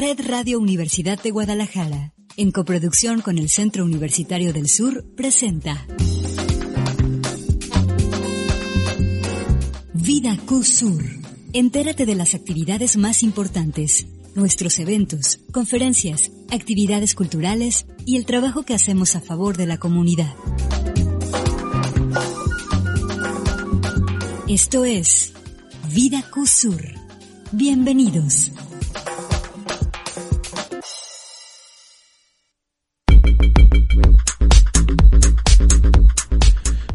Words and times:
Red 0.00 0.20
Radio 0.26 0.58
Universidad 0.58 1.22
de 1.22 1.30
Guadalajara, 1.30 2.14
en 2.38 2.52
coproducción 2.52 3.20
con 3.20 3.36
el 3.36 3.50
Centro 3.50 3.84
Universitario 3.84 4.54
del 4.54 4.66
Sur, 4.66 5.04
presenta 5.14 5.86
Vida 9.92 10.38
Q-Sur. 10.46 11.04
Entérate 11.52 12.06
de 12.06 12.14
las 12.14 12.34
actividades 12.34 12.96
más 12.96 13.22
importantes, 13.22 14.06
nuestros 14.34 14.78
eventos, 14.78 15.40
conferencias, 15.52 16.32
actividades 16.50 17.14
culturales 17.14 17.84
y 18.06 18.16
el 18.16 18.24
trabajo 18.24 18.62
que 18.62 18.72
hacemos 18.72 19.16
a 19.16 19.20
favor 19.20 19.58
de 19.58 19.66
la 19.66 19.76
comunidad. 19.76 20.34
Esto 24.48 24.86
es 24.86 25.34
Vida 25.92 26.24
Q-Sur. 26.30 26.82
Bienvenidos. 27.52 28.50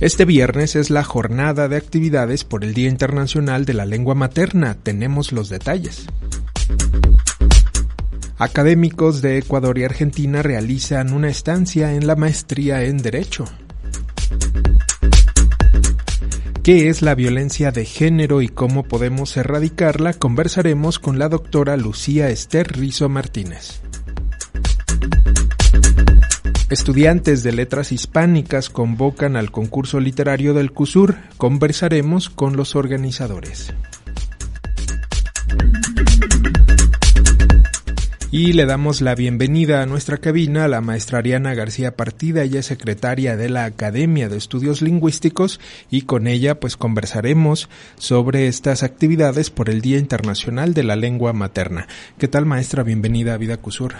Este 0.00 0.24
viernes 0.24 0.76
es 0.76 0.90
la 0.90 1.04
jornada 1.04 1.68
de 1.68 1.76
actividades 1.76 2.44
por 2.44 2.64
el 2.64 2.74
Día 2.74 2.88
Internacional 2.88 3.64
de 3.64 3.74
la 3.74 3.86
Lengua 3.86 4.14
Materna. 4.14 4.76
Tenemos 4.82 5.32
los 5.32 5.48
detalles. 5.48 6.06
Académicos 8.36 9.22
de 9.22 9.38
Ecuador 9.38 9.78
y 9.78 9.84
Argentina 9.84 10.42
realizan 10.42 11.12
una 11.12 11.28
estancia 11.28 11.94
en 11.94 12.06
la 12.06 12.16
maestría 12.16 12.82
en 12.82 12.98
Derecho. 12.98 13.44
¿Qué 16.64 16.88
es 16.88 17.00
la 17.02 17.14
violencia 17.14 17.70
de 17.70 17.84
género 17.84 18.42
y 18.42 18.48
cómo 18.48 18.84
podemos 18.84 19.36
erradicarla? 19.36 20.14
Conversaremos 20.14 20.98
con 20.98 21.18
la 21.18 21.28
doctora 21.28 21.76
Lucía 21.76 22.28
Esther 22.28 22.76
Rizo 22.76 23.08
Martínez. 23.08 23.80
Estudiantes 26.70 27.44
de 27.44 27.52
letras 27.52 27.92
hispánicas 27.92 28.68
convocan 28.68 29.36
al 29.36 29.52
concurso 29.52 30.00
literario 30.00 30.54
del 30.54 30.72
CUSUR. 30.72 31.16
Conversaremos 31.36 32.30
con 32.30 32.56
los 32.56 32.74
organizadores. 32.74 33.72
Y 38.36 38.52
le 38.52 38.66
damos 38.66 39.00
la 39.00 39.14
bienvenida 39.14 39.80
a 39.80 39.86
nuestra 39.86 40.16
cabina 40.16 40.64
a 40.64 40.68
la 40.68 40.80
maestra 40.80 41.20
Ariana 41.20 41.54
García 41.54 41.94
Partida, 41.94 42.42
ella 42.42 42.58
es 42.58 42.66
secretaria 42.66 43.36
de 43.36 43.48
la 43.48 43.64
Academia 43.64 44.28
de 44.28 44.36
Estudios 44.36 44.82
Lingüísticos 44.82 45.60
y 45.88 46.02
con 46.02 46.26
ella 46.26 46.58
pues 46.58 46.76
conversaremos 46.76 47.68
sobre 47.96 48.48
estas 48.48 48.82
actividades 48.82 49.50
por 49.50 49.70
el 49.70 49.80
Día 49.82 49.98
Internacional 49.98 50.74
de 50.74 50.82
la 50.82 50.96
Lengua 50.96 51.32
Materna. 51.32 51.86
¿Qué 52.18 52.26
tal 52.26 52.44
maestra? 52.44 52.82
Bienvenida 52.82 53.34
a 53.34 53.36
Vida 53.36 53.56
Cusur. 53.58 53.94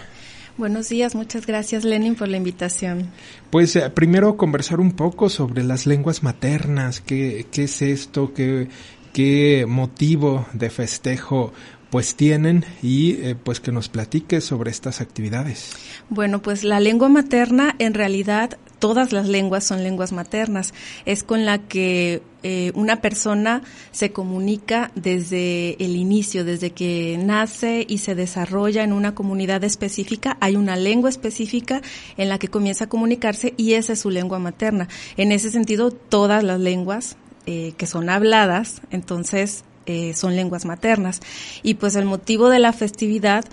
Buenos 0.59 0.89
días, 0.89 1.15
muchas 1.15 1.47
gracias 1.47 1.85
Lenin 1.85 2.17
por 2.17 2.27
la 2.27 2.37
invitación. 2.37 3.11
Pues 3.51 3.77
eh, 3.77 3.89
primero 3.91 4.37
conversar 4.37 4.81
un 4.81 4.97
poco 4.97 5.29
sobre 5.29 5.63
las 5.63 5.87
lenguas 5.87 6.25
maternas, 6.25 7.01
qué, 7.01 7.47
qué 7.53 7.65
es 7.65 7.83
esto, 7.83 8.35
qué, 8.35 8.67
qué 9.13 9.65
motivo 9.69 10.45
de 10.55 10.71
festejo 10.71 11.53
pues 11.95 12.17
tienen 12.17 12.65
y 12.83 13.13
eh, 13.23 13.37
pues 13.37 13.61
que 13.61 13.71
nos 13.71 13.89
platique 13.89 14.41
sobre 14.41 14.73
estas 14.73 15.01
actividades. 15.01 15.71
Bueno, 16.09 16.43
pues 16.43 16.65
la 16.65 16.81
lengua 16.81 17.09
materna 17.09 17.77
en 17.79 17.95
realidad 17.95 18.59
todas 18.81 19.13
las 19.13 19.29
lenguas 19.29 19.63
son 19.63 19.85
lenguas 19.85 20.11
maternas. 20.11 20.75
Es 21.05 21.23
con 21.23 21.45
la 21.45 21.59
que 21.59 22.21
eh, 22.43 22.73
una 22.75 23.01
persona 23.01 23.63
se 23.93 24.11
comunica 24.11 24.91
desde 24.97 25.77
el 25.85 25.95
inicio, 25.95 26.45
desde 26.45 26.73
que 26.73 27.17
nace 27.23 27.87
y 27.89 27.99
se 27.99 28.17
desarrolla 28.17 28.83
en 28.83 28.93
una 28.93 29.15
comunidad 29.15 29.63
específica. 29.63 30.37
Hay 30.41 30.57
una 30.57 30.75
lengua 30.75 31.11
específica 31.11 31.81
en 32.17 32.29
la 32.29 32.41
que 32.41 32.49
comienza 32.49 32.87
a 32.87 32.89
comunicarse 32.89 33.55
y 33.57 33.75
esa 33.75 33.93
es 33.93 34.01
su 34.01 34.11
lengua 34.11 34.41
materna. 34.41 34.89
En 35.17 35.31
ese 35.31 35.49
sentido, 35.49 35.93
todas 35.93 36.43
las 36.43 36.59
lenguas 36.59 37.17
eh, 37.47 37.75
que 37.77 37.87
son 37.87 38.11
habladas, 38.11 38.83
entonces 38.91 39.63
eh, 39.87 40.15
son 40.15 40.37
lenguas 40.37 40.65
maternas. 40.65 41.21
Y 41.63 41.75
pues 41.75 41.97
el 41.97 42.05
motivo 42.05 42.49
de 42.49 42.59
la 42.59 42.73
festividad 42.73 43.45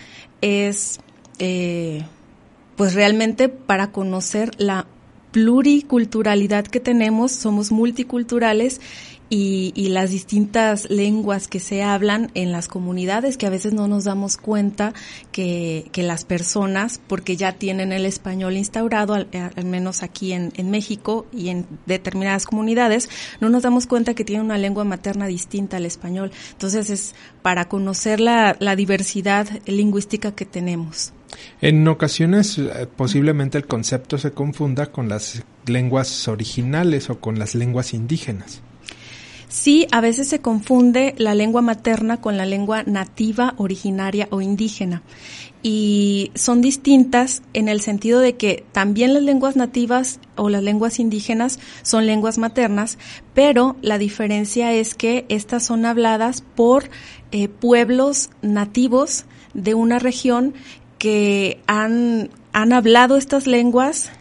es 0.42 1.00
eh, 1.40 2.04
pues 2.76 2.94
realmente 2.94 3.50
para 3.50 3.92
conocer 3.92 4.52
la 4.58 4.88
pluriculturalidad 5.32 6.66
que 6.66 6.80
tenemos, 6.80 7.32
somos 7.32 7.72
multiculturales 7.72 8.82
y, 9.34 9.72
y, 9.76 9.88
las 9.88 10.12
distintas 10.12 10.90
lenguas 10.90 11.48
que 11.48 11.62
se 11.62 11.84
hablan 11.84 12.30
en 12.34 12.52
las 12.52 12.68
comunidades, 12.68 13.38
que 13.38 13.46
a 13.46 13.50
veces 13.50 13.74
no 13.74 13.88
nos 13.88 14.04
damos 14.04 14.36
cuenta 14.36 14.94
que, 15.32 15.88
que 15.94 16.04
las 16.04 16.26
personas, 16.26 17.00
porque 17.08 17.38
ya 17.38 17.54
tienen 17.54 17.94
el 17.94 18.06
español 18.06 18.58
instaurado, 18.58 19.14
al, 19.14 19.30
al 19.32 19.66
menos 19.66 20.04
aquí 20.04 20.34
en, 20.34 20.52
en, 20.58 20.70
México 20.70 21.28
y 21.32 21.48
en 21.48 21.66
determinadas 21.86 22.46
comunidades, 22.46 23.10
no 23.40 23.50
nos 23.50 23.64
damos 23.64 23.88
cuenta 23.88 24.16
que 24.16 24.26
tienen 24.26 24.44
una 24.46 24.58
lengua 24.58 24.84
materna 24.84 25.28
distinta 25.28 25.78
al 25.78 25.86
español. 25.86 26.34
Entonces 26.52 26.90
es 26.90 27.16
para 27.42 27.70
conocer 27.70 28.20
la, 28.20 28.58
la 28.60 28.76
diversidad 28.76 29.48
lingüística 29.66 30.36
que 30.36 30.46
tenemos. 30.46 31.14
En 31.62 31.88
ocasiones 31.88 32.58
eh, 32.58 32.86
posiblemente 32.98 33.58
el 33.58 33.66
concepto 33.66 34.18
se 34.18 34.34
confunda 34.34 34.88
con 34.88 35.08
las 35.08 35.42
lenguas 35.66 36.28
originales 36.28 37.10
o 37.10 37.22
con 37.22 37.40
las 37.40 37.56
lenguas 37.56 37.94
indígenas. 37.94 38.62
Sí, 39.52 39.86
a 39.92 40.00
veces 40.00 40.30
se 40.30 40.40
confunde 40.40 41.14
la 41.18 41.36
lengua 41.36 41.62
materna 41.62 42.22
con 42.22 42.38
la 42.38 42.46
lengua 42.46 42.84
nativa, 42.84 43.54
originaria 43.58 44.30
o 44.32 44.40
indígena. 44.40 45.04
Y 45.62 46.32
son 46.36 46.62
distintas 46.62 47.42
en 47.52 47.68
el 47.68 47.82
sentido 47.82 48.22
de 48.22 48.38
que 48.38 48.64
también 48.72 49.14
las 49.14 49.24
lenguas 49.24 49.58
nativas 49.58 50.22
o 50.38 50.48
las 50.48 50.64
lenguas 50.64 51.02
indígenas 51.02 51.60
son 51.82 52.06
lenguas 52.06 52.38
maternas, 52.38 52.98
pero 53.34 53.76
la 53.82 53.98
diferencia 53.98 54.72
es 54.72 54.96
que 54.96 55.26
estas 55.28 55.66
son 55.66 55.86
habladas 55.86 56.46
por 56.56 56.90
eh, 57.34 57.50
pueblos 57.50 58.30
nativos 58.42 59.26
de 59.54 59.74
una 59.74 60.00
región 60.00 60.54
que 60.98 61.60
han, 61.68 62.30
han 62.54 62.72
hablado 62.72 63.18
estas 63.18 63.48
lenguas 63.48 64.12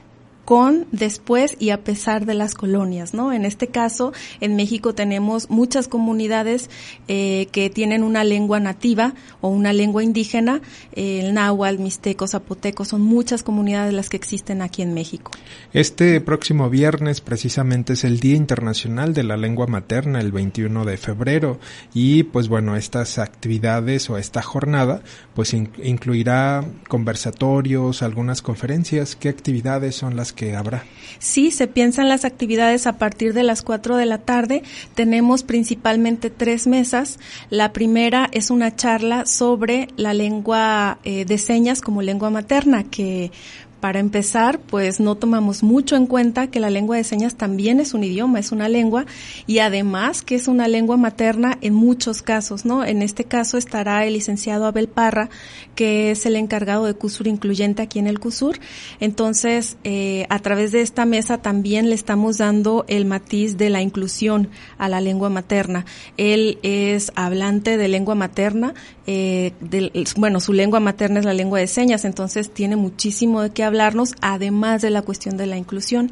con, 0.50 0.88
después 0.90 1.54
y 1.60 1.70
a 1.70 1.84
pesar 1.84 2.26
de 2.26 2.34
las 2.34 2.56
colonias, 2.56 3.14
¿no? 3.14 3.32
En 3.32 3.44
este 3.44 3.68
caso, 3.68 4.12
en 4.40 4.56
México 4.56 4.96
tenemos 4.96 5.48
muchas 5.48 5.86
comunidades 5.86 6.68
eh, 7.06 7.46
que 7.52 7.70
tienen 7.70 8.02
una 8.02 8.24
lengua 8.24 8.58
nativa 8.58 9.14
o 9.42 9.48
una 9.48 9.72
lengua 9.72 10.02
indígena, 10.02 10.60
el 10.96 11.34
náhuatl, 11.34 11.80
mixteco, 11.80 12.26
zapoteco, 12.26 12.84
son 12.84 13.00
muchas 13.00 13.44
comunidades 13.44 13.94
las 13.94 14.08
que 14.08 14.16
existen 14.16 14.60
aquí 14.60 14.82
en 14.82 14.92
México. 14.92 15.30
Este 15.72 16.20
próximo 16.20 16.68
viernes 16.68 17.20
precisamente 17.20 17.92
es 17.92 18.02
el 18.02 18.18
Día 18.18 18.34
Internacional 18.34 19.14
de 19.14 19.22
la 19.22 19.36
Lengua 19.36 19.68
Materna, 19.68 20.18
el 20.18 20.32
21 20.32 20.84
de 20.84 20.96
febrero, 20.96 21.60
y 21.94 22.24
pues 22.24 22.48
bueno, 22.48 22.74
estas 22.74 23.20
actividades 23.20 24.10
o 24.10 24.18
esta 24.18 24.42
jornada 24.42 25.04
pues 25.32 25.54
incluirá 25.54 26.64
conversatorios, 26.88 28.02
algunas 28.02 28.42
conferencias, 28.42 29.14
¿qué 29.14 29.28
actividades 29.28 29.94
son 29.94 30.16
las 30.16 30.32
que 30.32 30.39
Sí, 31.18 31.50
se 31.50 31.66
piensan 31.66 32.08
las 32.08 32.24
actividades 32.24 32.86
a 32.86 32.96
partir 32.96 33.34
de 33.34 33.42
las 33.42 33.62
4 33.62 33.96
de 33.96 34.06
la 34.06 34.18
tarde. 34.18 34.62
Tenemos 34.94 35.42
principalmente 35.42 36.30
tres 36.30 36.66
mesas. 36.66 37.18
La 37.50 37.72
primera 37.72 38.28
es 38.32 38.50
una 38.50 38.74
charla 38.74 39.26
sobre 39.26 39.88
la 39.96 40.14
lengua 40.14 40.98
eh, 41.04 41.26
de 41.26 41.36
señas 41.36 41.82
como 41.82 42.00
lengua 42.00 42.30
materna, 42.30 42.84
que 42.84 43.32
para 43.80 43.98
empezar, 43.98 44.60
pues 44.60 45.00
no 45.00 45.16
tomamos 45.16 45.62
mucho 45.62 45.96
en 45.96 46.06
cuenta 46.06 46.48
que 46.48 46.60
la 46.60 46.70
lengua 46.70 46.96
de 46.96 47.04
señas 47.04 47.34
también 47.34 47.80
es 47.80 47.94
un 47.94 48.04
idioma, 48.04 48.38
es 48.38 48.52
una 48.52 48.68
lengua 48.68 49.06
y 49.46 49.58
además 49.58 50.22
que 50.22 50.34
es 50.34 50.48
una 50.48 50.68
lengua 50.68 50.96
materna 50.96 51.56
en 51.60 51.74
muchos 51.74 52.22
casos, 52.22 52.64
¿no? 52.64 52.84
En 52.84 53.02
este 53.02 53.24
caso 53.24 53.56
estará 53.56 54.04
el 54.04 54.12
licenciado 54.12 54.66
Abel 54.66 54.88
Parra, 54.88 55.30
que 55.74 56.10
es 56.10 56.26
el 56.26 56.36
encargado 56.36 56.84
de 56.84 56.94
CUSUR 56.94 57.26
incluyente 57.26 57.82
aquí 57.82 57.98
en 57.98 58.06
el 58.06 58.20
CUSUR. 58.20 58.58
Entonces, 59.00 59.78
eh, 59.84 60.26
a 60.28 60.38
través 60.40 60.72
de 60.72 60.82
esta 60.82 61.06
mesa 61.06 61.38
también 61.38 61.88
le 61.88 61.94
estamos 61.94 62.38
dando 62.38 62.84
el 62.88 63.06
matiz 63.06 63.56
de 63.56 63.70
la 63.70 63.80
inclusión 63.80 64.50
a 64.78 64.88
la 64.88 65.00
lengua 65.00 65.30
materna. 65.30 65.86
Él 66.16 66.58
es 66.62 67.12
hablante 67.14 67.76
de 67.76 67.88
lengua 67.88 68.14
materna, 68.14 68.74
eh, 69.06 69.52
bueno, 70.16 70.38
su 70.38 70.52
lengua 70.52 70.78
materna 70.78 71.18
es 71.18 71.24
la 71.24 71.34
lengua 71.34 71.58
de 71.58 71.66
señas, 71.66 72.04
entonces 72.04 72.50
tiene 72.50 72.76
muchísimo 72.76 73.42
de 73.42 73.50
qué 73.50 73.64
hablarnos, 73.70 74.14
además 74.20 74.82
de 74.82 74.90
la 74.90 75.02
cuestión 75.02 75.36
de 75.36 75.46
la 75.46 75.56
inclusión. 75.56 76.10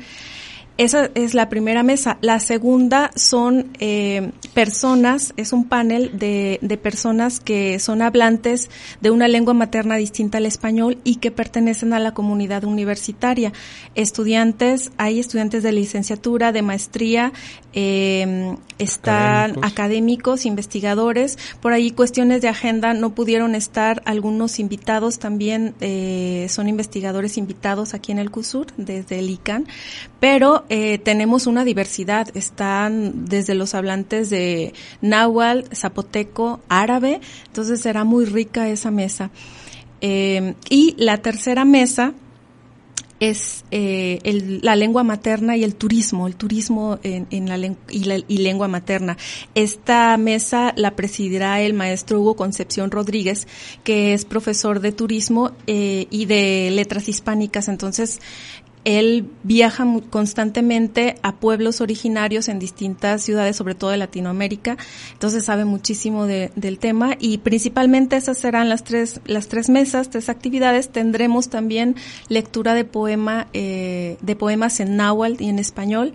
Esa 0.78 1.10
es 1.16 1.34
la 1.34 1.48
primera 1.48 1.82
mesa. 1.82 2.18
La 2.20 2.38
segunda 2.38 3.10
son 3.16 3.72
eh, 3.80 4.30
personas, 4.54 5.34
es 5.36 5.52
un 5.52 5.64
panel 5.64 6.16
de, 6.18 6.60
de, 6.62 6.76
personas 6.76 7.40
que 7.40 7.80
son 7.80 8.00
hablantes 8.00 8.70
de 9.00 9.10
una 9.10 9.26
lengua 9.26 9.54
materna 9.54 9.96
distinta 9.96 10.38
al 10.38 10.46
español 10.46 10.98
y 11.02 11.16
que 11.16 11.32
pertenecen 11.32 11.92
a 11.94 11.98
la 11.98 12.14
comunidad 12.14 12.62
universitaria. 12.62 13.52
Estudiantes, 13.96 14.92
hay 14.98 15.18
estudiantes 15.18 15.64
de 15.64 15.72
licenciatura, 15.72 16.52
de 16.52 16.62
maestría, 16.62 17.32
eh, 17.72 18.56
están 18.78 19.56
académicos. 19.62 20.46
investigadores. 20.46 21.38
Por 21.60 21.72
ahí 21.72 21.90
cuestiones 21.90 22.40
de 22.40 22.48
agenda 22.48 22.94
no 22.94 23.14
pudieron 23.14 23.54
estar 23.54 24.02
algunos 24.04 24.58
invitados 24.58 25.18
también, 25.18 25.74
eh, 25.80 26.46
son 26.48 26.68
investigadores 26.68 27.36
invitados 27.36 27.94
aquí 27.94 28.12
en 28.12 28.18
el 28.18 28.30
CUSUR 28.30 28.66
desde 28.76 29.18
el 29.18 29.30
ICANN, 29.30 29.66
pero 30.20 30.64
eh, 30.68 30.98
tenemos 30.98 31.46
una 31.46 31.64
diversidad. 31.64 32.28
Están 32.34 33.26
desde 33.26 33.54
los 33.54 33.74
hablantes 33.74 34.30
de 34.30 34.74
náhuatl, 35.00 35.74
zapoteco, 35.74 36.60
árabe. 36.68 37.20
Entonces 37.46 37.80
será 37.80 38.04
muy 38.04 38.24
rica 38.24 38.68
esa 38.68 38.90
mesa. 38.90 39.30
Eh, 40.00 40.54
y 40.68 40.94
la 40.98 41.18
tercera 41.18 41.64
mesa 41.64 42.14
es 43.20 43.64
eh, 43.72 44.20
el, 44.22 44.60
la 44.62 44.76
lengua 44.76 45.02
materna 45.02 45.56
y 45.56 45.64
el 45.64 45.74
turismo, 45.74 46.28
el 46.28 46.36
turismo 46.36 47.00
en, 47.02 47.26
en 47.30 47.48
la, 47.48 47.58
y, 47.90 48.04
la, 48.04 48.16
y, 48.28 48.38
lengua 48.38 48.68
materna. 48.68 49.16
Esta 49.56 50.16
mesa 50.18 50.72
la 50.76 50.94
presidirá 50.94 51.60
el 51.60 51.74
maestro 51.74 52.20
Hugo 52.20 52.36
Concepción 52.36 52.92
Rodríguez, 52.92 53.48
que 53.82 54.12
es 54.14 54.24
profesor 54.24 54.78
de 54.78 54.92
turismo 54.92 55.50
y 55.66 56.26
de 56.26 56.70
letras 56.70 57.08
hispánicas. 57.08 57.66
Entonces, 57.66 58.20
él 58.88 59.26
viaja 59.42 59.86
constantemente 60.08 61.16
a 61.22 61.36
pueblos 61.36 61.82
originarios 61.82 62.48
en 62.48 62.58
distintas 62.58 63.22
ciudades, 63.22 63.54
sobre 63.54 63.74
todo 63.74 63.90
de 63.90 63.98
Latinoamérica, 63.98 64.78
entonces 65.12 65.44
sabe 65.44 65.66
muchísimo 65.66 66.24
de, 66.24 66.50
del 66.56 66.78
tema 66.78 67.14
y 67.18 67.36
principalmente 67.38 68.16
esas 68.16 68.38
serán 68.38 68.70
las 68.70 68.84
tres, 68.84 69.20
las 69.26 69.48
tres 69.48 69.68
mesas, 69.68 70.08
tres 70.08 70.30
actividades. 70.30 70.88
Tendremos 70.88 71.50
también 71.50 71.96
lectura 72.30 72.72
de 72.72 72.86
poema, 72.86 73.48
eh, 73.52 74.16
de 74.22 74.36
poemas 74.36 74.80
en 74.80 74.96
náhuatl 74.96 75.42
y 75.42 75.50
en 75.50 75.58
español 75.58 76.14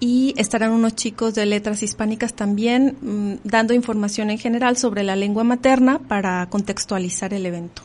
y 0.00 0.34
estarán 0.36 0.72
unos 0.72 0.96
chicos 0.96 1.36
de 1.36 1.46
letras 1.46 1.84
hispánicas 1.84 2.34
también 2.34 2.96
mm, 3.00 3.48
dando 3.48 3.74
información 3.74 4.30
en 4.30 4.38
general 4.38 4.76
sobre 4.76 5.04
la 5.04 5.14
lengua 5.14 5.44
materna 5.44 6.00
para 6.00 6.44
contextualizar 6.50 7.32
el 7.32 7.46
evento. 7.46 7.82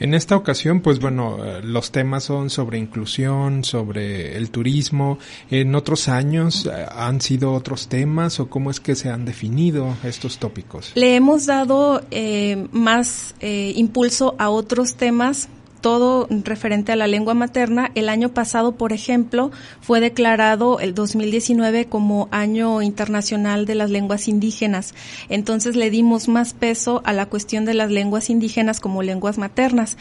En 0.00 0.14
esta 0.14 0.36
ocasión, 0.36 0.80
pues 0.80 1.00
bueno, 1.00 1.44
eh, 1.44 1.60
los 1.62 1.90
temas 1.90 2.24
son 2.24 2.50
sobre 2.50 2.78
inclusión, 2.78 3.64
sobre 3.64 4.36
el 4.36 4.50
turismo. 4.50 5.18
En 5.50 5.74
otros 5.74 6.08
años 6.08 6.66
eh, 6.66 6.86
han 6.90 7.20
sido 7.20 7.52
otros 7.52 7.88
temas 7.88 8.38
o 8.38 8.48
cómo 8.48 8.70
es 8.70 8.78
que 8.78 8.94
se 8.94 9.10
han 9.10 9.24
definido 9.24 9.96
estos 10.04 10.38
tópicos. 10.38 10.92
Le 10.94 11.16
hemos 11.16 11.46
dado 11.46 12.02
eh, 12.10 12.68
más 12.70 13.34
impulso 13.40 14.34
a 14.38 14.50
otros 14.50 14.94
temas 14.94 15.48
todo 15.80 16.26
referente 16.44 16.92
a 16.92 16.96
la 16.96 17.06
lengua 17.06 17.34
materna. 17.34 17.90
El 17.94 18.08
año 18.08 18.30
pasado, 18.30 18.72
por 18.72 18.92
ejemplo, 18.92 19.50
fue 19.80 20.00
declarado 20.00 20.80
el 20.80 20.94
2019 20.94 21.86
como 21.86 22.28
Año 22.30 22.82
Internacional 22.82 23.66
de 23.66 23.74
las 23.74 23.90
Lenguas 23.90 24.28
Indígenas. 24.28 24.94
Entonces 25.28 25.76
le 25.76 25.90
dimos 25.90 26.28
más 26.28 26.54
peso 26.54 27.02
a 27.04 27.12
la 27.12 27.26
cuestión 27.26 27.64
de 27.64 27.74
las 27.74 27.90
lenguas 27.90 28.30
indígenas 28.30 28.80
como 28.80 29.02
lenguas 29.02 29.38
maternas. 29.38 29.96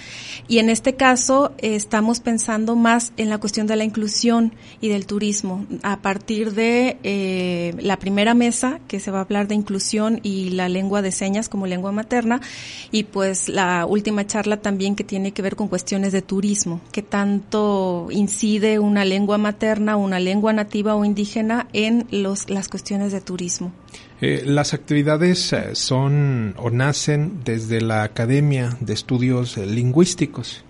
Y 0.47 0.59
en 0.59 0.69
este 0.69 0.95
caso 0.95 1.53
estamos 1.59 2.19
pensando 2.19 2.75
más 2.75 3.13
en 3.17 3.29
la 3.29 3.37
cuestión 3.37 3.67
de 3.67 3.75
la 3.75 3.83
inclusión 3.83 4.53
y 4.81 4.89
del 4.89 5.05
turismo. 5.05 5.65
A 5.83 6.01
partir 6.01 6.53
de 6.53 6.97
eh, 7.03 7.75
la 7.79 7.97
primera 7.97 8.33
mesa, 8.33 8.79
que 8.87 8.99
se 8.99 9.11
va 9.11 9.19
a 9.19 9.21
hablar 9.21 9.47
de 9.47 9.55
inclusión 9.55 10.19
y 10.23 10.49
la 10.49 10.69
lengua 10.69 11.01
de 11.01 11.11
señas 11.11 11.49
como 11.49 11.67
lengua 11.67 11.91
materna, 11.91 12.41
y 12.91 13.03
pues 13.03 13.49
la 13.49 13.85
última 13.85 14.25
charla 14.25 14.57
también 14.57 14.95
que 14.95 15.03
tiene 15.03 15.31
que 15.31 15.41
ver 15.41 15.55
con 15.55 15.66
cuestiones 15.67 16.11
de 16.11 16.21
turismo, 16.21 16.81
qué 16.91 17.01
tanto 17.01 18.07
incide 18.11 18.79
una 18.79 19.05
lengua 19.05 19.37
materna, 19.37 19.95
una 19.95 20.19
lengua 20.19 20.53
nativa 20.53 20.95
o 20.95 21.05
indígena 21.05 21.67
en 21.73 22.07
los, 22.11 22.49
las 22.49 22.67
cuestiones 22.67 23.11
de 23.11 23.21
turismo. 23.21 23.71
Eh, 24.21 24.43
las 24.45 24.73
actividades 24.73 25.53
eh, 25.53 25.75
son 25.75 26.55
o 26.57 26.69
nacen 26.69 27.41
desde 27.43 27.81
la 27.81 28.03
Academia 28.03 28.77
de 28.79 28.93
Estudios 28.93 29.57
Lingüísticos 29.57 30.63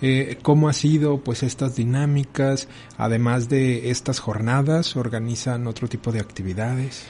eh, 0.00 0.38
cómo 0.42 0.68
ha 0.68 0.72
sido 0.72 1.18
pues 1.18 1.42
estas 1.42 1.76
dinámicas, 1.76 2.68
además 2.96 3.48
de 3.48 3.90
estas 3.90 4.20
jornadas, 4.20 4.96
organizan 4.96 5.66
otro 5.66 5.88
tipo 5.88 6.12
de 6.12 6.20
actividades. 6.20 7.04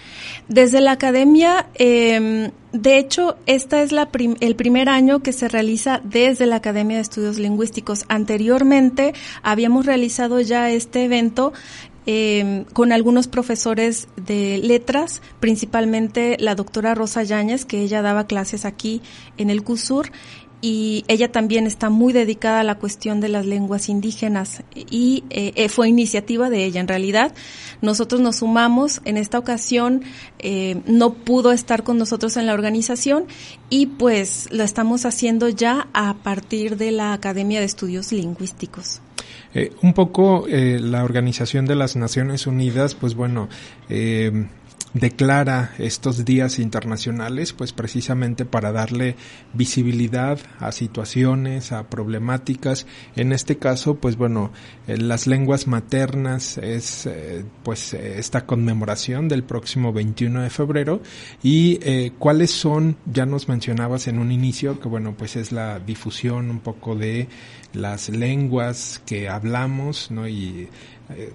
Desde 0.48 0.80
la 0.80 0.92
academia, 0.92 1.66
eh, 1.74 2.50
de 2.72 2.98
hecho, 2.98 3.36
esta 3.46 3.82
es 3.82 3.92
la 3.92 4.08
el 4.40 4.56
primer 4.56 4.88
año 4.88 5.20
que 5.20 5.32
se 5.32 5.48
realiza 5.48 6.00
desde 6.04 6.46
la 6.46 6.56
Academia 6.56 6.96
de 6.96 7.02
Estudios 7.02 7.38
Lingüísticos. 7.38 8.04
Anteriormente 8.08 9.14
habíamos 9.42 9.86
realizado 9.86 10.40
ya 10.40 10.70
este 10.70 11.04
evento 11.04 11.52
eh, 12.10 12.64
con 12.72 12.92
algunos 12.92 13.28
profesores 13.28 14.08
de 14.16 14.60
letras, 14.64 15.20
principalmente 15.40 16.38
la 16.40 16.54
doctora 16.54 16.94
Rosa 16.94 17.22
Yáñez, 17.22 17.66
que 17.66 17.82
ella 17.82 18.00
daba 18.00 18.26
clases 18.26 18.64
aquí 18.64 19.02
en 19.36 19.50
el 19.50 19.62
CUSUR, 19.62 20.10
y 20.60 21.04
ella 21.08 21.30
también 21.30 21.66
está 21.66 21.88
muy 21.88 22.12
dedicada 22.12 22.60
a 22.60 22.64
la 22.64 22.76
cuestión 22.76 23.20
de 23.20 23.28
las 23.28 23.46
lenguas 23.46 23.88
indígenas 23.88 24.62
y 24.74 25.24
eh, 25.30 25.52
eh, 25.54 25.68
fue 25.68 25.88
iniciativa 25.88 26.50
de 26.50 26.64
ella 26.64 26.80
en 26.80 26.88
realidad. 26.88 27.32
Nosotros 27.80 28.20
nos 28.20 28.36
sumamos, 28.36 29.00
en 29.04 29.16
esta 29.16 29.38
ocasión 29.38 30.02
eh, 30.38 30.80
no 30.86 31.14
pudo 31.14 31.52
estar 31.52 31.84
con 31.84 31.98
nosotros 31.98 32.36
en 32.36 32.46
la 32.46 32.54
organización 32.54 33.26
y 33.70 33.86
pues 33.86 34.48
lo 34.50 34.64
estamos 34.64 35.06
haciendo 35.06 35.48
ya 35.48 35.88
a 35.92 36.14
partir 36.14 36.76
de 36.76 36.90
la 36.90 37.12
Academia 37.12 37.60
de 37.60 37.66
Estudios 37.66 38.12
Lingüísticos. 38.12 39.00
un 39.82 39.92
poco 39.94 40.46
la 40.48 41.04
Organización 41.04 41.66
de 41.66 41.74
las 41.76 41.96
Naciones 41.96 42.46
Unidas, 42.46 42.94
pues 42.94 43.14
bueno, 43.14 43.48
declara 44.94 45.72
estos 45.78 46.24
días 46.24 46.58
internacionales 46.58 47.52
pues 47.52 47.72
precisamente 47.72 48.44
para 48.44 48.72
darle 48.72 49.16
visibilidad 49.52 50.38
a 50.58 50.72
situaciones, 50.72 51.72
a 51.72 51.88
problemáticas. 51.88 52.86
En 53.16 53.32
este 53.32 53.58
caso 53.58 53.96
pues 53.96 54.16
bueno, 54.16 54.52
las 54.86 55.26
lenguas 55.26 55.66
maternas 55.66 56.58
es 56.58 57.06
eh, 57.06 57.44
pues 57.62 57.94
esta 57.94 58.46
conmemoración 58.46 59.28
del 59.28 59.44
próximo 59.44 59.92
21 59.92 60.42
de 60.42 60.50
febrero 60.50 61.02
y 61.42 61.78
eh, 61.82 62.12
cuáles 62.18 62.50
son, 62.50 62.96
ya 63.06 63.26
nos 63.26 63.48
mencionabas 63.48 64.08
en 64.08 64.18
un 64.18 64.32
inicio 64.32 64.80
que 64.80 64.88
bueno 64.88 65.14
pues 65.16 65.36
es 65.36 65.52
la 65.52 65.78
difusión 65.78 66.50
un 66.50 66.60
poco 66.60 66.94
de 66.94 67.28
las 67.72 68.08
lenguas 68.08 69.02
que 69.04 69.28
hablamos, 69.28 70.10
¿no? 70.10 70.26
Y 70.26 70.68
eh, 71.10 71.32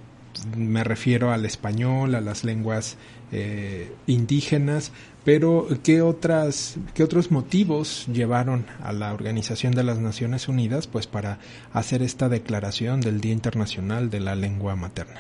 me 0.58 0.84
refiero 0.84 1.32
al 1.32 1.46
español, 1.46 2.16
a 2.16 2.22
las 2.22 2.44
lenguas 2.44 2.98
eh, 3.32 3.92
indígenas, 4.08 4.92
pero 5.24 5.68
¿qué, 5.84 6.02
otras, 6.02 6.76
¿qué 6.94 7.04
otros 7.04 7.32
motivos 7.32 8.06
llevaron 8.12 8.66
a 8.84 8.92
la 8.92 9.14
Organización 9.14 9.74
de 9.74 9.84
las 9.84 9.98
Naciones 10.00 10.48
Unidas 10.48 10.88
pues 10.88 11.08
para 11.08 11.40
hacer 11.72 12.02
esta 12.02 12.30
declaración 12.30 13.00
del 13.00 13.22
Día 13.22 13.32
Internacional 13.32 14.10
de 14.10 14.20
la 14.20 14.36
Lengua 14.36 14.76
Materna? 14.76 15.16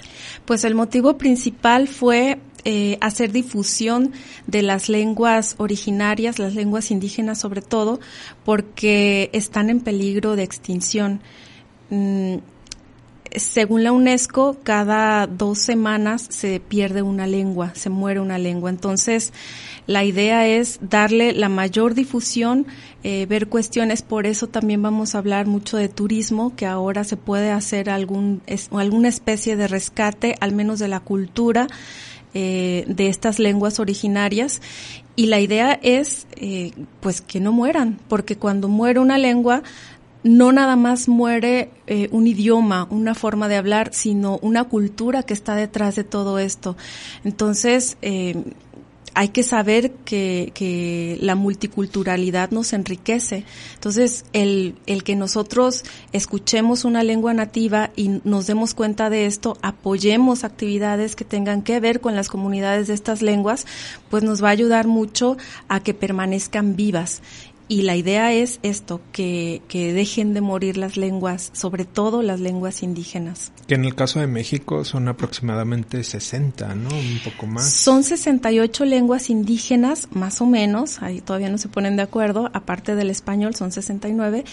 Pues 0.45 0.63
el 0.65 0.75
motivo 0.75 1.17
principal 1.17 1.87
fue 1.87 2.39
eh, 2.65 2.97
hacer 3.01 3.31
difusión 3.31 4.11
de 4.45 4.61
las 4.61 4.89
lenguas 4.89 5.55
originarias, 5.57 6.37
las 6.37 6.53
lenguas 6.53 6.91
indígenas 6.91 7.39
sobre 7.39 7.61
todo, 7.61 7.99
porque 8.43 9.29
están 9.33 9.69
en 9.69 9.79
peligro 9.79 10.35
de 10.35 10.43
extinción. 10.43 11.21
Mm, 11.89 12.35
según 13.35 13.83
la 13.83 13.91
UNESCO, 13.91 14.57
cada 14.63 15.27
dos 15.27 15.59
semanas 15.59 16.25
se 16.29 16.59
pierde 16.59 17.01
una 17.01 17.27
lengua, 17.27 17.73
se 17.75 17.89
muere 17.89 18.19
una 18.19 18.37
lengua. 18.37 18.69
Entonces, 18.69 19.33
la 19.87 20.03
idea 20.03 20.47
es 20.47 20.79
darle 20.81 21.33
la 21.33 21.49
mayor 21.49 21.93
difusión, 21.93 22.65
eh, 23.03 23.25
ver 23.25 23.47
cuestiones, 23.47 24.01
por 24.01 24.25
eso 24.25 24.47
también 24.47 24.81
vamos 24.81 25.15
a 25.15 25.17
hablar 25.17 25.47
mucho 25.47 25.77
de 25.77 25.89
turismo, 25.89 26.55
que 26.55 26.65
ahora 26.65 27.03
se 27.03 27.17
puede 27.17 27.51
hacer 27.51 27.89
algún, 27.89 28.41
alguna 28.71 29.09
especie 29.09 29.55
de 29.55 29.67
rescate, 29.67 30.35
al 30.39 30.53
menos 30.53 30.79
de 30.79 30.87
la 30.87 30.99
cultura, 30.99 31.67
eh, 32.35 32.85
de 32.87 33.09
estas 33.09 33.37
lenguas 33.37 33.79
originarias 33.79 34.59
y 35.15 35.27
la 35.27 35.39
idea 35.39 35.79
es 35.83 36.25
eh, 36.35 36.71
pues 36.99 37.21
que 37.21 37.39
no 37.39 37.51
mueran 37.51 37.99
porque 38.07 38.37
cuando 38.37 38.67
muere 38.67 38.99
una 38.99 39.19
lengua 39.19 39.61
no 40.23 40.51
nada 40.51 40.75
más 40.75 41.07
muere 41.07 41.69
eh, 41.87 42.07
un 42.11 42.27
idioma, 42.27 42.87
una 42.89 43.13
forma 43.15 43.47
de 43.47 43.57
hablar, 43.57 43.93
sino 43.93 44.39
una 44.41 44.63
cultura 44.65 45.23
que 45.23 45.33
está 45.33 45.55
detrás 45.55 45.95
de 45.95 46.03
todo 46.03 46.39
esto. 46.39 46.77
Entonces, 47.23 47.97
eh, 48.01 48.43
hay 49.15 49.29
que 49.29 49.43
saber 49.43 49.91
que, 50.05 50.51
que, 50.55 51.17
la 51.21 51.35
multiculturalidad 51.35 52.51
nos 52.51 52.73
enriquece. 52.73 53.45
Entonces, 53.75 54.25
el, 54.33 54.75
el 54.87 55.03
que 55.03 55.15
nosotros 55.15 55.83
escuchemos 56.11 56.83
una 56.85 57.03
lengua 57.03 57.33
nativa 57.33 57.91
y 57.95 58.21
nos 58.23 58.47
demos 58.47 58.73
cuenta 58.73 59.09
de 59.09 59.25
esto, 59.25 59.57
apoyemos 59.61 60.43
actividades 60.43 61.15
que 61.15 61.25
tengan 61.25 61.61
que 61.61 61.79
ver 61.79 62.01
con 62.01 62.15
las 62.15 62.27
comunidades 62.27 62.87
de 62.87 62.95
estas 62.95 63.21
lenguas, 63.21 63.67
pues 64.09 64.23
nos 64.23 64.43
va 64.43 64.47
a 64.47 64.51
ayudar 64.51 64.87
mucho 64.87 65.37
a 65.67 65.81
que 65.81 65.93
permanezcan 65.93 66.75
vivas. 66.75 67.21
Y 67.73 67.81
la 67.81 67.95
idea 67.95 68.31
es 68.31 68.59
esto, 68.61 69.01
que, 69.11 69.63
que, 69.67 69.93
dejen 69.93 70.35
de 70.35 70.41
morir 70.41 70.77
las 70.77 70.95
lenguas, 70.95 71.49
sobre 71.53 71.85
todo 71.85 72.21
las 72.21 72.39
lenguas 72.39 72.83
indígenas. 72.83 73.51
Que 73.65 73.73
en 73.73 73.85
el 73.85 73.95
caso 73.95 74.19
de 74.19 74.27
México 74.27 74.85
son 74.85 75.07
aproximadamente 75.07 76.03
60, 76.03 76.75
¿no? 76.75 76.89
Un 76.89 77.19
poco 77.23 77.47
más. 77.47 77.67
Son 77.67 78.03
68 78.03 78.85
lenguas 78.85 79.31
indígenas, 79.31 80.07
más 80.11 80.39
o 80.39 80.45
menos, 80.45 81.01
ahí 81.01 81.19
todavía 81.19 81.49
no 81.49 81.57
se 81.57 81.67
ponen 81.67 81.95
de 81.95 82.03
acuerdo, 82.03 82.51
aparte 82.53 82.93
del 82.93 83.09
español 83.09 83.55
son 83.55 83.71
69. 83.71 84.45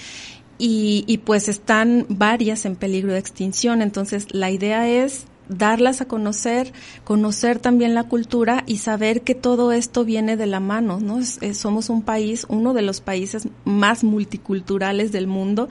Y, 0.56 1.04
y 1.06 1.18
pues 1.18 1.50
están 1.50 2.06
varias 2.08 2.64
en 2.64 2.74
peligro 2.74 3.12
de 3.12 3.18
extinción. 3.18 3.82
Entonces, 3.82 4.28
la 4.32 4.50
idea 4.50 4.88
es 4.88 5.26
darlas 5.50 6.00
a 6.00 6.06
conocer, 6.06 6.72
conocer 7.04 7.58
también 7.58 7.94
la 7.94 8.04
cultura 8.04 8.62
y 8.66 8.78
saber 8.78 9.22
que 9.22 9.34
todo 9.34 9.72
esto 9.72 10.04
viene 10.04 10.36
de 10.36 10.46
la 10.46 10.60
mano, 10.60 11.00
¿no? 11.00 11.20
somos 11.54 11.90
un 11.90 12.02
país, 12.02 12.46
uno 12.48 12.72
de 12.72 12.82
los 12.82 13.00
países 13.00 13.48
más 13.64 14.04
multiculturales 14.04 15.12
del 15.12 15.26
mundo 15.26 15.68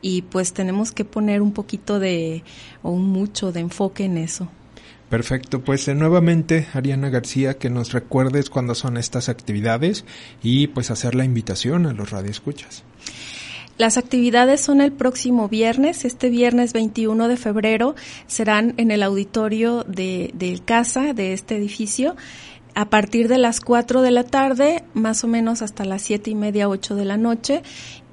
y 0.00 0.22
pues 0.22 0.52
tenemos 0.52 0.92
que 0.92 1.04
poner 1.04 1.42
un 1.42 1.52
poquito 1.52 1.98
de, 1.98 2.42
o 2.82 2.92
mucho 2.96 3.52
de 3.52 3.60
enfoque 3.60 4.04
en 4.04 4.18
eso. 4.18 4.48
Perfecto, 5.08 5.60
pues 5.60 5.88
eh, 5.88 5.94
nuevamente 5.94 6.66
Ariana 6.74 7.08
García 7.08 7.54
que 7.54 7.70
nos 7.70 7.92
recuerdes 7.92 8.50
cuándo 8.50 8.74
son 8.74 8.98
estas 8.98 9.28
actividades 9.30 10.04
y 10.42 10.66
pues 10.66 10.90
hacer 10.90 11.14
la 11.14 11.24
invitación 11.24 11.86
a 11.86 11.94
los 11.94 12.10
radioescuchas. 12.10 12.84
Las 13.78 13.96
actividades 13.96 14.60
son 14.60 14.80
el 14.80 14.90
próximo 14.90 15.48
viernes, 15.48 16.04
este 16.04 16.30
viernes 16.30 16.72
21 16.72 17.28
de 17.28 17.36
febrero, 17.36 17.94
serán 18.26 18.74
en 18.76 18.90
el 18.90 19.04
auditorio 19.04 19.84
de, 19.84 20.32
de 20.34 20.60
casa 20.64 21.14
de 21.14 21.32
este 21.32 21.56
edificio 21.56 22.16
a 22.74 22.90
partir 22.90 23.28
de 23.28 23.38
las 23.38 23.60
4 23.60 24.02
de 24.02 24.10
la 24.10 24.24
tarde, 24.24 24.84
más 24.94 25.22
o 25.22 25.28
menos 25.28 25.62
hasta 25.62 25.84
las 25.84 26.02
siete 26.02 26.30
y 26.30 26.34
media, 26.34 26.68
8 26.68 26.96
de 26.96 27.04
la 27.04 27.16
noche, 27.16 27.62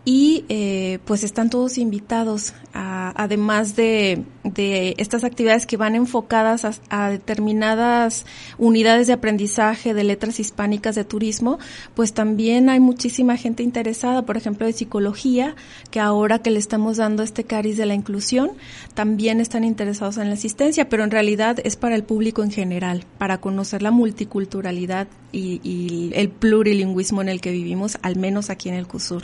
y 0.06 0.46
eh, 0.50 1.00
pues 1.06 1.24
están 1.24 1.50
todos 1.50 1.80
invitados, 1.80 2.54
a, 2.74 3.12
además 3.16 3.76
de, 3.76 4.24
de, 4.44 4.94
estas 5.00 5.24
actividades 5.24 5.66
que 5.66 5.78
van 5.78 5.96
enfocadas 5.96 6.80
a, 6.90 7.10
determinadas 7.10 8.28
unidades 8.60 9.08
de 9.08 9.14
aprendizaje 9.14 9.96
de 9.96 10.04
letras 10.04 10.40
hispánicas 10.40 10.94
de 10.94 11.06
turismo, 11.06 11.58
pues 11.96 12.14
también 12.14 12.70
hay 12.70 12.80
muchísima 12.80 13.36
gente 13.36 13.64
interesada, 13.64 14.28
por 14.28 14.38
ejemplo, 14.38 14.68
de 14.68 14.74
psicología, 14.74 15.56
que 15.90 16.00
ahora 16.00 16.38
que 16.38 16.52
le 16.52 16.60
estamos 16.60 16.98
dando 16.98 17.24
este 17.24 17.44
cariz 17.44 17.76
de 17.76 17.88
la 17.88 17.96
inclusión, 17.96 18.52
también 18.94 19.42
están 19.42 19.64
interesados 19.64 20.18
en 20.18 20.28
la 20.28 20.36
asistencia, 20.36 20.88
pero 20.88 21.04
en 21.04 21.10
realidad 21.10 21.58
es 21.64 21.78
para 21.78 21.96
el 21.96 22.04
público 22.04 22.44
en 22.44 22.52
general, 22.52 23.06
para 23.18 23.40
conocer 23.40 23.82
la 23.82 23.90
multiculturalidad 23.90 25.08
y, 25.32 25.62
y 25.64 26.12
el 26.14 26.30
plurilingüismo 26.30 27.24
en 27.24 27.30
el 27.30 27.42
que 27.42 27.52
vivimos, 27.52 27.98
al 28.04 28.18
menos 28.18 28.52
aquí 28.52 28.70
en 28.70 28.76
el 28.76 28.86
CUSUR 28.86 29.24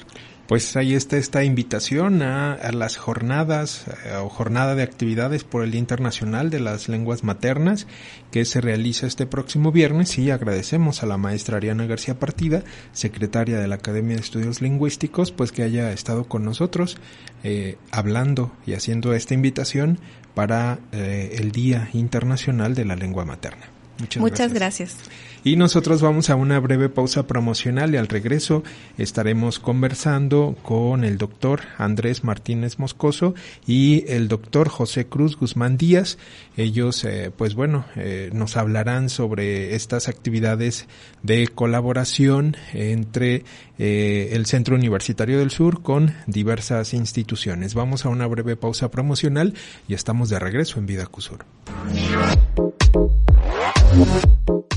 pues 0.51 0.75
ahí 0.75 0.95
está 0.95 1.15
esta 1.15 1.45
invitación 1.45 2.21
a, 2.21 2.57
las 2.73 2.97
jornadas 2.97 3.85
eh, 4.03 4.17
o 4.17 4.27
jornada 4.27 4.75
de 4.75 4.83
actividades 4.83 5.45
por 5.45 5.63
el 5.63 5.71
Día 5.71 5.79
Internacional 5.79 6.49
de 6.49 6.59
las 6.59 6.89
Lenguas 6.89 7.23
Maternas 7.23 7.87
que 8.31 8.43
se 8.43 8.59
realiza 8.59 9.07
este 9.07 9.25
próximo 9.25 9.71
viernes 9.71 10.17
y 10.17 10.29
agradecemos 10.29 11.03
a 11.03 11.05
la 11.05 11.15
maestra 11.15 11.55
Ariana 11.55 11.85
García 11.85 12.19
Partida, 12.19 12.65
secretaria 12.91 13.59
de 13.59 13.67
la 13.69 13.75
Academia 13.75 14.17
de 14.17 14.23
Estudios 14.23 14.61
Lingüísticos, 14.61 15.31
pues 15.31 15.53
que 15.53 15.63
haya 15.63 15.93
estado 15.93 16.25
con 16.25 16.43
nosotros 16.43 16.97
eh, 17.45 17.77
hablando 17.89 18.51
y 18.65 18.73
haciendo 18.73 19.13
esta 19.13 19.33
invitación 19.33 19.99
para 20.33 20.79
eh, 20.91 21.37
el 21.39 21.53
Día 21.53 21.87
Internacional 21.93 22.75
de 22.75 22.83
la 22.83 22.97
Lengua 22.97 23.23
Materna. 23.23 23.80
Muchas, 24.19 24.53
gracias. 24.53 24.97
Y 25.43 25.55
nosotros 25.55 26.01
vamos 26.01 26.29
a 26.29 26.35
una 26.35 26.59
breve 26.59 26.87
pausa 26.87 27.25
promocional 27.25 27.95
y 27.95 27.97
al 27.97 28.07
regreso 28.07 28.63
estaremos 28.99 29.57
conversando 29.57 30.55
con 30.61 31.03
el 31.03 31.17
doctor 31.17 31.61
Andrés 31.79 32.23
Martínez 32.23 32.77
Moscoso 32.77 33.33
y 33.65 34.03
el 34.07 34.27
doctor 34.27 34.69
José 34.69 35.07
Cruz 35.07 35.37
Guzmán 35.37 35.77
Díaz. 35.77 36.19
Ellos, 36.57 37.03
eh, 37.05 37.31
pues 37.35 37.55
bueno, 37.55 37.85
eh, 37.95 38.29
nos 38.33 38.55
hablarán 38.55 39.09
sobre 39.09 39.73
estas 39.73 40.09
actividades 40.09 40.87
de 41.23 41.47
colaboración 41.47 42.55
entre 42.73 43.43
eh, 43.79 44.29
el 44.33 44.45
Centro 44.45 44.75
Universitario 44.75 45.39
del 45.39 45.49
Sur 45.49 45.81
con 45.81 46.13
diversas 46.27 46.93
instituciones. 46.93 47.73
Vamos 47.73 48.05
a 48.05 48.09
una 48.09 48.27
breve 48.27 48.57
pausa 48.57 48.91
promocional 48.91 49.55
y 49.87 49.95
estamos 49.95 50.29
de 50.29 50.37
regreso 50.37 50.77
en 50.77 50.85
Vida 50.85 51.07
Cusur. 51.07 51.45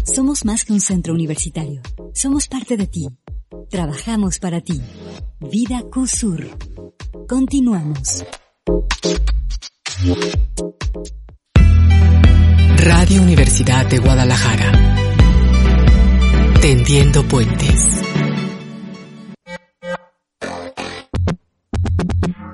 Somos 0.05 0.45
más 0.45 0.65
que 0.65 0.73
un 0.73 0.81
centro 0.81 1.15
universitario. 1.15 1.81
Somos 2.13 2.49
parte 2.49 2.77
de 2.77 2.87
ti. 2.87 3.09
Trabajamos 3.71 4.39
para 4.39 4.61
ti. 4.61 4.81
Vida 5.41 5.83
CUSUR. 5.93 6.49
Continuamos. 7.29 8.25
Radio 12.77 13.23
Universidad 13.23 13.87
de 13.87 13.99
Guadalajara. 13.99 14.73
Tendiendo 16.61 17.23
puentes. 17.29 18.03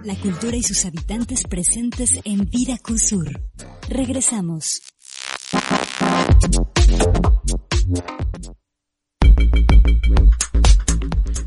La 0.05 0.15
cultura 0.17 0.57
y 0.57 0.63
sus 0.63 0.85
habitantes 0.85 1.45
presentes 1.45 2.21
en 2.25 2.49
Vida 2.51 2.77
CUSUR. 2.83 3.41
Regresamos. 3.89 4.83
Thank 6.01 6.55
you. 10.55 10.70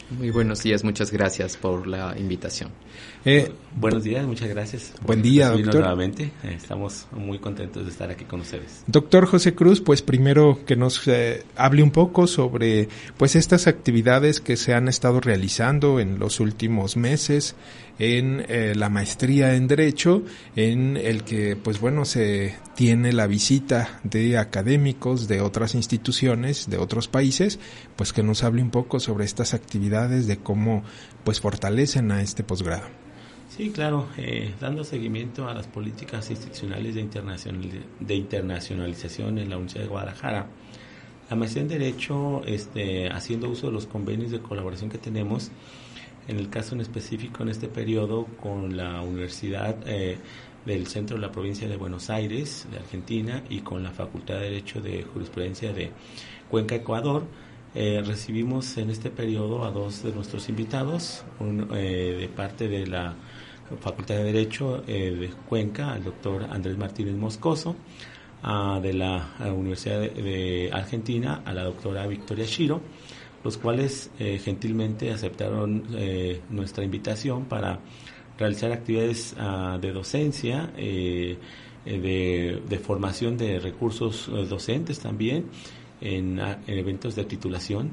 Muy 0.10 0.30
buenos 0.30 0.64
días, 0.64 0.86
muchas 0.86 1.12
gracias 1.12 1.58
por 1.58 1.86
la 1.86 2.18
invitación. 2.18 2.72
Eh, 3.26 3.52
buenos 3.76 4.06
días, 4.06 4.26
muchas 4.26 4.48
gracias. 4.48 4.94
Buen 5.06 5.22
día, 5.22 5.50
doctor. 5.50 5.82
Nuevamente, 5.82 6.32
eh, 6.44 6.54
estamos 6.56 7.08
muy 7.12 7.40
contentos 7.40 7.84
de 7.84 7.92
estar 7.92 8.10
aquí 8.10 8.24
con 8.24 8.40
ustedes. 8.40 8.84
Doctor 8.88 9.26
José 9.26 9.54
Cruz, 9.54 9.82
pues 9.82 10.02
primero 10.02 10.60
que 10.66 10.78
nos 10.78 11.06
eh, 11.10 11.44
hable 11.58 11.84
un 11.84 11.92
poco 11.92 12.26
sobre 12.26 12.88
pues 13.18 13.36
estas 13.36 13.68
actividades 13.68 14.40
que 14.40 14.56
se 14.56 14.74
han 14.74 14.88
estado 14.88 15.20
realizando 15.20 16.00
en 16.00 16.20
los 16.20 16.40
últimos 16.40 16.96
meses 16.96 17.56
en 18.00 18.46
la 18.80 18.90
maestría 18.90 19.56
en 19.56 19.68
derecho 19.68 20.24
en 20.56 20.98
el 20.98 21.24
que 21.24 21.56
pues 21.56 21.80
bueno 21.80 22.06
se 22.06 22.56
tiene 22.76 23.12
la 23.12 23.28
visita 23.28 24.00
de 24.04 24.38
académicos 24.38 25.28
de 25.28 25.42
otras 25.42 25.74
instituciones 25.76 26.70
de 26.70 26.78
otros 26.78 27.08
países 27.08 27.60
pues 27.96 28.14
que 28.14 28.24
nos 28.24 28.44
hable 28.44 28.62
un 28.62 28.72
poco 28.72 29.00
sobre 29.00 29.26
estas 29.26 29.54
actividades 29.54 30.28
de 30.28 30.38
cómo 30.38 30.84
pues 31.24 31.42
fortalecen 31.42 32.12
a 32.12 32.22
este 32.22 32.44
posgrado 32.44 32.88
Sí, 33.58 33.72
claro, 33.72 34.08
eh, 34.18 34.54
dando 34.62 34.84
seguimiento 34.84 35.48
a 35.48 35.54
las 35.56 35.66
políticas 35.66 36.30
institucionales 36.30 36.94
de, 36.94 37.82
de 38.00 38.16
internacionalización 38.16 39.40
en 39.40 39.50
la 39.50 39.56
Universidad 39.56 39.86
de 39.86 39.90
Guadalajara. 39.90 40.48
La 41.28 41.36
maestría 41.36 41.64
en 41.64 41.70
Derecho, 41.70 42.44
este, 42.46 43.10
haciendo 43.10 43.50
uso 43.50 43.68
de 43.68 43.74
los 43.74 43.88
convenios 43.88 44.30
de 44.30 44.42
colaboración 44.42 44.92
que 44.92 45.00
tenemos, 45.00 45.50
en 46.28 46.38
el 46.38 46.50
caso 46.50 46.76
en 46.76 46.82
específico 46.82 47.44
en 47.44 47.50
este 47.50 47.68
periodo 47.68 48.26
con 48.42 48.76
la 48.76 49.02
Universidad 49.02 49.76
eh, 49.86 50.18
del 50.66 50.88
Centro 50.88 51.16
de 51.16 51.22
la 51.22 51.32
Provincia 51.32 51.68
de 51.68 51.78
Buenos 51.78 52.10
Aires, 52.10 52.68
de 52.70 52.78
Argentina, 52.78 53.44
y 53.50 53.62
con 53.62 53.84
la 53.84 53.92
Facultad 53.92 54.36
de 54.36 54.42
Derecho 54.42 54.82
de 54.82 55.04
Jurisprudencia 55.04 55.72
de 55.72 55.92
Cuenca, 56.50 56.76
Ecuador, 56.76 57.24
eh, 57.74 58.02
recibimos 58.06 58.78
en 58.78 58.90
este 58.90 59.10
periodo 59.10 59.64
a 59.64 59.72
dos 59.72 60.04
de 60.04 60.12
nuestros 60.12 60.50
invitados, 60.50 61.24
de 61.40 62.30
parte 62.36 62.68
de 62.68 62.88
la 62.88 63.16
Facultad 63.80 64.16
de 64.16 64.24
Derecho 64.24 64.84
eh, 64.88 65.12
de 65.12 65.30
Cuenca, 65.48 65.94
al 65.94 66.04
doctor 66.04 66.48
Andrés 66.50 66.78
Martínez 66.78 67.16
Moscoso, 67.16 67.76
de 68.82 68.94
la 68.94 69.28
Universidad 69.54 70.00
de, 70.00 70.70
Argentina, 70.72 71.42
a 71.44 71.54
la 71.54 71.64
doctora 71.64 72.08
Victoria 72.08 72.46
Shiro, 72.46 72.82
los 73.44 73.58
cuales 73.58 74.12
eh, 74.20 74.40
gentilmente 74.44 75.12
aceptaron 75.12 75.84
eh, 75.94 76.42
nuestra 76.50 76.84
invitación 76.84 77.46
para 77.46 77.80
realizar 78.38 78.72
actividades 78.72 79.36
ah, 79.40 79.78
de 79.82 79.92
docencia, 79.92 80.68
de, 80.76 81.38
de, 81.86 82.80
formación 82.80 83.38
de 83.38 83.60
recursos 83.60 84.30
docentes 84.48 85.00
también, 85.00 85.46
en, 86.02 86.40
en, 86.40 86.78
eventos 86.78 87.16
de 87.16 87.26
titulación. 87.26 87.90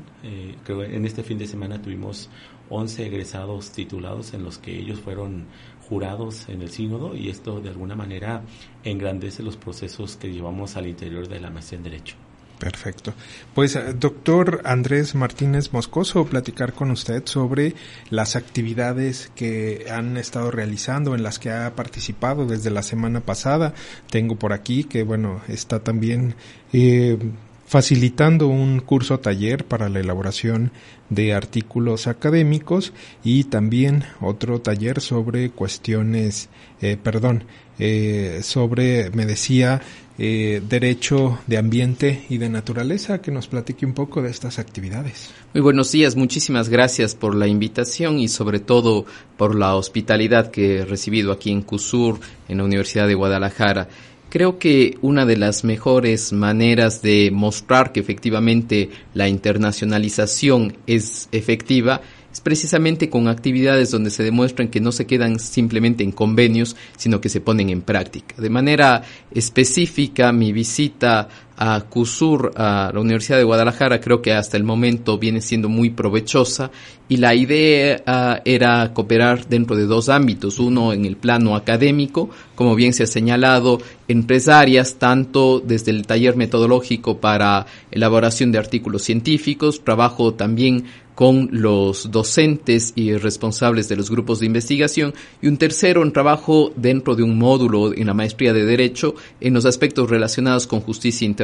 creo 0.65 0.81
que 0.81 0.95
en 0.95 1.07
este 1.07 1.23
fin 1.23 1.39
de 1.39 1.47
semana 1.47 1.81
tuvimos 1.81 2.29
11 2.69 3.07
egresados 3.07 3.71
titulados 3.71 4.35
en 4.35 4.43
los 4.43 4.59
que 4.59 4.79
ellos 4.79 5.01
fueron 5.01 5.47
jurados 5.89 6.49
en 6.49 6.63
el 6.63 6.71
sínodo 6.71 7.15
y 7.15 7.29
esto 7.29 7.61
de 7.61 7.69
alguna 7.69 7.95
manera 7.95 8.43
engrandece 8.85 9.43
los 9.43 9.57
procesos 9.57 10.17
que 10.17 10.33
llevamos 10.33 10.77
al 10.77 10.87
interior 10.87 11.29
de 11.29 11.41
la 11.41 11.51
maestría 11.51 11.79
en 11.79 11.85
Derecho. 11.85 12.17
Perfecto. 12.59 13.15
Pues 13.55 13.77
eh, 13.77 13.95
doctor 13.99 14.63
Andrés 14.65 15.15
Martínez 15.15 15.73
Moscoso, 15.73 16.25
platicar 16.25 16.73
con 16.73 16.91
usted 16.91 17.23
sobre 17.27 17.75
las 18.11 18.37
actividades 18.37 19.31
que 19.35 19.87
han 19.91 20.17
estado 20.17 20.51
realizando, 20.51 21.15
en 21.15 21.23
las 21.23 21.39
que 21.39 21.51
ha 21.51 21.75
participado 21.75 22.47
desde 22.47 22.71
la 22.71 22.83
semana 22.83 23.21
pasada. 23.21 23.75
Tengo 24.09 24.37
por 24.37 24.53
aquí 24.53 24.85
que, 24.85 25.03
bueno, 25.03 25.41
está 25.49 25.81
también 25.81 26.37
eh, 26.73 27.19
facilitando 27.67 28.47
un 28.49 28.81
curso 28.81 29.19
taller 29.21 29.65
para 29.65 29.89
la 29.89 30.01
elaboración 30.01 30.71
de 31.11 31.35
artículos 31.35 32.07
académicos 32.07 32.93
y 33.23 33.45
también 33.45 34.05
otro 34.21 34.61
taller 34.61 35.01
sobre 35.01 35.51
cuestiones, 35.51 36.49
eh, 36.81 36.97
perdón, 37.03 37.45
eh, 37.79 38.41
sobre, 38.43 39.11
me 39.11 39.27
decía, 39.27 39.81
eh, 40.17 40.63
derecho 40.69 41.39
de 41.47 41.59
ambiente 41.59 42.25
y 42.29 42.39
de 42.39 42.49
naturaleza, 42.49 43.21
que 43.21 43.31
nos 43.31 43.49
platique 43.49 43.85
un 43.85 43.95
poco 43.95 44.23
de 44.23 44.31
estas 44.31 44.59
actividades. 44.59 45.31
Muy 45.53 45.61
buenos 45.61 45.91
días, 45.91 46.15
muchísimas 46.15 46.69
gracias 46.69 47.15
por 47.15 47.35
la 47.35 47.49
invitación 47.49 48.19
y 48.19 48.29
sobre 48.29 48.61
todo 48.61 49.07
por 49.37 49.55
la 49.55 49.75
hospitalidad 49.75 50.51
que 50.51 50.79
he 50.79 50.85
recibido 50.85 51.33
aquí 51.33 51.51
en 51.51 51.63
CUSUR, 51.63 52.21
en 52.49 52.59
la 52.59 52.65
Universidad 52.65 53.09
de 53.09 53.15
Guadalajara. 53.15 53.89
Creo 54.31 54.59
que 54.59 54.99
una 55.01 55.27
de 55.27 55.37
las 55.37 55.63
mejores 55.63 56.33
maneras 56.33 57.03
de 57.03 57.31
mostrar 57.33 57.93
que 57.93 58.01
efectivamente 58.01 58.91
la 59.15 59.29
internacionalización 59.29 60.77
es 60.87 61.29
efectiva 61.31 62.01
es 62.35 62.41
precisamente 62.41 63.09
con 63.09 63.29
actividades 63.29 63.93
donde 63.93 64.11
se 64.11 64.25
demuestran 64.25 64.67
que 64.67 64.81
no 64.81 64.91
se 64.91 65.07
quedan 65.07 65.39
simplemente 65.39 66.03
en 66.03 66.11
convenios, 66.11 66.75
sino 66.97 67.21
que 67.21 67.29
se 67.29 67.41
ponen 67.41 67.71
en 67.71 67.81
práctica. 67.81 68.35
De 68.43 68.51
manera 68.51 69.05
específica, 69.31 70.33
mi 70.33 70.53
visita 70.53 71.29
a 71.57 71.81
CUSUR, 71.89 72.53
a 72.57 72.91
la 72.93 73.01
Universidad 73.01 73.39
de 73.39 73.45
Guadalajara, 73.45 74.01
creo 74.01 74.21
que 74.21 74.33
hasta 74.33 74.57
el 74.57 74.65
momento 74.65 75.19
viene 75.19 75.41
siendo 75.41 75.69
muy 75.69 75.91
provechosa 75.91 76.71
y 77.09 77.19
la 77.19 77.35
idea 77.35 78.03
ah, 78.07 78.41
era 78.45 78.93
cooperar 78.93 79.47
dentro 79.47 79.77
de 79.77 79.85
dos 79.85 80.09
ámbitos, 80.09 80.59
uno 80.59 80.93
en 80.93 81.05
el 81.05 81.17
plano 81.17 81.55
académico, 81.55 82.31
como 82.55 82.75
bien 82.75 82.93
se 82.93 83.05
ha 83.05 83.07
señalado, 83.07 83.79
empresarias, 84.09 84.97
tanto 84.99 85.61
desde 85.61 85.91
el 85.91 86.07
taller 86.07 86.37
metodológico 86.37 87.19
para 87.19 87.67
elaboración 87.91 88.53
de 88.53 88.59
artículos 88.59 89.03
científicos, 89.03 89.85
trabajo 89.85 90.35
también 90.35 90.87
con 91.15 91.49
los 91.53 92.11
docentes 92.11 92.93
y 92.97 93.17
responsables 93.17 93.89
de 93.89 93.95
los 93.95 94.11
grupos 94.11 94.41
de 94.41 94.47
investigación 94.47 95.15
y 95.41 95.47
un 95.47 95.59
tercero 95.59 96.03
en 96.03 96.13
trabajo 96.13 96.73
dentro 96.75 97.15
de 97.15 97.23
un 97.23 97.39
módulo 97.39 97.95
en 97.95 98.09
la 98.09 98.15
maestría 98.15 98.53
de 98.53 98.65
derecho 98.65 99.15
en 99.41 99.55
los 99.55 99.65
aspectos 99.65 100.11
relacionados 100.11 100.67
con 100.67 100.81
justicia 100.81 101.25
internacional 101.25 101.44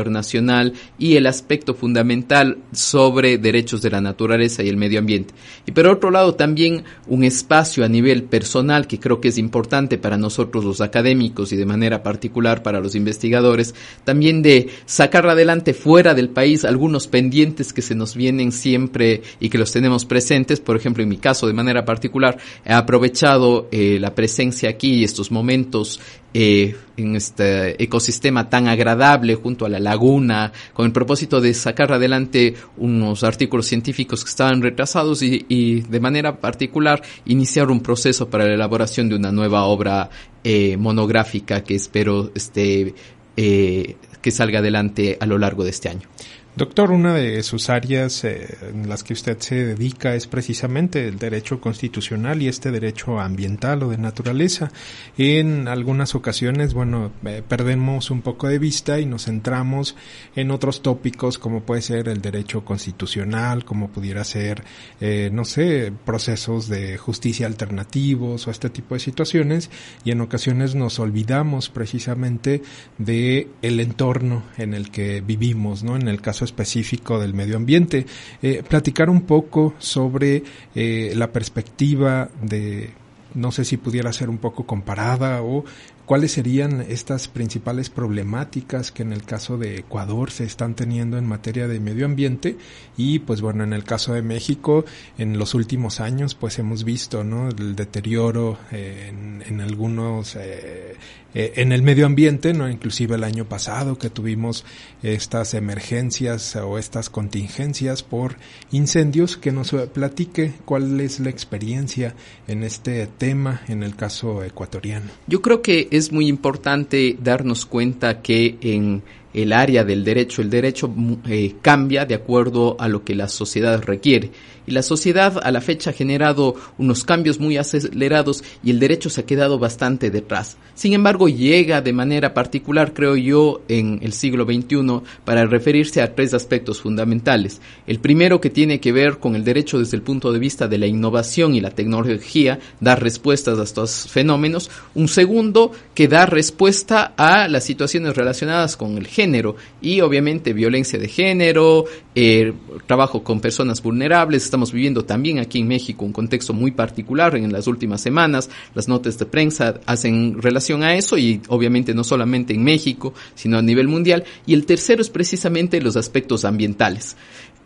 y 0.98 1.16
el 1.16 1.26
aspecto 1.26 1.74
fundamental 1.74 2.58
sobre 2.72 3.38
derechos 3.38 3.82
de 3.82 3.90
la 3.90 4.00
naturaleza 4.00 4.62
y 4.62 4.68
el 4.68 4.76
medio 4.76 4.98
ambiente. 4.98 5.34
Y 5.66 5.72
por 5.72 5.86
otro 5.86 6.10
lado 6.10 6.34
también 6.34 6.84
un 7.06 7.24
espacio 7.24 7.84
a 7.84 7.88
nivel 7.88 8.24
personal 8.24 8.86
que 8.86 8.98
creo 8.98 9.20
que 9.20 9.28
es 9.28 9.38
importante 9.38 9.98
para 9.98 10.16
nosotros 10.16 10.64
los 10.64 10.80
académicos 10.80 11.52
y 11.52 11.56
de 11.56 11.66
manera 11.66 12.02
particular 12.02 12.62
para 12.62 12.80
los 12.80 12.94
investigadores, 12.94 13.74
también 14.04 14.42
de 14.42 14.68
sacar 14.86 15.26
adelante 15.26 15.74
fuera 15.74 16.14
del 16.14 16.28
país 16.28 16.64
algunos 16.64 17.06
pendientes 17.06 17.72
que 17.72 17.82
se 17.82 17.94
nos 17.94 18.14
vienen 18.14 18.52
siempre 18.52 19.22
y 19.40 19.48
que 19.48 19.58
los 19.58 19.72
tenemos 19.72 20.04
presentes. 20.04 20.60
Por 20.60 20.76
ejemplo, 20.76 21.02
en 21.02 21.08
mi 21.08 21.18
caso, 21.18 21.46
de 21.46 21.52
manera 21.52 21.84
particular, 21.84 22.38
he 22.64 22.72
aprovechado 22.72 23.68
eh, 23.70 23.98
la 24.00 24.14
presencia 24.14 24.70
aquí 24.70 24.94
y 24.94 25.04
estos 25.04 25.30
momentos 25.30 26.00
eh, 26.32 26.76
en 26.96 27.16
este 27.16 27.82
ecosistema 27.82 28.48
tan 28.48 28.68
agradable 28.68 29.34
junto 29.34 29.66
a 29.66 29.68
la 29.68 29.80
laguna, 29.80 30.52
con 30.72 30.86
el 30.86 30.92
propósito 30.92 31.40
de 31.40 31.54
sacar 31.54 31.92
adelante 31.92 32.54
unos 32.76 33.24
artículos 33.24 33.66
científicos 33.66 34.22
que 34.22 34.30
estaban 34.30 34.62
retrasados 34.62 35.22
y, 35.22 35.80
de 35.80 36.00
manera 36.00 36.38
particular 36.38 37.02
iniciar 37.24 37.70
un 37.70 37.80
proceso 37.80 38.28
para 38.28 38.46
la 38.46 38.54
elaboración 38.54 39.08
de 39.08 39.16
una 39.16 39.32
nueva 39.32 39.64
obra 39.64 40.10
eh, 40.44 40.76
monográfica 40.76 41.64
que 41.64 41.74
espero 41.74 42.30
esté 42.34 42.94
eh, 43.36 43.96
que 44.20 44.30
salga 44.30 44.58
adelante 44.58 45.16
a 45.18 45.26
lo 45.26 45.38
largo 45.38 45.64
de 45.64 45.70
este 45.70 45.88
año. 45.88 46.08
Doctor, 46.56 46.90
una 46.90 47.14
de 47.14 47.44
sus 47.44 47.70
áreas 47.70 48.24
eh, 48.24 48.58
en 48.72 48.88
las 48.88 49.04
que 49.04 49.12
usted 49.12 49.38
se 49.38 49.54
dedica 49.54 50.16
es 50.16 50.26
precisamente 50.26 51.06
el 51.06 51.16
derecho 51.16 51.60
constitucional 51.60 52.42
y 52.42 52.48
este 52.48 52.72
derecho 52.72 53.20
ambiental 53.20 53.84
o 53.84 53.90
de 53.90 53.98
naturaleza. 53.98 54.72
En 55.16 55.68
algunas 55.68 56.16
ocasiones, 56.16 56.74
bueno, 56.74 57.12
eh, 57.24 57.44
perdemos 57.46 58.10
un 58.10 58.22
poco 58.22 58.48
de 58.48 58.58
vista 58.58 58.98
y 58.98 59.06
nos 59.06 59.26
centramos 59.26 59.94
en 60.34 60.50
otros 60.50 60.82
tópicos 60.82 61.38
como 61.38 61.62
puede 61.62 61.82
ser 61.82 62.08
el 62.08 62.20
derecho 62.20 62.64
constitucional, 62.64 63.64
como 63.64 63.88
pudiera 63.88 64.24
ser, 64.24 64.64
eh, 65.00 65.30
no 65.32 65.44
sé, 65.44 65.92
procesos 66.04 66.68
de 66.68 66.98
justicia 66.98 67.46
alternativos 67.46 68.48
o 68.48 68.50
este 68.50 68.70
tipo 68.70 68.94
de 68.94 69.00
situaciones 69.00 69.70
y 70.04 70.10
en 70.10 70.20
ocasiones 70.20 70.74
nos 70.74 70.98
olvidamos 70.98 71.68
precisamente 71.68 72.60
de 72.98 73.48
el 73.62 73.78
entorno 73.78 74.42
en 74.58 74.74
el 74.74 74.90
que 74.90 75.20
vivimos, 75.20 75.84
¿no? 75.84 75.94
En 75.94 76.08
el 76.08 76.20
caso 76.20 76.39
específico 76.44 77.18
del 77.18 77.35
medio 77.35 77.57
ambiente. 77.57 78.07
Eh, 78.42 78.62
platicar 78.66 79.11
un 79.11 79.22
poco 79.22 79.74
sobre 79.79 80.42
eh, 80.74 81.12
la 81.16 81.31
perspectiva 81.33 82.29
de, 82.42 82.90
no 83.35 83.53
sé 83.53 83.64
si 83.64 83.76
pudiera 83.76 84.12
ser 84.12 84.29
un 84.29 84.38
poco 84.38 84.64
comparada 84.64 85.42
o 85.42 85.64
cuáles 86.10 86.32
serían 86.32 86.84
estas 86.88 87.28
principales 87.28 87.88
problemáticas 87.88 88.90
que 88.90 89.04
en 89.04 89.12
el 89.12 89.22
caso 89.22 89.58
de 89.58 89.76
Ecuador 89.76 90.32
se 90.32 90.42
están 90.42 90.74
teniendo 90.74 91.18
en 91.18 91.24
materia 91.24 91.68
de 91.68 91.78
medio 91.78 92.04
ambiente 92.04 92.56
y 92.96 93.20
pues 93.20 93.40
bueno 93.40 93.62
en 93.62 93.72
el 93.72 93.84
caso 93.84 94.14
de 94.14 94.20
México 94.20 94.84
en 95.18 95.38
los 95.38 95.54
últimos 95.54 96.00
años 96.00 96.34
pues 96.34 96.58
hemos 96.58 96.82
visto 96.82 97.22
no 97.22 97.48
el 97.48 97.76
deterioro 97.76 98.58
eh, 98.72 99.12
en, 99.46 99.60
algunos 99.60 100.34
eh, 100.34 100.96
eh, 101.32 101.52
en 101.54 101.70
el 101.70 101.82
medio 101.82 102.06
ambiente 102.06 102.54
no 102.54 102.68
inclusive 102.68 103.14
el 103.14 103.22
año 103.22 103.44
pasado 103.44 103.96
que 103.96 104.10
tuvimos 104.10 104.64
estas 105.04 105.54
emergencias 105.54 106.56
o 106.56 106.78
estas 106.78 107.10
contingencias 107.10 108.02
por 108.02 108.36
incendios. 108.70 109.36
Que 109.36 109.52
nos 109.52 109.72
platique 109.92 110.54
cuál 110.64 111.00
es 111.00 111.20
la 111.20 111.30
experiencia 111.30 112.14
en 112.48 112.62
este 112.62 113.06
tema 113.06 113.62
en 113.68 113.82
el 113.82 113.96
caso 113.96 114.42
ecuatoriano. 114.42 115.10
Yo 115.26 115.40
creo 115.40 115.62
que 115.62 115.88
muy 116.12 116.26
importante 116.26 117.16
darnos 117.22 117.66
cuenta 117.66 118.22
que 118.22 118.56
en 118.60 119.02
el 119.32 119.52
área 119.52 119.84
del 119.84 120.04
derecho, 120.04 120.42
el 120.42 120.50
derecho 120.50 120.92
eh, 121.28 121.54
cambia 121.62 122.04
de 122.04 122.14
acuerdo 122.14 122.76
a 122.80 122.88
lo 122.88 123.04
que 123.04 123.14
la 123.14 123.28
sociedad 123.28 123.82
requiere 123.82 124.30
y 124.66 124.72
la 124.72 124.82
sociedad 124.82 125.40
a 125.42 125.50
la 125.50 125.60
fecha 125.60 125.90
ha 125.90 125.92
generado 125.92 126.54
unos 126.78 127.04
cambios 127.04 127.40
muy 127.40 127.56
acelerados 127.56 128.44
y 128.62 128.70
el 128.70 128.80
derecho 128.80 129.10
se 129.10 129.22
ha 129.22 129.26
quedado 129.26 129.58
bastante 129.58 130.10
detrás. 130.10 130.56
Sin 130.74 130.92
embargo, 130.92 131.28
llega 131.28 131.80
de 131.80 131.92
manera 131.92 132.34
particular, 132.34 132.92
creo 132.94 133.16
yo, 133.16 133.62
en 133.68 133.98
el 134.02 134.12
siglo 134.12 134.44
XXI 134.44 135.02
para 135.24 135.46
referirse 135.46 136.02
a 136.02 136.14
tres 136.14 136.34
aspectos 136.34 136.80
fundamentales. 136.80 137.60
El 137.86 137.98
primero 138.00 138.40
que 138.40 138.50
tiene 138.50 138.80
que 138.80 138.92
ver 138.92 139.18
con 139.18 139.34
el 139.36 139.44
derecho 139.44 139.78
desde 139.78 139.96
el 139.96 140.02
punto 140.02 140.32
de 140.32 140.38
vista 140.38 140.68
de 140.68 140.78
la 140.78 140.86
innovación 140.86 141.54
y 141.54 141.60
la 141.60 141.70
tecnología, 141.70 142.58
dar 142.80 143.02
respuestas 143.02 143.58
a 143.58 143.62
estos 143.62 144.08
fenómenos. 144.08 144.70
Un 144.94 145.08
segundo 145.08 145.72
que 145.94 146.08
da 146.08 146.26
respuesta 146.26 147.14
a 147.16 147.48
las 147.48 147.64
situaciones 147.64 148.16
relacionadas 148.16 148.76
con 148.76 148.98
el 148.98 149.06
género 149.06 149.56
y 149.80 150.00
obviamente 150.00 150.52
violencia 150.52 150.98
de 150.98 151.08
género, 151.08 151.84
eh, 152.14 152.52
trabajo 152.86 153.22
con 153.22 153.40
personas 153.40 153.82
vulnerables, 153.82 154.49
estamos 154.50 154.72
viviendo 154.72 155.04
también 155.04 155.38
aquí 155.38 155.60
en 155.60 155.68
México 155.68 156.04
un 156.04 156.12
contexto 156.12 156.52
muy 156.52 156.72
particular 156.72 157.36
en 157.36 157.52
las 157.52 157.68
últimas 157.68 158.00
semanas. 158.00 158.50
Las 158.74 158.88
notas 158.88 159.16
de 159.16 159.26
prensa 159.26 159.80
hacen 159.86 160.42
relación 160.42 160.82
a 160.82 160.96
eso 160.96 161.16
y 161.16 161.40
obviamente 161.46 161.94
no 161.94 162.02
solamente 162.02 162.52
en 162.52 162.64
México, 162.64 163.14
sino 163.36 163.58
a 163.58 163.62
nivel 163.62 163.86
mundial. 163.86 164.24
Y 164.46 164.54
el 164.54 164.66
tercero 164.66 165.02
es 165.02 165.08
precisamente 165.08 165.80
los 165.80 165.96
aspectos 165.96 166.44
ambientales. 166.44 167.16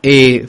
Eh, 0.03 0.47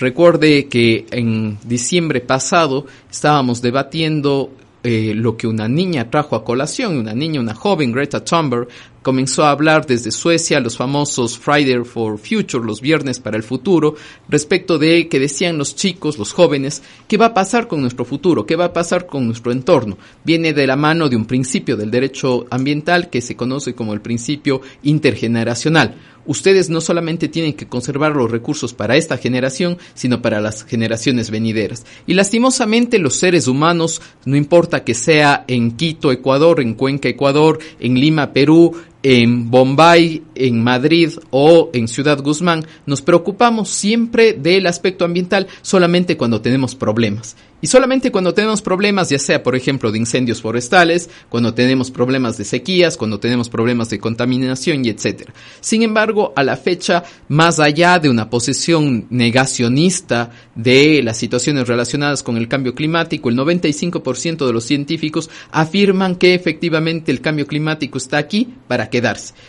recuerde 0.00 0.66
que 0.66 1.06
en 1.10 1.56
diciembre 1.64 2.20
pasado 2.20 2.84
estábamos 3.10 3.62
debatiendo 3.62 4.50
eh, 4.82 5.14
lo 5.14 5.38
que 5.38 5.46
una 5.46 5.66
niña 5.66 6.10
trajo 6.10 6.36
a 6.36 6.44
colación, 6.44 6.98
una 6.98 7.14
niña, 7.14 7.40
una 7.40 7.54
joven, 7.54 7.90
Greta 7.90 8.22
Thunberg, 8.22 8.68
comenzó 9.04 9.44
a 9.44 9.50
hablar 9.50 9.86
desde 9.86 10.10
Suecia 10.10 10.60
los 10.60 10.78
famosos 10.78 11.38
Friday 11.38 11.84
for 11.84 12.18
Future, 12.18 12.64
los 12.64 12.80
viernes 12.80 13.20
para 13.20 13.36
el 13.36 13.42
futuro, 13.42 13.94
respecto 14.30 14.78
de 14.78 15.08
que 15.08 15.20
decían 15.20 15.58
los 15.58 15.76
chicos, 15.76 16.18
los 16.18 16.32
jóvenes, 16.32 16.82
qué 17.06 17.18
va 17.18 17.26
a 17.26 17.34
pasar 17.34 17.68
con 17.68 17.82
nuestro 17.82 18.06
futuro, 18.06 18.46
qué 18.46 18.56
va 18.56 18.64
a 18.64 18.72
pasar 18.72 19.06
con 19.06 19.26
nuestro 19.26 19.52
entorno. 19.52 19.98
Viene 20.24 20.54
de 20.54 20.66
la 20.66 20.76
mano 20.76 21.08
de 21.08 21.16
un 21.16 21.26
principio 21.26 21.76
del 21.76 21.90
derecho 21.90 22.46
ambiental 22.50 23.10
que 23.10 23.20
se 23.20 23.36
conoce 23.36 23.74
como 23.74 23.92
el 23.92 24.00
principio 24.00 24.62
intergeneracional. 24.82 25.96
Ustedes 26.26 26.70
no 26.70 26.80
solamente 26.80 27.28
tienen 27.28 27.52
que 27.52 27.66
conservar 27.66 28.16
los 28.16 28.30
recursos 28.30 28.72
para 28.72 28.96
esta 28.96 29.18
generación, 29.18 29.76
sino 29.92 30.22
para 30.22 30.40
las 30.40 30.64
generaciones 30.64 31.30
venideras. 31.30 31.84
Y 32.06 32.14
lastimosamente 32.14 32.98
los 32.98 33.16
seres 33.16 33.46
humanos, 33.46 34.00
no 34.24 34.34
importa 34.34 34.84
que 34.84 34.94
sea 34.94 35.44
en 35.46 35.72
Quito, 35.72 36.10
Ecuador, 36.12 36.60
en 36.60 36.74
Cuenca, 36.74 37.10
Ecuador, 37.10 37.58
en 37.78 38.00
Lima, 38.00 38.32
Perú, 38.32 38.74
en 39.04 39.50
Bombay, 39.50 40.22
en 40.34 40.64
Madrid 40.64 41.10
o 41.30 41.70
en 41.74 41.88
Ciudad 41.88 42.20
Guzmán, 42.22 42.66
nos 42.86 43.02
preocupamos 43.02 43.68
siempre 43.68 44.32
del 44.32 44.66
aspecto 44.66 45.04
ambiental 45.04 45.46
solamente 45.60 46.16
cuando 46.16 46.40
tenemos 46.40 46.74
problemas. 46.74 47.36
Y 47.64 47.66
solamente 47.66 48.12
cuando 48.12 48.34
tenemos 48.34 48.60
problemas, 48.60 49.08
ya 49.08 49.18
sea 49.18 49.42
por 49.42 49.56
ejemplo 49.56 49.90
de 49.90 49.98
incendios 49.98 50.42
forestales, 50.42 51.08
cuando 51.30 51.54
tenemos 51.54 51.90
problemas 51.90 52.36
de 52.36 52.44
sequías, 52.44 52.98
cuando 52.98 53.20
tenemos 53.20 53.48
problemas 53.48 53.88
de 53.88 53.98
contaminación 53.98 54.84
y 54.84 54.90
etcétera. 54.90 55.32
Sin 55.60 55.82
embargo, 55.82 56.34
a 56.36 56.42
la 56.42 56.58
fecha, 56.58 57.04
más 57.28 57.60
allá 57.60 57.98
de 57.98 58.10
una 58.10 58.28
posición 58.28 59.06
negacionista 59.08 60.30
de 60.54 61.02
las 61.02 61.16
situaciones 61.16 61.66
relacionadas 61.66 62.22
con 62.22 62.36
el 62.36 62.48
cambio 62.48 62.74
climático, 62.74 63.30
el 63.30 63.36
95% 63.38 64.46
de 64.46 64.52
los 64.52 64.64
científicos 64.64 65.30
afirman 65.50 66.16
que 66.16 66.34
efectivamente 66.34 67.12
el 67.12 67.22
cambio 67.22 67.46
climático 67.46 67.96
está 67.96 68.18
aquí 68.18 68.46
para 68.68 68.90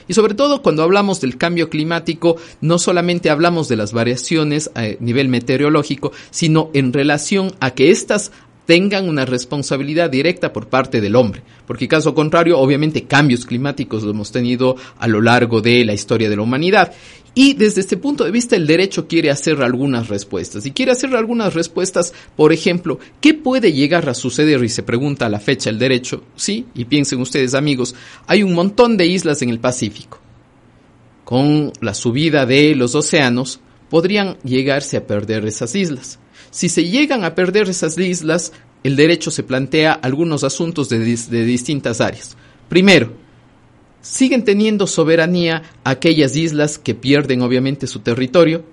Y 0.07 0.13
sobre 0.13 0.33
todo 0.33 0.61
cuando 0.61 0.83
hablamos 0.83 1.21
del 1.21 1.37
cambio 1.37 1.69
climático, 1.69 2.37
no 2.61 2.79
solamente 2.79 3.29
hablamos 3.29 3.67
de 3.67 3.75
las 3.75 3.93
variaciones 3.93 4.71
a 4.75 4.87
nivel 4.99 5.29
meteorológico, 5.29 6.11
sino 6.31 6.69
en 6.73 6.93
relación 6.93 7.53
a 7.59 7.71
que 7.71 7.91
estas 7.91 8.31
tengan 8.65 9.07
una 9.07 9.25
responsabilidad 9.25 10.09
directa 10.09 10.51
por 10.51 10.67
parte 10.67 11.01
del 11.01 11.15
hombre, 11.15 11.43
porque 11.67 11.87
caso 11.87 12.13
contrario, 12.15 12.59
obviamente 12.59 13.03
cambios 13.03 13.45
climáticos 13.45 14.03
lo 14.03 14.11
hemos 14.11 14.31
tenido 14.31 14.75
a 14.97 15.07
lo 15.07 15.21
largo 15.21 15.61
de 15.61 15.85
la 15.85 15.93
historia 15.93 16.29
de 16.29 16.35
la 16.35 16.41
humanidad. 16.41 16.91
Y 17.35 17.53
desde 17.53 17.81
este 17.81 17.97
punto 17.97 18.23
de 18.23 18.31
vista 18.31 18.55
el 18.55 18.65
derecho 18.65 19.07
quiere 19.07 19.29
hacer 19.29 19.61
algunas 19.61 20.07
respuestas. 20.07 20.65
Y 20.65 20.71
quiere 20.71 20.93
hacer 20.93 21.13
algunas 21.15 21.53
respuestas, 21.53 22.13
por 22.35 22.53
ejemplo, 22.53 22.97
¿qué 23.19 23.33
puede 23.33 23.73
llegar 23.73 24.07
a 24.09 24.13
suceder? 24.13 24.63
Y 24.63 24.69
se 24.69 24.83
pregunta 24.83 25.25
a 25.25 25.29
la 25.29 25.41
fecha 25.41 25.69
el 25.69 25.77
derecho. 25.77 26.23
Sí, 26.35 26.65
y 26.73 26.85
piensen 26.85 27.19
ustedes 27.19 27.53
amigos, 27.53 27.93
hay 28.25 28.41
un 28.41 28.53
montón 28.53 28.95
de 28.95 29.05
islas 29.05 29.41
en 29.41 29.49
el 29.49 29.59
Pacífico. 29.59 30.19
Con 31.25 31.73
la 31.81 31.93
subida 31.93 32.45
de 32.45 32.73
los 32.73 32.95
océanos, 32.95 33.59
podrían 33.89 34.37
llegarse 34.43 34.97
a 34.97 35.05
perder 35.05 35.45
esas 35.45 35.75
islas. 35.75 36.19
Si 36.51 36.69
se 36.69 36.85
llegan 36.85 37.25
a 37.25 37.35
perder 37.35 37.67
esas 37.69 37.97
islas, 37.97 38.53
el 38.83 38.95
derecho 38.95 39.31
se 39.31 39.43
plantea 39.43 39.93
algunos 39.93 40.43
asuntos 40.43 40.89
de, 40.89 40.99
distintas 40.99 42.01
áreas. 42.01 42.37
Primero, 42.69 43.13
siguen 44.05 44.43
teniendo 44.43 44.85
soberanía 44.85 45.63
aquellas 45.83 46.35
islas 46.35 46.77
que 46.77 46.93
pierden 46.93 47.41
obviamente 47.41 47.87
su 47.87 48.01
territorio, 48.01 48.63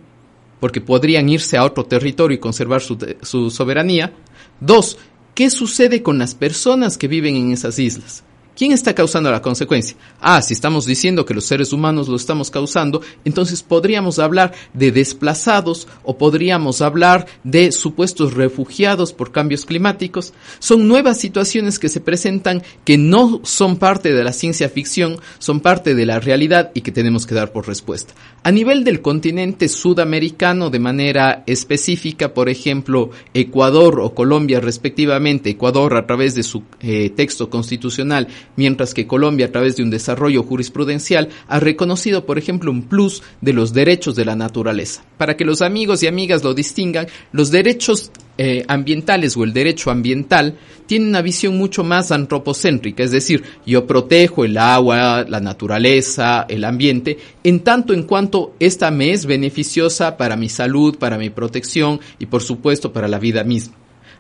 porque 0.61 0.83
podrían 0.83 1.31
irse 1.31 1.57
a 1.57 1.65
otro 1.65 1.87
territorio 1.87 2.37
y 2.37 2.39
conservar 2.39 2.83
su, 2.83 2.99
su 3.23 3.51
soberanía. 3.51 4.13
Dos, 4.61 4.99
¿qué 5.35 5.49
sucede 5.49 6.03
con 6.03 6.19
las 6.19 6.35
personas 6.35 6.99
que 6.99 7.09
viven 7.09 7.37
en 7.37 7.53
esas 7.53 7.79
islas? 7.79 8.23
¿Quién 8.55 8.73
está 8.73 8.95
causando 8.95 9.31
la 9.31 9.41
consecuencia? 9.41 9.97
Ah, 10.21 10.43
si 10.43 10.53
estamos 10.53 10.85
diciendo 10.85 11.25
que 11.25 11.33
los 11.33 11.47
seres 11.47 11.73
humanos 11.73 12.09
lo 12.09 12.17
estamos 12.17 12.51
causando, 12.51 13.01
entonces 13.25 13.63
podríamos 13.63 14.19
hablar 14.19 14.53
de 14.75 14.93
desplazados 14.93 15.89
o 16.05 16.19
podríamos 16.19 16.83
hablar 16.83 17.27
de 17.45 17.73
supuestos 17.73 18.35
refugiados 18.35 19.15
por 19.15 19.33
cambios 19.33 19.65
climáticos. 19.65 20.35
Son 20.59 20.87
nuevas 20.87 21.19
situaciones 21.19 21.79
que 21.79 21.89
se 21.89 22.01
presentan 22.01 22.63
que 22.85 22.99
no 22.99 23.41
son 23.43 23.77
parte 23.77 24.13
de 24.13 24.23
la 24.23 24.35
ciencia 24.35 24.69
ficción, 24.69 25.19
son 25.39 25.61
parte 25.61 25.95
de 25.95 26.05
la 26.05 26.21
realidad 26.21 26.73
y 26.75 26.83
que 26.83 26.93
tenemos 26.93 27.27
que 27.27 27.35
dar 27.35 27.53
por 27.53 27.67
respuesta. 27.67 28.13
A 28.43 28.51
nivel 28.51 28.85
del 28.85 29.01
continente 29.01 29.69
sudamericano, 29.69 30.69
de 30.69 30.79
manera 30.79 31.43
específica, 31.47 32.35
por 32.35 32.51
ejemplo, 32.51 33.11
Ecuador 33.33 34.01
o 34.01 34.15
Colombia 34.15 34.61
respectivamente, 34.61 35.51
Ecuador 35.51 35.97
a 35.97 36.07
través 36.07 36.35
de 36.35 36.43
su 36.43 36.65
eh, 36.81 37.11
texto 37.11 37.49
constitucional 37.49 38.29
mientras 38.57 38.95
que 38.95 39.07
Colombia, 39.07 39.47
a 39.47 39.53
través 39.53 39.77
de 39.77 39.83
un 39.83 39.91
desarrollo 39.91 40.43
jurisprudencial, 40.43 41.29
ha 41.49 41.61
reconocido, 41.61 42.27
por 42.27 42.39
ejemplo, 42.39 42.71
un 42.71 42.83
plus 42.83 43.23
de 43.41 43.53
los 43.53 43.73
derechos 43.73 44.17
de 44.17 44.25
la 44.25 44.37
naturaleza. 44.37 45.05
Para 45.19 45.37
que 45.37 45.45
los 45.45 45.63
amigos 45.63 46.03
y 46.03 46.07
amigas 46.07 46.43
lo 46.43 46.55
distingan, 46.55 47.07
los 47.33 47.51
derechos 47.51 48.11
eh, 48.39 48.65
ambientales 48.67 49.37
o 49.37 49.45
el 49.45 49.53
derecho 49.53 49.91
ambiental 49.91 50.57
tiene 50.87 51.07
una 51.07 51.21
visión 51.21 51.59
mucho 51.59 51.85
más 51.85 52.11
antropocéntrica, 52.11 53.03
es 53.03 53.11
decir, 53.11 53.43
yo 53.67 53.87
protejo 53.87 54.45
el 54.45 54.57
agua, 54.57 55.25
la 55.29 55.41
naturaleza, 55.41 56.47
el 56.49 56.65
ambiente, 56.65 57.19
en 57.45 57.61
tanto 57.61 57.93
en 57.93 58.05
cuanto 58.05 58.55
esta 58.59 58.91
me 58.91 59.13
es 59.13 59.27
beneficiosa 59.27 60.17
para 60.17 60.37
mi 60.37 60.49
salud, 60.49 60.97
para 60.99 61.19
mi 61.19 61.31
protección 61.31 62.01
y 62.19 62.27
por 62.27 62.43
supuesto 62.43 62.93
para 62.93 63.07
la 63.07 63.19
vida 63.19 63.45
misma. 63.45 63.77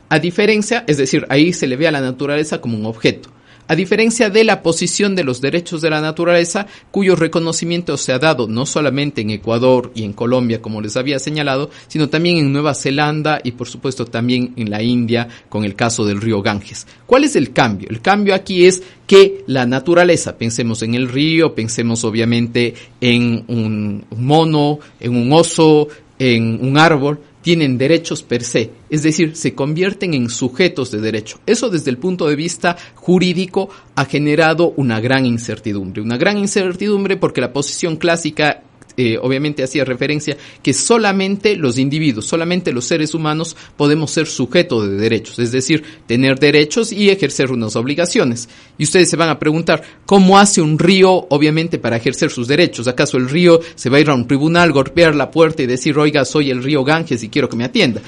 A 0.09 0.19
diferencia, 0.19 0.85
es 0.87 0.99
decir, 0.99 1.25
ahí 1.31 1.55
se 1.55 1.67
le 1.67 1.77
ve 1.77 1.89
a 1.89 1.93
la 1.93 2.03
naturaleza 2.03 2.61
como 2.61 2.77
un 2.77 2.85
objeto 2.85 3.31
a 3.73 3.75
diferencia 3.75 4.29
de 4.29 4.45
la 4.45 4.63
posición 4.63 5.17
de 5.17 5.25
los 5.25 5.41
derechos 5.41 5.81
de 5.81 5.89
la 5.89 6.03
naturaleza, 6.03 6.67
cuyo 6.91 7.17
reconocimiento 7.17 7.97
se 7.97 8.13
ha 8.13 8.19
dado 8.19 8.47
no 8.47 8.67
solamente 8.67 9.23
en 9.23 9.31
Ecuador 9.31 9.91
y 9.95 10.03
en 10.05 10.13
Colombia, 10.13 10.61
como 10.61 10.83
les 10.83 10.99
había 10.99 11.19
señalado, 11.19 11.71
sino 11.89 12.11
también 12.11 12.37
en 12.37 12.53
Nueva 12.53 12.75
Zelanda 12.75 13.41
y 13.43 13.53
por 13.53 13.69
supuesto 13.69 14.05
también 14.05 14.53
en 14.57 14.69
la 14.69 14.83
India 14.83 15.27
con 15.49 15.65
el 15.65 15.75
caso 15.75 16.05
del 16.05 16.21
río 16.21 16.43
Ganges. 16.43 16.87
¿Cuál 17.07 17.25
es 17.25 17.35
el 17.35 17.55
cambio? 17.55 17.89
El 17.89 18.03
cambio 18.03 18.35
aquí 18.35 18.67
es 18.67 18.83
que 19.07 19.43
la 19.47 19.65
naturaleza, 19.65 20.37
pensemos 20.37 20.83
en 20.83 20.95
el 20.95 21.09
río, 21.09 21.55
pensemos 21.55 22.05
obviamente 22.05 22.75
en 23.01 23.43
un 23.49 24.05
mono, 24.19 24.81
en 25.01 25.17
un 25.17 25.33
oso, 25.33 25.89
en 26.19 26.63
un 26.63 26.77
árbol, 26.77 27.21
tienen 27.43 27.77
derechos 27.77 28.23
per 28.23 28.43
se, 28.43 28.71
es 28.89 29.03
decir, 29.03 29.37
se 29.37 29.55
convierten 29.55 30.15
en 30.15 30.31
sujetos 30.31 30.91
de 30.91 31.01
derecho. 31.01 31.39
Eso 31.45 31.69
desde 31.69 31.91
el 31.91 31.99
punto 31.99 32.29
de 32.29 32.37
vista 32.37 32.77
jurídico 32.95 33.69
ha 33.95 34.05
generado 34.05 34.73
una 34.77 35.01
gran 35.01 35.27
incertidumbre, 35.27 36.01
una 36.01 36.17
gran 36.17 36.39
incertidumbre 36.39 37.17
porque 37.17 37.41
la 37.41 37.53
posición 37.53 37.97
clásica 37.97 38.63
eh, 38.97 39.19
obviamente 39.21 39.63
hacía 39.63 39.85
referencia 39.85 40.37
que 40.63 40.73
solamente 40.73 41.57
los 41.57 41.79
individuos, 41.79 42.27
solamente 42.27 42.73
los 42.73 42.85
seres 42.85 43.15
humanos 43.15 43.57
podemos 43.77 44.11
ser 44.11 44.27
sujetos 44.27 44.89
de 44.89 44.97
derechos, 44.97 45.39
es 45.39 45.53
decir, 45.53 45.83
tener 46.07 46.39
derechos 46.39 46.93
y 46.93 47.11
ejercer 47.11 47.51
unas 47.51 47.77
obligaciones. 47.77 48.49
Y 48.79 48.85
ustedes 48.85 49.09
se 49.11 49.17
van 49.17 49.29
a 49.29 49.39
preguntar, 49.39 49.83
¿cómo 50.07 50.39
hace 50.39 50.61
un 50.61 50.79
río, 50.79 51.27
obviamente, 51.31 51.79
para 51.79 51.97
ejercer 51.97 52.31
sus 52.31 52.49
derechos? 52.49 52.89
¿Acaso 52.89 53.17
el 53.17 53.29
río 53.29 53.61
se 53.75 53.91
va 53.91 53.99
a 53.99 54.01
ir 54.01 54.11
a 54.11 54.15
un 54.15 54.27
tribunal, 54.27 54.73
golpear 54.73 55.15
la 55.15 55.31
puerta 55.31 55.63
y 55.63 55.67
decir, 55.67 55.99
oiga, 55.99 56.25
soy 56.25 56.51
el 56.51 56.63
río 56.63 56.85
Ganges 56.85 57.23
y 57.23 57.29
quiero 57.29 57.49
que 57.49 57.57
me 57.57 57.65
atienda? 57.65 58.03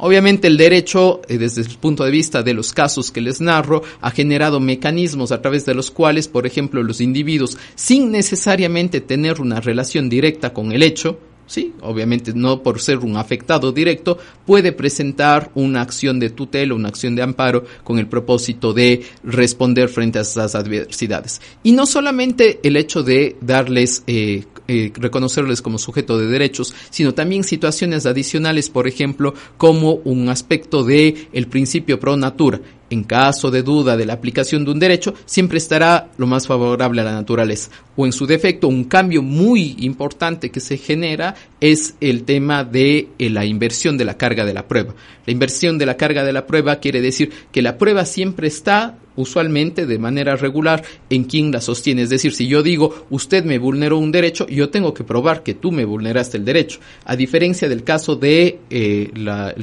Obviamente 0.00 0.48
el 0.48 0.56
derecho, 0.56 1.20
eh, 1.28 1.36
desde 1.36 1.60
el 1.60 1.68
punto 1.78 2.04
de 2.04 2.10
vista 2.10 2.42
de 2.42 2.54
los 2.54 2.72
casos 2.72 3.10
que 3.10 3.20
les 3.20 3.40
narro, 3.40 3.82
ha 4.00 4.10
generado 4.10 4.58
mecanismos 4.58 5.30
a 5.30 5.42
través 5.42 5.66
de 5.66 5.74
los 5.74 5.90
cuales, 5.90 6.26
por 6.26 6.46
ejemplo, 6.46 6.82
los 6.82 7.00
individuos, 7.00 7.58
sin 7.74 8.10
necesariamente 8.10 9.02
tener 9.02 9.40
una 9.40 9.60
relación 9.60 10.08
directa 10.08 10.54
con 10.54 10.72
el 10.72 10.82
hecho, 10.82 11.18
sí, 11.50 11.74
obviamente 11.82 12.32
no 12.32 12.62
por 12.62 12.80
ser 12.80 12.98
un 12.98 13.16
afectado 13.16 13.72
directo, 13.72 14.16
puede 14.46 14.72
presentar 14.72 15.50
una 15.54 15.82
acción 15.82 16.18
de 16.18 16.30
tutela, 16.30 16.74
una 16.74 16.88
acción 16.88 17.14
de 17.14 17.22
amparo 17.22 17.64
con 17.84 17.98
el 17.98 18.06
propósito 18.06 18.72
de 18.72 19.02
responder 19.24 19.88
frente 19.88 20.18
a 20.18 20.22
esas 20.22 20.54
adversidades. 20.54 21.42
Y 21.62 21.72
no 21.72 21.86
solamente 21.86 22.60
el 22.62 22.76
hecho 22.76 23.02
de 23.02 23.36
darles 23.40 24.04
eh, 24.06 24.44
eh, 24.72 24.92
reconocerles 24.94 25.62
como 25.62 25.78
sujeto 25.78 26.16
de 26.16 26.28
derechos, 26.28 26.76
sino 26.90 27.12
también 27.12 27.42
situaciones 27.42 28.06
adicionales, 28.06 28.70
por 28.70 28.86
ejemplo, 28.86 29.34
como 29.56 29.94
un 30.04 30.28
aspecto 30.28 30.84
de 30.84 31.26
el 31.32 31.48
principio 31.48 31.98
pro 31.98 32.16
natura. 32.16 32.60
En 32.88 33.02
caso 33.02 33.50
de 33.50 33.64
duda 33.64 33.96
de 33.96 34.06
la 34.06 34.12
aplicación 34.12 34.64
de 34.64 34.70
un 34.70 34.78
derecho, 34.78 35.12
siempre 35.24 35.58
estará 35.58 36.12
lo 36.18 36.28
más 36.28 36.46
favorable 36.46 37.00
a 37.00 37.04
la 37.04 37.14
naturaleza. 37.14 37.72
O 37.96 38.06
en 38.06 38.12
su 38.12 38.26
defecto, 38.26 38.68
un 38.68 38.84
cambio 38.84 39.22
muy 39.22 39.74
importante 39.80 40.50
que 40.50 40.60
se 40.60 40.76
genera 40.76 41.34
es 41.60 41.96
el 42.00 42.22
tema 42.22 42.62
de 42.62 43.08
eh, 43.18 43.28
la 43.28 43.44
inversión 43.44 43.98
de 43.98 44.04
la 44.04 44.16
carga 44.16 44.44
de 44.44 44.54
la 44.54 44.68
prueba. 44.68 44.94
La 45.26 45.32
inversión 45.32 45.78
de 45.78 45.86
la 45.86 45.96
carga 45.96 46.22
de 46.22 46.32
la 46.32 46.46
prueba 46.46 46.76
quiere 46.76 47.00
decir 47.00 47.32
que 47.50 47.60
la 47.60 47.76
prueba 47.76 48.04
siempre 48.04 48.46
está 48.46 48.99
usualmente 49.20 49.86
de 49.86 49.98
manera 49.98 50.36
regular 50.36 50.82
en 51.08 51.24
quien 51.24 51.52
la 51.52 51.60
sostiene. 51.60 52.02
Es 52.02 52.10
decir, 52.10 52.32
si 52.32 52.46
yo 52.46 52.62
digo 52.62 53.06
usted 53.10 53.44
me 53.44 53.58
vulneró 53.58 53.98
un 53.98 54.12
derecho, 54.12 54.46
yo 54.46 54.70
tengo 54.70 54.94
que 54.94 55.04
probar 55.04 55.42
que 55.42 55.54
tú 55.54 55.72
me 55.72 55.84
vulneraste 55.84 56.36
el 56.36 56.44
derecho. 56.44 56.80
A 57.04 57.16
diferencia 57.16 57.68
del 57.68 57.84
caso 57.84 58.16
de 58.16 58.60
eh, 58.70 59.10
la, 59.14 59.54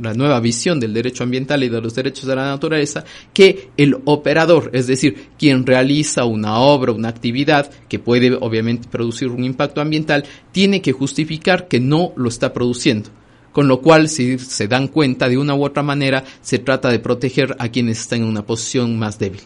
la 0.00 0.14
nueva 0.14 0.40
visión 0.40 0.80
del 0.80 0.94
derecho 0.94 1.24
ambiental 1.24 1.62
y 1.62 1.68
de 1.68 1.80
los 1.80 1.94
derechos 1.94 2.26
de 2.26 2.36
la 2.36 2.46
naturaleza, 2.46 3.04
que 3.32 3.70
el 3.76 3.96
operador, 4.04 4.70
es 4.72 4.86
decir, 4.86 5.28
quien 5.38 5.66
realiza 5.66 6.24
una 6.24 6.58
obra, 6.60 6.92
una 6.92 7.08
actividad 7.08 7.70
que 7.88 7.98
puede 7.98 8.34
obviamente 8.34 8.88
producir 8.88 9.28
un 9.28 9.44
impacto 9.44 9.80
ambiental, 9.80 10.24
tiene 10.52 10.80
que 10.82 10.92
justificar 10.92 11.68
que 11.68 11.80
no 11.80 12.12
lo 12.16 12.28
está 12.28 12.52
produciendo 12.52 13.10
con 13.52 13.68
lo 13.68 13.80
cual 13.80 14.08
si 14.08 14.38
se 14.38 14.68
dan 14.68 14.88
cuenta 14.88 15.28
de 15.28 15.38
una 15.38 15.54
u 15.54 15.64
otra 15.64 15.82
manera 15.82 16.24
se 16.40 16.58
trata 16.58 16.88
de 16.90 16.98
proteger 16.98 17.56
a 17.58 17.68
quienes 17.68 18.00
están 18.00 18.22
en 18.22 18.28
una 18.28 18.46
posición 18.46 18.98
más 18.98 19.18
débil. 19.18 19.42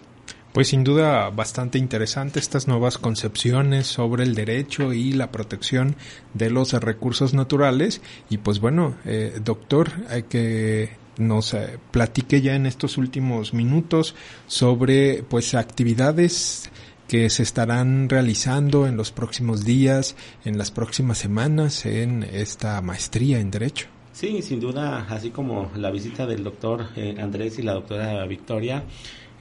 Pues 0.52 0.68
sin 0.68 0.84
duda 0.84 1.30
bastante 1.30 1.78
interesante 1.78 2.38
estas 2.38 2.68
nuevas 2.68 2.96
concepciones 2.96 3.88
sobre 3.88 4.22
el 4.22 4.36
derecho 4.36 4.92
y 4.92 5.12
la 5.12 5.32
protección 5.32 5.96
de 6.32 6.48
los 6.48 6.72
recursos 6.74 7.34
naturales 7.34 8.00
y 8.30 8.38
pues 8.38 8.60
bueno, 8.60 8.94
eh, 9.04 9.40
doctor, 9.44 9.90
hay 10.08 10.22
que 10.22 10.90
nos 11.18 11.54
eh, 11.54 11.80
platique 11.90 12.40
ya 12.40 12.54
en 12.54 12.66
estos 12.66 12.98
últimos 12.98 13.52
minutos 13.52 14.14
sobre 14.46 15.24
pues 15.28 15.54
actividades 15.54 16.70
que 17.08 17.28
se 17.30 17.42
estarán 17.42 18.08
realizando 18.08 18.86
en 18.86 18.96
los 18.96 19.10
próximos 19.10 19.64
días, 19.64 20.14
en 20.44 20.56
las 20.56 20.70
próximas 20.70 21.18
semanas 21.18 21.84
en 21.84 22.22
esta 22.22 22.80
maestría 22.80 23.40
en 23.40 23.50
Derecho. 23.50 23.93
Sí, 24.14 24.42
sin 24.42 24.60
duda, 24.60 25.08
así 25.10 25.30
como 25.30 25.72
la 25.74 25.90
visita 25.90 26.24
del 26.24 26.44
doctor 26.44 26.86
eh, 26.94 27.16
Andrés 27.18 27.58
y 27.58 27.62
la 27.62 27.74
doctora 27.74 28.24
Victoria, 28.26 28.84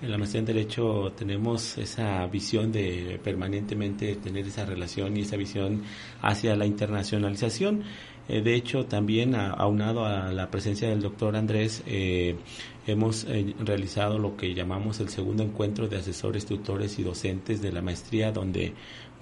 en 0.02 0.10
la 0.10 0.18
maestría 0.18 0.40
en 0.40 0.46
Derecho 0.48 1.14
tenemos 1.16 1.78
esa 1.78 2.26
visión 2.26 2.72
de 2.72 3.20
permanentemente 3.24 4.16
tener 4.16 4.48
esa 4.48 4.66
relación 4.66 5.16
y 5.16 5.22
esa 5.22 5.38
visión 5.38 5.84
hacia 6.24 6.56
la 6.56 6.66
internacionalización. 6.66 7.84
Eh, 8.28 8.42
de 8.42 8.56
hecho, 8.56 8.88
también 8.88 9.36
aunado 9.36 10.08
a 10.08 10.32
la 10.32 10.50
presencia 10.50 10.90
del 10.90 11.04
doctor 11.04 11.36
Andrés, 11.36 11.84
eh, 11.86 12.36
hemos 12.88 13.28
realizado 13.60 14.18
lo 14.18 14.36
que 14.36 14.56
llamamos 14.56 15.00
el 15.02 15.10
segundo 15.10 15.44
encuentro 15.44 15.88
de 15.88 15.98
asesores, 15.98 16.48
tutores 16.48 16.98
y 16.98 17.04
docentes 17.04 17.62
de 17.62 17.72
la 17.72 17.84
maestría, 17.84 18.32
donde 18.32 18.74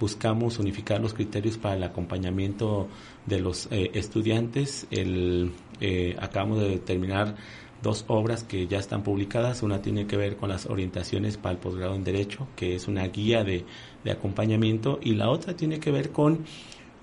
buscamos 0.02 0.58
unificar 0.58 1.00
los 1.00 1.14
criterios 1.14 1.58
para 1.60 1.76
el 1.76 1.84
acompañamiento 1.84 2.90
de 3.28 3.40
los 3.40 3.68
eh, 3.72 3.92
estudiantes. 3.94 4.88
Eh, 4.90 6.16
acabamos 6.20 6.60
de 6.60 6.80
terminar 6.80 7.36
dos 7.84 8.06
obras 8.08 8.44
que 8.44 8.68
ya 8.68 8.80
están 8.80 9.04
publicadas. 9.04 9.62
Una 9.62 9.82
tiene 9.82 10.08
que 10.08 10.18
ver 10.18 10.38
con 10.38 10.50
las 10.50 10.66
orientaciones 10.66 11.38
para 11.38 11.54
el 11.54 11.60
posgrado 11.60 11.94
en 11.96 12.04
Derecho, 12.04 12.48
que 12.56 12.76
es 12.76 12.88
una 12.88 13.08
guía 13.08 13.44
de, 13.44 13.64
de 14.04 14.12
acompañamiento, 14.12 15.00
y 15.02 15.14
la 15.14 15.30
otra 15.30 15.56
tiene 15.56 15.80
que 15.80 15.92
ver 15.92 16.12
con 16.12 16.46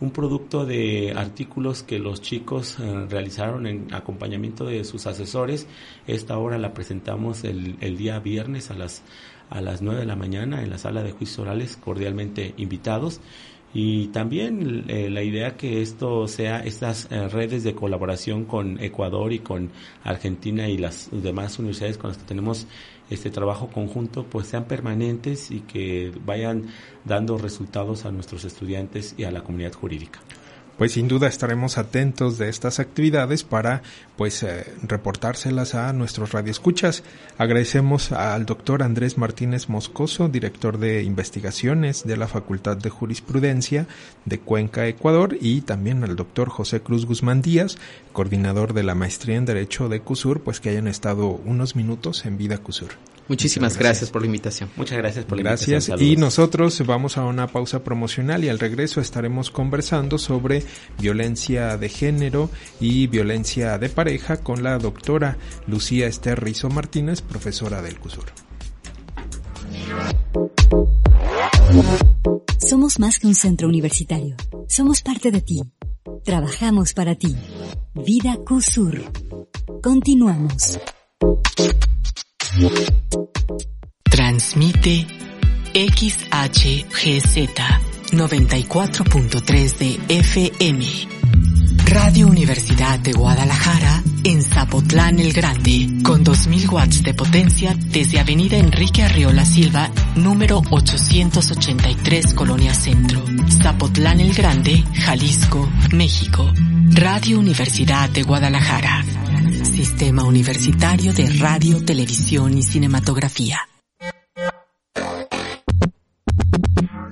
un 0.00 0.10
producto 0.10 0.64
de 0.64 1.12
artículos 1.16 1.82
que 1.82 1.98
los 1.98 2.20
chicos 2.20 2.78
eh, 2.78 3.06
realizaron 3.08 3.66
en 3.66 3.92
acompañamiento 3.92 4.64
de 4.64 4.84
sus 4.84 5.06
asesores. 5.06 5.66
Esta 6.06 6.38
obra 6.38 6.58
la 6.58 6.74
presentamos 6.74 7.44
el, 7.44 7.76
el 7.80 7.96
día 7.96 8.18
viernes 8.20 8.70
a 8.70 8.74
las 8.74 9.02
a 9.50 9.60
las 9.60 9.82
9 9.82 10.00
de 10.00 10.06
la 10.06 10.16
mañana 10.16 10.62
en 10.62 10.70
la 10.70 10.78
sala 10.78 11.02
de 11.02 11.12
juicios 11.12 11.38
orales, 11.40 11.76
cordialmente 11.76 12.54
invitados. 12.56 13.20
Y 13.74 14.08
también 14.08 14.86
eh, 14.88 15.10
la 15.10 15.22
idea 15.22 15.56
que 15.56 15.82
esto 15.82 16.26
sea 16.26 16.60
estas 16.60 17.08
eh, 17.10 17.28
redes 17.28 17.64
de 17.64 17.74
colaboración 17.74 18.44
con 18.44 18.82
Ecuador 18.82 19.32
y 19.32 19.40
con 19.40 19.70
Argentina 20.04 20.68
y 20.68 20.78
las 20.78 21.08
demás 21.12 21.58
universidades 21.58 21.98
con 21.98 22.08
las 22.08 22.18
que 22.18 22.24
tenemos 22.24 22.66
este 23.10 23.30
trabajo 23.30 23.68
conjunto, 23.68 24.24
pues 24.24 24.46
sean 24.46 24.64
permanentes 24.64 25.50
y 25.50 25.60
que 25.60 26.12
vayan 26.24 26.66
dando 27.04 27.36
resultados 27.36 28.06
a 28.06 28.10
nuestros 28.10 28.44
estudiantes 28.44 29.14
y 29.18 29.24
a 29.24 29.30
la 29.30 29.42
comunidad 29.42 29.72
jurídica 29.72 30.20
pues 30.78 30.92
sin 30.92 31.08
duda 31.08 31.26
estaremos 31.26 31.76
atentos 31.76 32.38
de 32.38 32.48
estas 32.48 32.78
actividades 32.78 33.42
para 33.42 33.82
pues 34.16 34.42
eh, 34.44 34.64
reportárselas 34.82 35.74
a 35.74 35.92
nuestros 35.92 36.32
radioescuchas. 36.32 37.02
Agradecemos 37.36 38.12
al 38.12 38.46
doctor 38.46 38.82
Andrés 38.82 39.18
Martínez 39.18 39.68
Moscoso, 39.68 40.28
director 40.28 40.78
de 40.78 41.02
investigaciones 41.02 42.04
de 42.04 42.16
la 42.16 42.28
Facultad 42.28 42.76
de 42.76 42.90
Jurisprudencia 42.90 43.86
de 44.24 44.38
Cuenca, 44.38 44.86
Ecuador, 44.86 45.36
y 45.40 45.62
también 45.62 46.04
al 46.04 46.16
doctor 46.16 46.48
José 46.48 46.80
Cruz 46.80 47.06
Guzmán 47.06 47.42
Díaz, 47.42 47.76
coordinador 48.12 48.72
de 48.72 48.84
la 48.84 48.94
maestría 48.94 49.36
en 49.36 49.44
Derecho 49.44 49.88
de 49.88 50.00
CUSUR, 50.00 50.42
pues 50.42 50.60
que 50.60 50.70
hayan 50.70 50.86
estado 50.86 51.28
unos 51.28 51.74
minutos 51.74 52.24
en 52.24 52.38
Vida 52.38 52.58
CUSUR. 52.58 52.92
Muchísimas 53.28 53.78
gracias. 53.78 54.10
por 54.10 54.22
la 54.22 54.26
invitación. 54.26 54.70
Muchas 54.76 54.98
gracias 54.98 55.24
por 55.24 55.36
la 55.38 55.44
gracias. 55.44 55.88
invitación. 55.88 56.10
Y 56.10 56.16
nosotros 56.16 56.84
vamos 56.86 57.18
a 57.18 57.24
una 57.24 57.46
pausa 57.46 57.84
promocional 57.84 58.44
y 58.44 58.48
al 58.48 58.58
regreso 58.58 59.00
estaremos 59.00 59.50
conversando 59.50 60.18
sobre 60.18 60.64
violencia 60.98 61.76
de 61.76 61.88
género 61.88 62.50
y 62.80 63.06
violencia 63.06 63.78
de 63.78 63.88
pareja 63.88 64.38
con 64.38 64.62
la 64.62 64.78
doctora 64.78 65.36
Lucía 65.66 66.06
Esther 66.06 66.42
Rizo 66.42 66.68
Martínez, 66.70 67.20
profesora 67.20 67.82
del 67.82 67.98
CUSUR. 67.98 68.26
Somos 72.58 72.98
más 72.98 73.18
que 73.18 73.26
un 73.26 73.34
centro 73.34 73.68
universitario. 73.68 74.36
Somos 74.68 75.02
parte 75.02 75.30
de 75.30 75.40
ti. 75.40 75.62
Trabajamos 76.24 76.92
para 76.92 77.14
ti. 77.14 77.36
Vida 77.94 78.36
CUSUR. 78.46 79.02
Continuamos. 79.82 80.78
Transmite 84.04 85.06
XHGZ 85.74 87.36
94.3 88.12 89.78
de 89.78 90.00
FM. 90.08 90.86
Radio 91.84 92.26
Universidad 92.26 92.98
de 93.00 93.12
Guadalajara 93.12 94.02
en 94.24 94.42
Zapotlán 94.42 95.18
el 95.18 95.32
Grande, 95.34 96.00
con 96.02 96.24
2000 96.24 96.70
watts 96.70 97.02
de 97.02 97.12
potencia 97.14 97.74
desde 97.78 98.18
Avenida 98.18 98.56
Enrique 98.56 99.02
Arriola 99.02 99.44
Silva, 99.44 99.90
número 100.16 100.62
883, 100.70 102.32
Colonia 102.34 102.72
Centro, 102.72 103.22
Zapotlán 103.62 104.20
el 104.20 104.32
Grande, 104.32 104.84
Jalisco, 104.94 105.68
México. 105.92 106.50
Radio 106.92 107.38
Universidad 107.38 108.08
de 108.08 108.22
Guadalajara. 108.22 109.17
Sistema 109.64 110.24
Universitario 110.24 111.12
de 111.12 111.26
Radio, 111.38 111.84
Televisión 111.84 112.56
y 112.56 112.62
Cinematografía. 112.62 113.58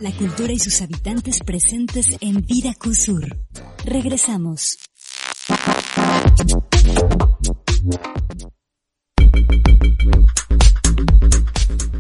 La 0.00 0.12
cultura 0.12 0.52
y 0.52 0.58
sus 0.58 0.82
habitantes 0.82 1.40
presentes 1.40 2.16
en 2.20 2.44
Vida 2.46 2.74
Cusur. 2.74 3.36
Regresamos. 3.84 4.78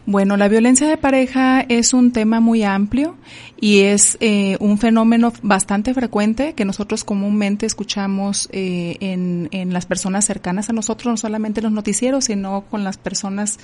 Bueno, 0.05 0.37
la 0.37 0.49
violencia 0.49 0.87
de 0.87 0.99
pareja 0.99 1.65
es 1.69 1.95
un 1.95 2.13
tema 2.13 2.41
muy 2.41 2.63
amplio 2.63 3.17
y 3.61 3.81
es 3.81 4.17
eh, 4.21 4.57
un 4.61 4.79
fenómeno 4.79 5.33
bastante 5.43 5.95
frecuente 5.95 6.55
que 6.55 6.65
nosotros 6.65 7.05
comúnmente 7.05 7.67
escuchamos 7.67 8.49
eh, 8.53 8.97
en, 9.01 9.49
en, 9.53 9.73
las 9.73 9.87
personas 9.87 10.25
cercanas 10.25 10.71
a 10.71 10.73
nosotros, 10.73 11.13
no 11.13 11.17
solamente 11.17 11.61
en 11.61 11.65
los 11.65 11.73
noticieros, 11.73 12.27
sino 12.27 12.65
con 12.71 12.85
las 12.85 12.99
personas 12.99 13.59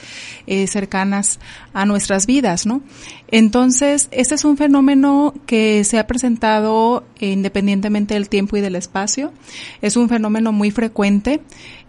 eh, 0.47 0.67
cercanas 0.67 1.41
a 1.73 1.87
nuestras 1.87 2.27
vidas, 2.27 2.67
¿no? 2.67 2.83
Entonces, 3.29 4.09
este 4.11 4.35
es 4.35 4.45
un 4.45 4.57
fenómeno 4.57 5.35
que 5.47 5.85
se 5.85 5.99
ha 5.99 6.07
presentado 6.07 7.05
independientemente 7.21 8.15
del 8.15 8.29
tiempo 8.29 8.57
y 8.57 8.61
del 8.61 8.77
espacio. 8.77 9.33
Es 9.83 9.97
un 9.97 10.09
fenómeno 10.09 10.53
muy 10.53 10.71
frecuente 10.71 11.41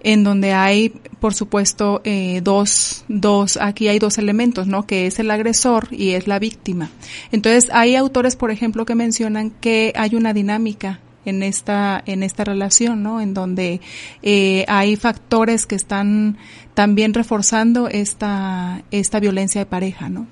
en 0.04 0.24
donde 0.24 0.54
hay, 0.54 0.90
por 1.20 1.34
supuesto, 1.34 2.02
eh, 2.04 2.42
dos, 2.44 3.06
dos, 3.08 3.58
aquí 3.58 3.88
hay 3.88 4.00
dos 4.00 4.18
elementos, 4.18 4.68
¿no? 4.68 4.86
Que 4.86 5.08
es 5.08 5.20
el 5.20 5.30
agresor 5.32 5.88
y 5.92 6.12
es 6.12 6.28
la 6.28 6.40
víctima. 6.40 6.90
Entonces, 7.32 7.70
hay 7.72 7.90
autores, 7.95 8.36
por 8.36 8.51
ejemplo, 8.51 8.86
que 8.86 8.95
mencionan 8.95 9.51
que 9.51 9.93
hay 9.95 10.15
una 10.15 10.34
dinámica 10.34 10.99
en 11.25 11.43
esta 11.43 12.01
en 12.06 12.23
esta 12.23 12.43
relación, 12.43 13.04
¿no? 13.04 13.21
En 13.21 13.34
donde 13.34 13.82
eh, 14.23 14.65
hay 14.67 14.95
factores 14.95 15.65
que 15.65 15.75
están 15.75 16.38
también 16.73 17.13
reforzando 17.13 17.88
esta 17.88 18.84
esta 18.91 19.19
violencia 19.19 19.62
de 19.62 19.65
pareja, 19.65 20.10
¿no? 20.10 20.27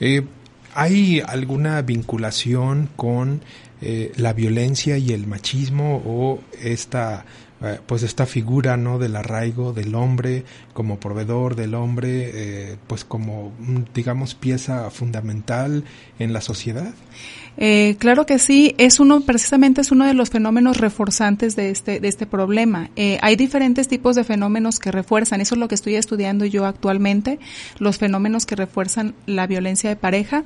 Eh, 0.00 0.22
¿Hay 0.74 1.22
alguna 1.26 1.80
vinculación 1.80 2.90
con 2.96 3.40
eh, 3.80 4.12
la 4.16 4.32
violencia 4.32 4.98
y 4.98 5.12
el 5.12 5.26
machismo 5.26 6.02
o 6.04 6.40
esta 6.62 7.24
eh, 7.62 7.80
pues 7.86 8.02
esta 8.02 8.26
figura 8.26 8.76
no 8.76 8.98
del 8.98 9.16
arraigo 9.16 9.72
del 9.72 9.94
hombre 9.94 10.44
como 10.72 11.00
proveedor 11.00 11.56
del 11.56 11.74
hombre 11.74 12.30
eh, 12.34 12.76
pues 12.86 13.04
como 13.04 13.52
mm, 13.58 13.94
digamos 13.94 14.34
pieza 14.34 14.90
fundamental 14.90 15.84
en 16.18 16.32
la 16.32 16.40
sociedad 16.40 16.92
eh, 17.58 17.96
claro 17.98 18.26
que 18.26 18.38
sí, 18.38 18.74
es 18.76 19.00
uno, 19.00 19.22
precisamente 19.22 19.80
es 19.80 19.90
uno 19.90 20.04
de 20.04 20.12
los 20.12 20.28
fenómenos 20.30 20.76
reforzantes 20.76 21.56
de 21.56 21.70
este, 21.70 22.00
de 22.00 22.08
este 22.08 22.26
problema. 22.26 22.90
Eh, 22.96 23.18
hay 23.22 23.36
diferentes 23.36 23.88
tipos 23.88 24.14
de 24.14 24.24
fenómenos 24.24 24.78
que 24.78 24.92
refuerzan, 24.92 25.40
eso 25.40 25.54
es 25.54 25.58
lo 25.58 25.68
que 25.68 25.74
estoy 25.74 25.94
estudiando 25.94 26.44
yo 26.44 26.66
actualmente, 26.66 27.38
los 27.78 27.96
fenómenos 27.96 28.44
que 28.44 28.56
refuerzan 28.56 29.14
la 29.24 29.46
violencia 29.46 29.88
de 29.88 29.96
pareja. 29.96 30.44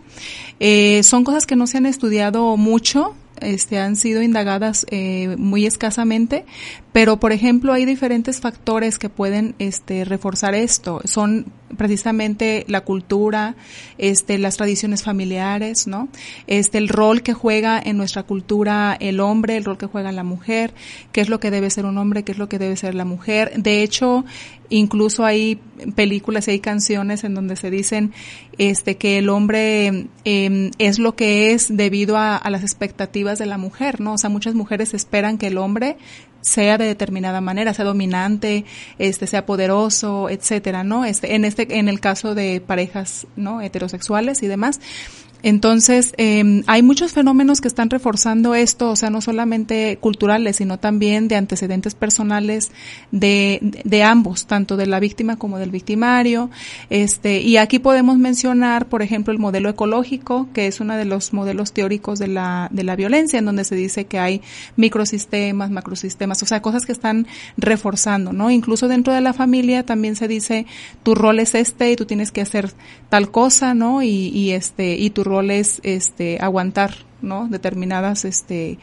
Son 1.02 1.24
cosas 1.24 1.46
que 1.46 1.56
no 1.56 1.66
se 1.66 1.78
han 1.78 1.86
estudiado 1.86 2.56
mucho, 2.56 3.16
este, 3.40 3.78
han 3.78 3.96
sido 3.96 4.22
indagadas 4.22 4.86
eh, 4.90 5.34
muy 5.38 5.66
escasamente, 5.66 6.44
pero 6.92 7.18
por 7.18 7.32
ejemplo 7.32 7.72
hay 7.72 7.84
diferentes 7.84 8.40
factores 8.40 8.98
que 8.98 9.08
pueden 9.08 9.54
este, 9.58 10.04
reforzar 10.04 10.54
esto. 10.54 11.00
Son 11.04 11.46
precisamente 11.76 12.64
la 12.66 12.80
cultura, 12.82 13.54
este, 13.96 14.38
las 14.38 14.56
tradiciones 14.56 15.04
familiares, 15.04 15.86
¿no? 15.86 16.08
Este, 16.46 16.78
el 16.78 16.88
rol 16.88 17.22
que 17.22 17.32
juega 17.32 17.80
en 17.82 17.96
nuestra 17.96 18.24
cultura 18.24 18.96
el 18.98 19.20
hombre, 19.20 19.56
el 19.56 19.64
rol 19.64 19.78
que 19.78 19.86
juega 19.86 20.10
la 20.10 20.24
mujer, 20.24 20.74
qué 21.12 21.20
es 21.20 21.28
lo 21.28 21.38
que 21.38 21.50
debe 21.50 21.70
ser 21.70 21.84
un 21.84 21.96
hombre, 21.98 22.24
qué 22.24 22.32
es 22.32 22.38
lo 22.38 22.48
que 22.48 22.58
debe 22.58 22.76
ser 22.76 22.94
la 22.94 23.04
mujer. 23.04 23.52
De 23.56 23.82
hecho, 23.82 24.24
incluso 24.68 25.24
hay 25.24 25.60
películas 25.94 26.48
y 26.48 26.52
hay 26.52 26.60
canciones 26.60 27.24
en 27.24 27.34
donde 27.34 27.56
se 27.56 27.70
dicen 27.70 28.12
este 28.58 28.96
que 28.96 29.18
el 29.18 29.28
hombre 29.28 30.08
em, 30.24 30.70
es 30.78 30.98
lo 30.98 31.14
que 31.14 31.52
es 31.52 31.74
debido 31.74 32.16
a, 32.16 32.36
a, 32.36 32.50
las 32.50 32.62
expectativas 32.62 33.38
de 33.38 33.46
la 33.46 33.58
mujer, 33.58 34.00
¿no? 34.00 34.14
O 34.14 34.18
sea, 34.18 34.30
muchas 34.30 34.54
mujeres 34.54 34.92
esperan 34.94 35.38
que 35.38 35.48
el 35.48 35.58
hombre 35.58 35.96
sea 36.40 36.78
de 36.78 36.86
determinada 36.86 37.40
manera, 37.40 37.74
sea 37.74 37.84
dominante, 37.84 38.64
este, 38.98 39.26
sea 39.26 39.46
poderoso, 39.46 40.28
etcétera, 40.30 40.84
¿no? 40.84 41.04
Este, 41.04 41.34
en 41.34 41.44
este, 41.44 41.78
en 41.78 41.88
el 41.88 42.00
caso 42.00 42.34
de 42.34 42.60
parejas, 42.60 43.26
¿no? 43.36 43.60
Heterosexuales 43.60 44.42
y 44.42 44.46
demás. 44.46 44.80
Entonces, 45.42 46.12
eh, 46.16 46.62
hay 46.66 46.82
muchos 46.82 47.12
fenómenos 47.12 47.60
que 47.60 47.68
están 47.68 47.90
reforzando 47.90 48.54
esto, 48.54 48.90
o 48.90 48.96
sea, 48.96 49.10
no 49.10 49.20
solamente 49.20 49.98
culturales, 49.98 50.56
sino 50.56 50.78
también 50.78 51.28
de 51.28 51.36
antecedentes 51.36 51.94
personales 51.94 52.70
de, 53.10 53.58
de 53.84 54.02
ambos, 54.02 54.46
tanto 54.46 54.76
de 54.76 54.86
la 54.86 55.00
víctima 55.00 55.36
como 55.36 55.58
del 55.58 55.70
victimario. 55.70 56.50
Este, 56.90 57.40
y 57.40 57.56
aquí 57.56 57.78
podemos 57.78 58.18
mencionar, 58.18 58.88
por 58.88 59.02
ejemplo, 59.02 59.32
el 59.32 59.38
modelo 59.38 59.68
ecológico, 59.68 60.48
que 60.52 60.66
es 60.66 60.80
uno 60.80 60.96
de 60.96 61.04
los 61.04 61.32
modelos 61.32 61.72
teóricos 61.72 62.18
de 62.18 62.28
la, 62.28 62.68
de 62.70 62.84
la 62.84 62.96
violencia, 62.96 63.38
en 63.38 63.44
donde 63.44 63.64
se 63.64 63.74
dice 63.74 64.04
que 64.06 64.18
hay 64.18 64.42
microsistemas, 64.76 65.70
macrosistemas, 65.70 66.42
o 66.42 66.46
sea, 66.46 66.62
cosas 66.62 66.86
que 66.86 66.92
están 66.92 67.26
reforzando, 67.56 68.32
¿no? 68.32 68.50
Incluso 68.50 68.88
dentro 68.88 69.12
de 69.12 69.20
la 69.20 69.32
familia 69.32 69.84
también 69.84 70.16
se 70.16 70.28
dice, 70.28 70.66
tu 71.02 71.14
rol 71.14 71.40
es 71.40 71.54
este 71.54 71.92
y 71.92 71.96
tú 71.96 72.04
tienes 72.04 72.30
que 72.30 72.40
hacer 72.40 72.72
tal 73.08 73.30
cosa, 73.30 73.74
¿no? 73.74 74.02
Y, 74.02 74.28
y 74.28 74.52
este, 74.52 74.96
y 74.96 75.10
tu 75.10 75.24
rol 75.30 75.50
es 75.50 75.80
este, 75.84 76.38
aguantar 76.40 76.94
¿no? 77.22 77.48
Determinadas 77.48 78.24
este, 78.24 78.78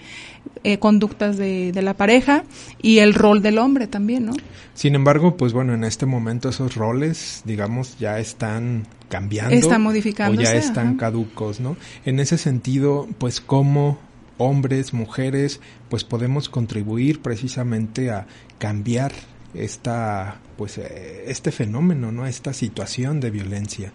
eh, 0.63 0.79
conductas 0.79 1.37
de, 1.37 1.71
de, 1.71 1.81
la 1.81 1.95
pareja 1.95 2.43
y 2.81 2.99
el 2.99 3.13
rol 3.13 3.41
del 3.41 3.57
hombre 3.57 3.87
también, 3.87 4.27
¿no? 4.27 4.33
Sin 4.73 4.95
embargo, 4.95 5.37
pues 5.37 5.53
bueno, 5.53 5.73
en 5.73 5.83
este 5.83 6.05
momento 6.05 6.49
esos 6.49 6.75
roles, 6.75 7.41
digamos, 7.45 7.97
ya 7.99 8.19
están 8.19 8.87
cambiando. 9.09 9.55
Están 9.55 9.81
modificándose. 9.81 10.47
O 10.47 10.53
ya 10.53 10.57
están 10.57 10.95
caducos, 10.97 11.59
¿no? 11.59 11.77
En 12.05 12.19
ese 12.19 12.37
sentido, 12.37 13.07
pues 13.17 13.41
cómo 13.41 13.99
hombres, 14.37 14.93
mujeres, 14.93 15.59
pues 15.89 16.03
podemos 16.03 16.47
contribuir 16.47 17.21
precisamente 17.21 18.11
a 18.11 18.27
cambiar 18.59 19.13
esta 19.57 20.39
pues 20.57 20.77
eh, 20.79 21.25
este 21.27 21.51
fenómeno, 21.51 22.11
¿no? 22.11 22.25
Esta 22.25 22.51
situación 22.51 23.19
de 23.19 23.29
violencia. 23.29 23.91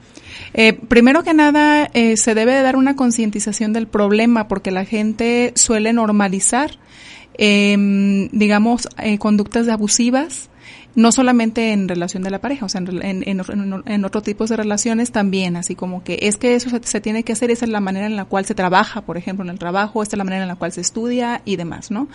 Eh, 0.54 0.72
primero 0.72 1.24
que 1.24 1.34
nada, 1.34 1.90
eh, 1.92 2.16
se 2.16 2.34
debe 2.34 2.54
de 2.54 2.62
dar 2.62 2.76
una 2.76 2.94
concientización 2.94 3.72
del 3.72 3.88
problema 3.88 4.46
porque 4.46 4.70
la 4.70 4.84
gente 4.84 5.52
suele 5.56 5.92
normalizar, 5.92 6.78
em, 7.34 8.28
digamos, 8.30 8.88
conductas 9.18 9.68
abusivas 9.68 10.48
no 10.94 11.10
solamente 11.10 11.72
en 11.72 11.88
relación 11.88 12.22
de 12.22 12.30
la 12.30 12.40
pareja, 12.40 12.66
o 12.66 12.68
sea, 12.68 12.80
en, 12.80 13.22
en, 13.26 13.42
en, 13.86 14.04
otro 14.04 14.20
tipos 14.20 14.50
de 14.50 14.56
relaciones 14.56 15.10
también, 15.10 15.56
así 15.56 15.74
como 15.74 16.04
que 16.04 16.18
es 16.22 16.36
que 16.36 16.54
eso 16.54 16.70
se, 16.82 17.00
tiene 17.00 17.22
que 17.22 17.32
hacer, 17.32 17.50
esa 17.50 17.64
es 17.64 17.70
la 17.70 17.80
manera 17.80 18.06
en 18.06 18.16
la 18.16 18.26
cual 18.26 18.44
se 18.44 18.54
trabaja, 18.54 19.00
por 19.00 19.16
ejemplo, 19.16 19.44
en 19.44 19.50
el 19.50 19.58
trabajo, 19.58 20.02
esta 20.02 20.16
es 20.16 20.18
la 20.18 20.24
manera 20.24 20.42
en 20.42 20.48
la 20.48 20.56
cual 20.56 20.72
se 20.72 20.82
estudia 20.82 21.40
y 21.44 21.56
demás, 21.56 21.90
¿no? 21.90 22.08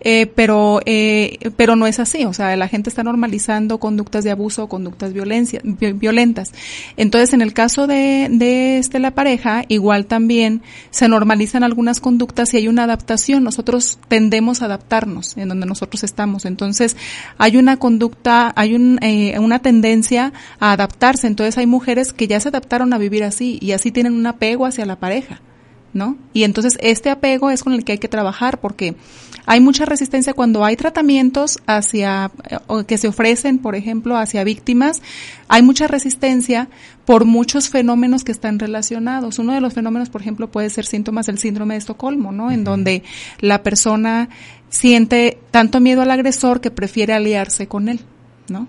Eh, 0.00 0.26
pero, 0.34 0.80
eh, 0.86 1.50
pero 1.56 1.76
no 1.76 1.86
es 1.86 2.00
así, 2.00 2.24
o 2.24 2.32
sea, 2.32 2.56
la 2.56 2.68
gente 2.68 2.90
está 2.90 3.04
normalizando 3.04 3.78
conductas 3.78 4.24
de 4.24 4.32
abuso 4.32 4.68
conductas 4.68 5.12
violencia, 5.12 5.60
violentas. 5.64 6.52
Entonces, 6.96 7.32
en 7.32 7.42
el 7.42 7.52
caso 7.52 7.86
de, 7.86 8.28
de 8.30 8.78
este, 8.78 8.98
la 8.98 9.12
pareja, 9.12 9.64
igual 9.68 10.06
también 10.06 10.62
se 10.90 11.08
normalizan 11.08 11.62
algunas 11.62 12.00
conductas 12.00 12.52
y 12.54 12.56
hay 12.56 12.68
una 12.68 12.84
adaptación, 12.84 13.44
nosotros 13.44 13.98
tendemos 14.08 14.62
a 14.62 14.64
adaptarnos 14.64 15.36
en 15.36 15.48
donde 15.48 15.66
nosotros 15.66 16.02
estamos, 16.02 16.44
entonces 16.44 16.96
hay 17.38 17.56
una 17.56 17.76
conducta 17.76 18.15
hay 18.24 18.98
eh, 19.02 19.38
una 19.38 19.58
tendencia 19.60 20.32
a 20.58 20.72
adaptarse. 20.72 21.26
Entonces 21.26 21.58
hay 21.58 21.66
mujeres 21.66 22.12
que 22.12 22.26
ya 22.26 22.40
se 22.40 22.48
adaptaron 22.48 22.92
a 22.92 22.98
vivir 22.98 23.24
así 23.24 23.58
y 23.60 23.72
así 23.72 23.92
tienen 23.92 24.14
un 24.14 24.26
apego 24.26 24.66
hacia 24.66 24.86
la 24.86 24.96
pareja. 24.96 25.40
¿No? 25.92 26.18
Y 26.34 26.44
entonces 26.44 26.76
este 26.82 27.08
apego 27.08 27.48
es 27.48 27.64
con 27.64 27.72
el 27.72 27.82
que 27.82 27.92
hay 27.92 27.98
que 27.98 28.08
trabajar 28.08 28.60
porque 28.60 28.96
hay 29.46 29.60
mucha 29.60 29.86
resistencia 29.86 30.34
cuando 30.34 30.64
hay 30.64 30.76
tratamientos 30.76 31.58
hacia 31.66 32.32
eh, 32.50 32.84
que 32.86 32.98
se 32.98 33.08
ofrecen, 33.08 33.58
por 33.58 33.76
ejemplo, 33.76 34.16
hacia 34.16 34.44
víctimas, 34.44 35.00
hay 35.48 35.62
mucha 35.62 35.86
resistencia 35.86 36.68
por 37.04 37.24
muchos 37.24 37.68
fenómenos 37.68 38.24
que 38.24 38.32
están 38.32 38.58
relacionados. 38.58 39.38
Uno 39.38 39.54
de 39.54 39.60
los 39.60 39.72
fenómenos, 39.72 40.10
por 40.10 40.20
ejemplo, 40.20 40.50
puede 40.50 40.68
ser 40.68 40.84
síntomas 40.84 41.26
del 41.26 41.38
síndrome 41.38 41.74
de 41.74 41.78
Estocolmo, 41.78 42.32
¿no? 42.32 42.50
En 42.50 42.64
donde 42.64 43.04
la 43.38 43.62
persona 43.62 44.28
siente 44.68 45.38
tanto 45.50 45.80
miedo 45.80 46.02
al 46.02 46.10
agresor 46.10 46.60
que 46.60 46.70
prefiere 46.70 47.12
aliarse 47.12 47.66
con 47.66 47.88
él, 47.88 48.00
¿no? 48.48 48.68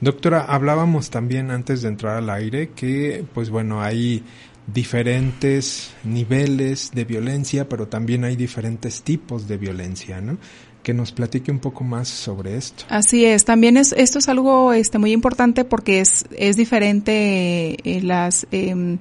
Doctora, 0.00 0.46
hablábamos 0.48 1.10
también 1.10 1.50
antes 1.50 1.82
de 1.82 1.88
entrar 1.88 2.16
al 2.16 2.30
aire 2.30 2.70
que, 2.70 3.24
pues 3.34 3.50
bueno, 3.50 3.82
hay 3.82 4.24
diferentes 4.66 5.92
niveles 6.04 6.90
de 6.94 7.04
violencia, 7.04 7.68
pero 7.68 7.88
también 7.88 8.24
hay 8.24 8.36
diferentes 8.36 9.02
tipos 9.02 9.46
de 9.46 9.58
violencia, 9.58 10.20
¿no? 10.20 10.38
Que 10.82 10.94
nos 10.94 11.12
platique 11.12 11.50
un 11.52 11.58
poco 11.58 11.84
más 11.84 12.08
sobre 12.08 12.56
esto. 12.56 12.84
Así 12.88 13.26
es, 13.26 13.44
también 13.44 13.76
es, 13.76 13.92
esto 13.92 14.18
es 14.18 14.28
algo 14.28 14.72
este, 14.72 14.98
muy 14.98 15.12
importante 15.12 15.66
porque 15.66 16.00
es, 16.00 16.24
es 16.36 16.56
diferente 16.56 17.76
eh, 17.84 18.00
las... 18.02 18.46
Eh, 18.52 18.96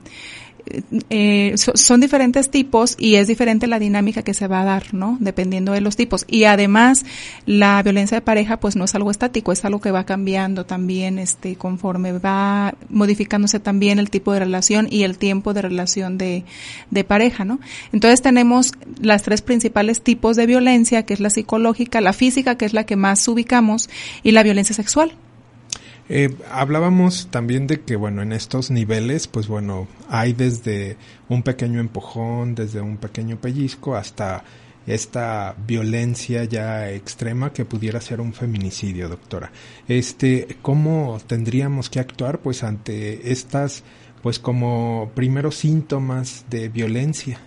eh, 1.09 1.55
son 1.57 2.01
diferentes 2.01 2.49
tipos 2.49 2.95
y 2.99 3.15
es 3.15 3.27
diferente 3.27 3.67
la 3.67 3.79
dinámica 3.79 4.21
que 4.21 4.33
se 4.33 4.47
va 4.47 4.61
a 4.61 4.65
dar, 4.65 4.93
¿no? 4.93 5.17
Dependiendo 5.19 5.71
de 5.71 5.81
los 5.81 5.95
tipos. 5.95 6.25
Y 6.27 6.43
además, 6.43 7.05
la 7.45 7.81
violencia 7.83 8.17
de 8.17 8.21
pareja, 8.21 8.59
pues 8.59 8.75
no 8.75 8.85
es 8.85 8.95
algo 8.95 9.11
estático, 9.11 9.51
es 9.51 9.65
algo 9.65 9.81
que 9.81 9.91
va 9.91 10.05
cambiando 10.05 10.65
también, 10.65 11.19
este, 11.19 11.55
conforme 11.55 12.13
va 12.13 12.75
modificándose 12.89 13.59
también 13.59 13.99
el 13.99 14.09
tipo 14.09 14.33
de 14.33 14.39
relación 14.39 14.87
y 14.89 15.03
el 15.03 15.17
tiempo 15.17 15.53
de 15.53 15.61
relación 15.61 16.17
de, 16.17 16.43
de 16.91 17.03
pareja, 17.03 17.45
¿no? 17.45 17.59
Entonces 17.91 18.21
tenemos 18.21 18.73
las 19.01 19.23
tres 19.23 19.41
principales 19.41 20.01
tipos 20.01 20.35
de 20.35 20.45
violencia, 20.45 21.03
que 21.03 21.13
es 21.13 21.19
la 21.19 21.29
psicológica, 21.29 22.01
la 22.01 22.13
física, 22.13 22.55
que 22.55 22.65
es 22.65 22.73
la 22.73 22.85
que 22.85 22.95
más 22.95 23.27
ubicamos, 23.27 23.89
y 24.23 24.31
la 24.31 24.43
violencia 24.43 24.75
sexual. 24.75 25.13
Eh, 26.09 26.35
hablábamos 26.51 27.27
también 27.29 27.67
de 27.67 27.81
que, 27.81 27.95
bueno, 27.95 28.23
en 28.23 28.33
estos 28.33 28.71
niveles, 28.71 29.27
pues 29.27 29.47
bueno, 29.47 29.87
hay 30.09 30.33
desde 30.33 30.97
un 31.29 31.43
pequeño 31.43 31.79
empujón, 31.79 32.55
desde 32.55 32.81
un 32.81 32.97
pequeño 32.97 33.37
pellizco, 33.37 33.95
hasta 33.95 34.43
esta 34.87 35.55
violencia 35.67 36.45
ya 36.45 36.89
extrema 36.89 37.53
que 37.53 37.63
pudiera 37.63 38.01
ser 38.01 38.21
un 38.21 38.33
feminicidio, 38.33 39.07
doctora. 39.07 39.51
Este, 39.87 40.57
¿cómo 40.63 41.19
tendríamos 41.27 41.91
que 41.91 41.99
actuar, 41.99 42.39
pues, 42.39 42.63
ante 42.63 43.31
estas, 43.31 43.83
pues, 44.23 44.39
como 44.39 45.11
primeros 45.13 45.57
síntomas 45.57 46.45
de 46.49 46.69
violencia? 46.69 47.39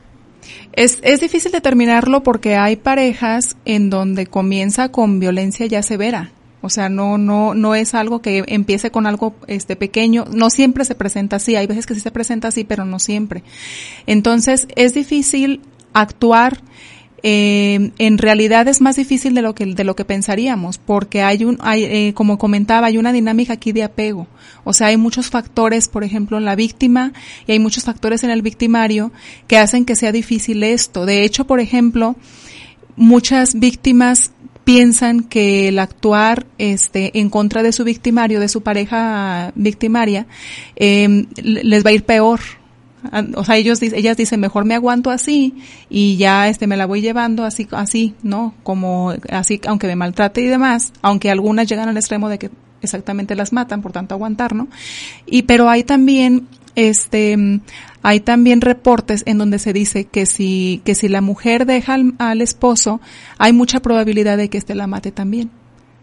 Es, 0.72 1.00
es 1.02 1.20
difícil 1.20 1.50
determinarlo 1.50 2.22
porque 2.22 2.54
hay 2.54 2.76
parejas 2.76 3.56
en 3.64 3.90
donde 3.90 4.26
comienza 4.28 4.90
con 4.90 5.18
violencia 5.18 5.66
ya 5.66 5.82
severa 5.82 6.30
o 6.62 6.70
sea, 6.70 6.88
no, 6.88 7.18
no, 7.18 7.54
no 7.54 7.74
es 7.74 7.92
algo 7.94 8.22
que 8.22 8.44
empiece 8.46 8.92
con 8.92 9.06
algo 9.06 9.34
este 9.48 9.74
pequeño. 9.74 10.24
No 10.32 10.48
siempre 10.48 10.84
se 10.84 10.94
presenta 10.94 11.36
así. 11.36 11.56
Hay 11.56 11.66
veces 11.66 11.86
que 11.86 11.94
sí 11.94 12.00
se 12.00 12.12
presenta 12.12 12.48
así, 12.48 12.62
pero 12.62 12.84
no 12.84 13.00
siempre. 13.00 13.42
Entonces, 14.06 14.68
es 14.76 14.94
difícil 14.94 15.60
actuar 15.92 16.62
eh, 17.24 17.92
en 17.98 18.18
realidad 18.18 18.66
es 18.66 18.80
más 18.80 18.96
difícil 18.96 19.34
de 19.34 19.42
lo 19.42 19.54
que 19.54 19.64
de 19.64 19.84
lo 19.84 19.94
que 19.94 20.04
pensaríamos 20.04 20.78
porque 20.78 21.22
hay 21.22 21.44
un 21.44 21.56
hay, 21.60 21.84
eh, 21.84 22.14
como 22.14 22.36
comentaba 22.36 22.88
hay 22.88 22.98
una 22.98 23.12
dinámica 23.12 23.52
aquí 23.52 23.70
de 23.70 23.84
apego 23.84 24.26
o 24.64 24.72
sea 24.72 24.88
hay 24.88 24.96
muchos 24.96 25.30
factores 25.30 25.86
por 25.86 26.02
ejemplo 26.02 26.36
en 26.36 26.44
la 26.44 26.56
víctima 26.56 27.12
y 27.46 27.52
hay 27.52 27.60
muchos 27.60 27.84
factores 27.84 28.24
en 28.24 28.30
el 28.30 28.42
victimario 28.42 29.12
que 29.46 29.56
hacen 29.56 29.84
que 29.84 29.94
sea 29.94 30.10
difícil 30.10 30.64
esto 30.64 31.06
de 31.06 31.22
hecho 31.22 31.46
por 31.46 31.60
ejemplo 31.60 32.16
muchas 32.96 33.54
víctimas 33.54 34.32
piensan 34.64 35.22
que 35.24 35.68
el 35.68 35.78
actuar 35.78 36.46
este 36.58 37.18
en 37.18 37.30
contra 37.30 37.62
de 37.62 37.72
su 37.72 37.84
victimario, 37.84 38.40
de 38.40 38.48
su 38.48 38.62
pareja 38.62 39.52
victimaria, 39.54 40.26
eh, 40.76 41.26
les 41.42 41.84
va 41.84 41.90
a 41.90 41.92
ir 41.92 42.04
peor. 42.04 42.40
O 43.34 43.44
sea, 43.44 43.56
ellos 43.56 43.82
ellas 43.82 44.16
dicen, 44.16 44.38
mejor 44.38 44.64
me 44.64 44.76
aguanto 44.76 45.10
así 45.10 45.54
y 45.90 46.16
ya 46.16 46.48
este 46.48 46.68
me 46.68 46.76
la 46.76 46.86
voy 46.86 47.00
llevando 47.00 47.44
así 47.44 47.66
así, 47.72 48.14
¿no? 48.22 48.54
Como 48.62 49.12
así 49.28 49.60
aunque 49.66 49.88
me 49.88 49.96
maltrate 49.96 50.40
y 50.40 50.46
demás, 50.46 50.92
aunque 51.02 51.30
algunas 51.30 51.66
llegan 51.66 51.88
al 51.88 51.96
extremo 51.96 52.28
de 52.28 52.38
que 52.38 52.50
exactamente 52.80 53.34
las 53.34 53.52
matan, 53.52 53.82
por 53.82 53.90
tanto 53.90 54.14
aguantar, 54.14 54.54
¿no? 54.54 54.68
Y 55.26 55.42
pero 55.42 55.68
hay 55.68 55.82
también 55.82 56.46
este 56.74 57.60
hay 58.02 58.20
también 58.20 58.60
reportes 58.60 59.22
en 59.26 59.38
donde 59.38 59.58
se 59.58 59.72
dice 59.72 60.04
que 60.04 60.26
si 60.26 60.80
que 60.84 60.94
si 60.94 61.08
la 61.08 61.20
mujer 61.20 61.66
deja 61.66 61.96
al, 62.18 62.40
esposo 62.40 63.00
hay 63.38 63.52
mucha 63.52 63.80
probabilidad 63.80 64.36
de 64.36 64.48
que 64.48 64.58
éste 64.58 64.74
la 64.74 64.86
mate 64.86 65.12
también 65.12 65.50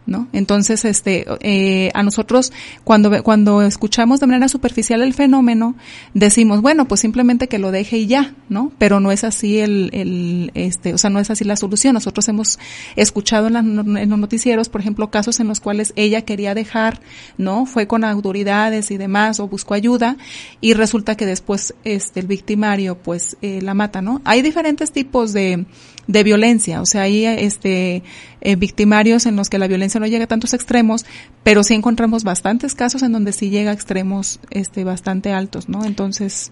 ¿no? 0.06 0.28
Entonces, 0.34 0.86
este, 0.86 1.26
eh, 1.42 1.92
a 1.94 2.04
nosotros 2.04 2.52
cuando 2.84 3.24
cuando 3.24 3.62
escuchamos 3.62 4.20
de 4.20 4.28
manera 4.28 4.48
superficial 4.48 5.02
el 5.02 5.14
fenómeno 5.14 5.76
decimos, 6.14 6.62
bueno, 6.62 6.88
pues 6.88 7.02
simplemente 7.02 7.48
que 7.48 7.60
lo 7.60 7.72
deje 7.72 7.98
y 7.98 8.08
ya, 8.08 8.34
¿no? 8.50 8.72
Pero 8.78 9.00
no 9.00 9.12
es 9.12 9.24
así 9.24 9.60
el, 9.60 9.90
el 9.94 10.52
este, 10.56 10.94
o 10.94 10.98
sea, 10.98 11.10
no 11.10 11.20
es 11.20 11.30
así 11.30 11.44
la 11.44 11.56
solución. 11.56 11.94
Nosotros 11.94 12.28
hemos 12.28 12.60
escuchado 12.96 13.48
en, 13.48 13.56
en, 13.98 14.10
los 14.10 14.20
noticieros, 14.20 14.70
por 14.70 14.82
ejemplo, 14.82 15.12
casos 15.12 15.40
en 15.40 15.48
los 15.48 15.60
cuales 15.60 15.94
ella 15.96 16.24
quería 16.24 16.54
dejar, 16.54 17.02
¿no? 17.38 17.66
Fue 17.66 17.88
con 17.88 18.04
autoridades 18.04 18.92
y 18.92 18.98
demás 18.98 19.40
o 19.40 19.48
buscó 19.48 19.74
ayuda 19.74 20.18
y 20.62 20.74
resulta 20.74 21.16
que 21.16 21.26
después, 21.26 21.74
este, 21.84 22.20
el 22.20 22.28
victimario, 22.28 22.98
pues, 22.98 23.38
eh, 23.42 23.62
la 23.62 23.74
mata, 23.74 24.02
¿no? 24.02 24.22
Hay 24.26 24.42
diferentes 24.42 24.92
tipos 24.92 25.34
de 25.34 25.66
de 26.10 26.24
violencia. 26.24 26.82
O 26.82 26.88
sea, 26.88 27.04
hay 27.04 27.26
este, 27.26 28.02
eh, 28.42 28.56
victimarios 28.56 29.28
en 29.28 29.36
los 29.36 29.48
que 29.48 29.60
la 29.60 29.68
violencia 29.68 30.00
no 30.00 30.08
llega 30.08 30.24
a 30.24 30.28
tantos 30.28 30.56
extremos, 30.56 31.06
pero 31.44 31.64
sí 31.64 31.76
encontramos 31.76 32.24
bastantes 32.24 32.74
casos 32.74 33.04
en 33.04 33.12
donde 33.12 33.32
sí 33.32 33.52
llega 33.52 33.70
a 33.70 33.76
extremos 33.76 34.40
este, 34.50 34.84
bastante 34.84 35.32
altos, 35.32 35.70
¿no? 35.70 35.86
Entonces... 35.86 36.52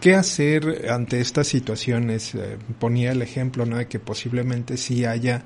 ¿Qué 0.00 0.14
hacer 0.14 0.90
ante 0.90 1.20
estas 1.20 1.48
situaciones? 1.48 2.34
Eh, 2.36 2.56
ponía 2.78 3.10
el 3.10 3.22
ejemplo, 3.22 3.66
¿no? 3.66 3.78
De 3.78 3.88
que 3.88 3.98
posiblemente 3.98 4.76
sí 4.76 5.04
haya 5.04 5.42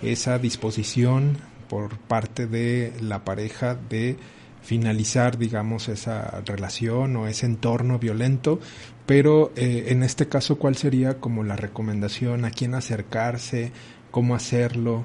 esa 0.00 0.38
disposición 0.38 1.38
por 1.68 1.98
parte 1.98 2.46
de 2.46 2.92
la 3.00 3.24
pareja 3.24 3.74
de 3.74 4.16
finalizar, 4.62 5.38
digamos, 5.38 5.88
esa 5.88 6.42
relación 6.44 7.16
o 7.16 7.26
ese 7.26 7.46
entorno 7.46 7.98
violento, 7.98 8.60
pero 9.06 9.52
eh, 9.56 9.86
en 9.88 10.02
este 10.02 10.28
caso, 10.28 10.58
¿cuál 10.58 10.76
sería 10.76 11.14
como 11.14 11.44
la 11.44 11.56
recomendación? 11.56 12.44
¿A 12.44 12.50
quién 12.50 12.74
acercarse? 12.74 13.72
¿Cómo 14.10 14.34
hacerlo? 14.34 15.04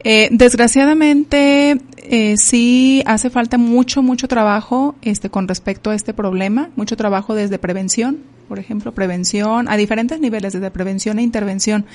Eh, 0.00 0.28
desgraciadamente, 0.30 1.80
eh, 1.98 2.36
sí 2.36 3.02
hace 3.06 3.30
falta 3.30 3.58
mucho, 3.58 4.02
mucho 4.02 4.28
trabajo 4.28 4.94
este, 5.02 5.30
con 5.30 5.48
respecto 5.48 5.90
a 5.90 5.94
este 5.94 6.12
problema, 6.12 6.70
mucho 6.76 6.96
trabajo 6.96 7.34
desde 7.34 7.58
prevención, 7.58 8.18
por 8.48 8.58
ejemplo, 8.58 8.92
prevención, 8.92 9.68
a 9.68 9.76
diferentes 9.76 10.20
niveles, 10.20 10.52
desde 10.52 10.70
prevención 10.70 11.18
e 11.18 11.22
intervención 11.22 11.86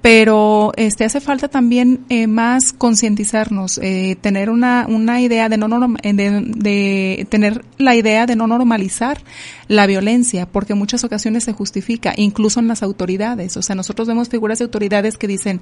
pero 0.00 0.72
este 0.76 1.04
hace 1.04 1.20
falta 1.20 1.48
también 1.48 2.04
eh, 2.08 2.26
más 2.26 2.72
concientizarnos, 2.72 3.78
eh, 3.78 4.16
tener 4.20 4.48
una, 4.48 4.86
una 4.88 5.20
idea 5.20 5.48
de 5.48 5.56
no 5.56 5.68
de, 5.68 6.52
de, 6.56 7.26
tener 7.28 7.64
la 7.78 7.96
idea 7.96 8.26
de 8.26 8.36
no 8.36 8.46
normalizar 8.46 9.18
la 9.66 9.86
violencia, 9.86 10.46
porque 10.46 10.72
en 10.72 10.78
muchas 10.78 11.04
ocasiones 11.04 11.44
se 11.44 11.52
justifica, 11.52 12.14
incluso 12.16 12.60
en 12.60 12.68
las 12.68 12.82
autoridades. 12.82 13.56
O 13.56 13.62
sea, 13.62 13.74
nosotros 13.74 14.08
vemos 14.08 14.28
figuras 14.28 14.58
de 14.58 14.64
autoridades 14.64 15.18
que 15.18 15.26
dicen, 15.26 15.60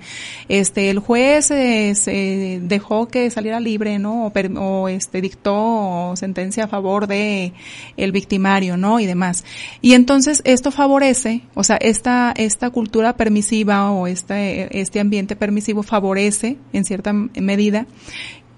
este, 0.48 0.90
el 0.90 0.98
juez 0.98 1.50
eh, 1.50 1.94
se 1.94 2.60
dejó 2.62 3.08
que 3.08 3.30
saliera 3.30 3.58
libre, 3.58 3.98
¿no? 3.98 4.26
O, 4.26 4.32
o, 4.60 4.88
este 4.88 5.20
dictó 5.20 6.12
sentencia 6.14 6.64
a 6.64 6.68
favor 6.68 7.06
de 7.06 7.52
el 7.96 8.12
victimario, 8.12 8.76
¿no? 8.76 9.00
Y 9.00 9.06
demás. 9.06 9.44
Y 9.80 9.94
entonces 9.94 10.42
esto 10.44 10.70
favorece, 10.70 11.42
o 11.54 11.64
sea, 11.64 11.76
esta 11.76 12.32
esta 12.36 12.70
cultura 12.70 13.16
permisiva 13.16 13.90
o 13.90 14.06
esta 14.06 14.25
este, 14.26 14.80
este 14.80 15.00
ambiente 15.00 15.36
permisivo 15.36 15.82
favorece 15.82 16.56
en 16.72 16.84
cierta 16.84 17.12
medida 17.12 17.86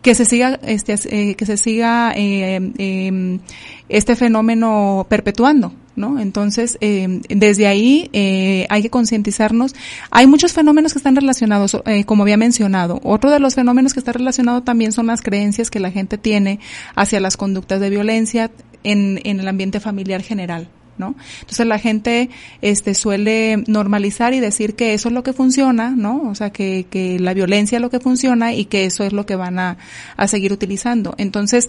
que 0.03 0.15
se 0.15 0.25
siga 0.25 0.59
este 0.63 0.95
eh, 1.11 1.35
que 1.35 1.45
se 1.45 1.57
siga 1.57 2.13
eh, 2.17 2.73
em, 2.79 3.41
este 3.89 4.17
fenómeno 4.17 5.07
perpetuando 5.09 5.73
¿no? 5.97 6.21
Entonces, 6.21 6.79
em, 6.81 7.23
desde 7.29 7.67
ahí 7.67 8.09
eh, 8.13 8.69
hay 8.71 8.83
que 8.83 8.89
concientizarnos. 8.89 9.75
Hay 10.13 10.29
muchos 10.29 10.53
fenómenos 10.53 10.93
que 10.93 11.01
están 11.01 11.17
relacionados, 11.17 11.77
como 12.07 12.23
había 12.23 12.37
mencionado. 12.37 13.01
Otro 13.03 13.33
de 13.33 13.41
los 13.41 13.57
fenómenos 13.57 13.95
que 13.95 13.99
está 13.99 14.13
relacionado 14.13 14.63
también 14.63 14.93
son 14.93 15.09
las 15.09 15.23
creencias 15.23 15.71
que 15.73 15.81
la 15.81 15.91
gente 15.91 16.17
tiene 16.17 16.61
hacia 16.95 17.19
las 17.19 17.37
conductas 17.37 17.81
de 17.81 17.91
violencia 17.91 18.53
en, 18.85 19.21
en 19.25 19.41
el 19.41 19.49
ambiente 19.49 19.81
familiar 19.81 20.23
general. 20.23 20.69
¿No? 20.99 21.15
Entonces 21.41 21.67
la 21.67 21.79
gente 21.79 22.31
este 22.63 22.95
suele 22.95 23.65
normalizar 23.67 24.35
y 24.35 24.41
decir 24.41 24.75
que 24.75 24.95
eso 24.95 25.09
es 25.09 25.15
lo 25.15 25.23
que 25.23 25.33
funciona, 25.33 25.91
¿no? 25.91 26.23
O 26.29 26.35
sea, 26.35 26.51
que, 26.51 26.87
que 26.91 27.19
la 27.19 27.35
violencia 27.35 27.77
es 27.77 27.83
lo 27.83 27.91
que 27.91 28.01
funciona 28.01 28.53
y 28.53 28.65
que 28.65 28.85
eso 28.85 29.05
es 29.05 29.13
lo 29.13 29.27
que 29.27 29.37
van 29.37 29.59
a, 29.59 29.79
a 30.17 30.29
seguir 30.29 30.53
utilizando. 30.53 31.15
Entonces, 31.19 31.69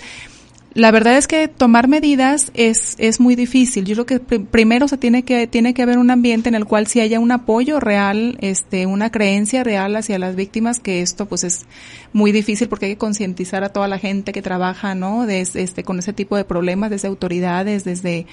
la 0.75 0.91
verdad 0.91 1.17
es 1.17 1.27
que 1.27 1.47
tomar 1.47 1.87
medidas 1.87 2.51
es, 2.53 2.95
es 2.99 3.19
muy 3.19 3.35
difícil. 3.35 3.85
Yo 3.85 4.05
creo 4.05 4.05
que 4.05 4.39
primero 4.39 4.87
se 4.87 4.97
tiene 4.97 5.23
que, 5.23 5.47
tiene 5.47 5.73
que 5.73 5.81
haber 5.81 5.97
un 5.97 6.11
ambiente 6.11 6.47
en 6.47 6.55
el 6.55 6.65
cual 6.65 6.85
si 6.85 6.99
haya 6.99 7.19
un 7.19 7.31
apoyo 7.31 7.79
real, 7.79 8.37
este, 8.39 8.85
una 8.85 9.11
creencia 9.11 9.63
real 9.63 9.95
hacia 9.95 10.19
las 10.19 10.35
víctimas, 10.35 10.79
que 10.79 11.01
esto 11.01 11.25
pues 11.25 11.43
es 11.43 11.65
muy 12.13 12.31
difícil 12.31 12.69
porque 12.69 12.85
hay 12.85 12.91
que 12.93 12.97
concientizar 12.99 13.63
a 13.63 13.69
toda 13.69 13.87
la 13.87 13.97
gente 13.97 14.31
que 14.31 14.43
trabaja, 14.43 14.93
¿no? 14.93 15.25
Desde, 15.25 15.63
este, 15.63 15.83
con 15.83 15.97
ese 15.97 16.13
tipo 16.13 16.37
de 16.37 16.45
problemas, 16.45 16.91
desde 16.91 17.07
autoridades, 17.07 17.83
desde, 17.83 18.27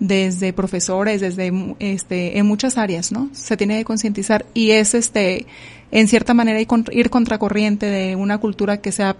desde 0.00 0.52
profesores, 0.52 1.20
desde, 1.20 1.52
este, 1.78 2.38
en 2.38 2.46
muchas 2.46 2.78
áreas, 2.78 3.12
¿no? 3.12 3.30
Se 3.32 3.56
tiene 3.56 3.78
que 3.78 3.84
concientizar 3.84 4.44
y 4.54 4.72
es, 4.72 4.94
este, 4.94 5.46
en 5.90 6.08
cierta 6.08 6.34
manera 6.34 6.60
ir 6.60 7.10
contracorriente 7.10 7.86
de 7.86 8.16
una 8.16 8.38
cultura 8.38 8.78
que 8.78 8.92
sea 8.92 9.16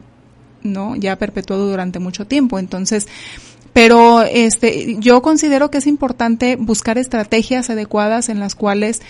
¿no? 0.64 0.96
Ya 0.96 1.16
perpetuado 1.16 1.68
durante 1.68 1.98
mucho 2.00 2.26
tiempo. 2.26 2.58
Entonces, 2.58 3.06
pero 3.72 4.22
este, 4.22 4.96
yo 4.98 5.20
considero 5.22 5.70
que 5.70 5.78
es 5.78 5.86
importante 5.86 6.56
buscar 6.56 6.98
estrategias 6.98 7.70
adecuadas 7.70 8.28
en 8.28 8.40
las 8.40 8.54
cuales 8.54 9.02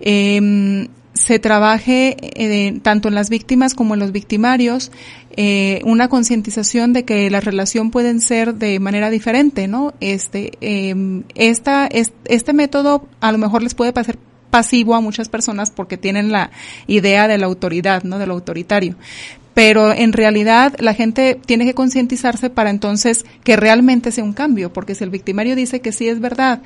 eh, 0.00 0.88
se 1.14 1.38
trabaje 1.38 2.16
eh, 2.20 2.78
tanto 2.82 3.08
en 3.08 3.14
las 3.14 3.30
víctimas 3.30 3.74
como 3.74 3.94
en 3.94 4.00
los 4.00 4.12
victimarios 4.12 4.92
eh, 5.36 5.80
una 5.84 6.08
concientización 6.08 6.92
de 6.92 7.04
que 7.04 7.30
la 7.30 7.40
relación 7.40 7.90
pueden 7.90 8.20
ser 8.20 8.54
de 8.54 8.78
manera 8.78 9.10
diferente, 9.10 9.68
¿no? 9.68 9.92
Este, 10.00 10.52
eh, 10.60 11.22
esta, 11.34 11.88
este 11.88 12.52
método 12.52 13.06
a 13.20 13.32
lo 13.32 13.38
mejor 13.38 13.62
les 13.62 13.74
puede 13.74 13.92
parecer 13.92 14.18
pasivo 14.50 14.94
a 14.94 15.00
muchas 15.00 15.28
personas 15.28 15.70
porque 15.70 15.96
tienen 15.96 16.32
la 16.32 16.50
idea 16.86 17.28
de 17.28 17.38
la 17.38 17.46
autoridad, 17.46 18.02
¿no? 18.02 18.18
De 18.18 18.26
lo 18.26 18.34
autoritario 18.34 18.96
pero 19.54 19.92
en 19.92 20.12
realidad 20.12 20.74
la 20.78 20.94
gente 20.94 21.38
tiene 21.44 21.64
que 21.64 21.74
concientizarse 21.74 22.50
para 22.50 22.70
entonces 22.70 23.24
que 23.44 23.56
realmente 23.56 24.12
sea 24.12 24.24
un 24.24 24.32
cambio, 24.32 24.72
porque 24.72 24.94
si 24.94 25.04
el 25.04 25.10
victimario 25.10 25.56
dice 25.56 25.80
que 25.80 25.92
sí 25.92 26.08
es 26.08 26.20
verdad, 26.20 26.62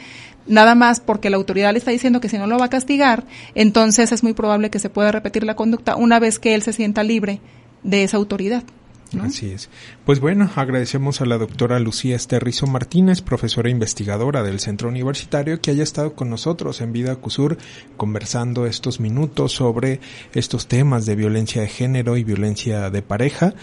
nada 0.47 0.75
más 0.75 1.01
porque 1.01 1.31
la 1.31 1.37
autoridad 1.37 1.73
le 1.73 1.79
está 1.79 1.91
diciendo 1.91 2.21
que 2.21 2.29
si 2.29 2.39
no 2.39 2.47
lo 2.47 2.59
va 2.59 2.67
a 2.67 2.71
castigar, 2.71 3.25
entonces 3.55 4.13
es 4.13 4.23
muy 4.23 4.33
probable 4.33 4.71
que 4.71 4.79
se 4.79 4.91
pueda 4.91 5.13
repetir 5.13 5.45
la 5.45 5.57
conducta 5.57 5.97
una 5.97 6.19
vez 6.19 6.39
que 6.39 6.55
él 6.55 6.63
se 6.63 6.73
sienta 6.73 7.03
libre 7.03 7.41
de 7.83 8.05
esa 8.05 8.17
autoridad. 8.17 8.65
Así 9.21 9.51
es. 9.51 9.71
Pues 10.05 10.21
bueno, 10.21 10.51
agradecemos 10.57 11.21
a 11.21 11.27
la 11.27 11.39
doctora 11.39 11.79
Lucía 11.79 12.17
Esterrizo 12.17 12.67
Martínez, 12.67 13.23
profesora 13.23 13.71
investigadora 13.71 14.43
del 14.43 14.61
Centro 14.61 14.89
Universitario, 14.89 15.61
que 15.61 15.71
haya 15.71 15.83
estado 15.83 16.15
con 16.15 16.31
nosotros 16.31 16.81
en 16.81 16.93
Vida 16.93 17.15
Cusur 17.17 17.57
conversando 17.97 18.67
estos 18.67 19.01
minutos 19.01 19.53
sobre 19.53 20.01
estos 20.33 20.67
temas 20.67 21.07
de 21.07 21.17
violencia 21.17 21.63
de 21.63 21.69
género 21.69 22.17
y 22.17 22.25
violencia 22.25 22.91
de 22.91 23.03
pareja. 23.03 23.55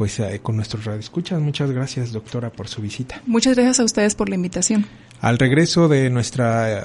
Pues 0.00 0.18
eh, 0.18 0.40
con 0.42 0.56
nuestros 0.56 0.86
radioescuchas, 0.86 1.42
muchas 1.42 1.70
gracias 1.72 2.10
doctora 2.10 2.50
por 2.50 2.68
su 2.68 2.80
visita. 2.80 3.20
Muchas 3.26 3.54
gracias 3.54 3.80
a 3.80 3.84
ustedes 3.84 4.14
por 4.14 4.30
la 4.30 4.34
invitación. 4.34 4.86
Al 5.20 5.36
regreso 5.36 5.88
de 5.88 6.08
nuestra 6.08 6.72
eh, 6.72 6.84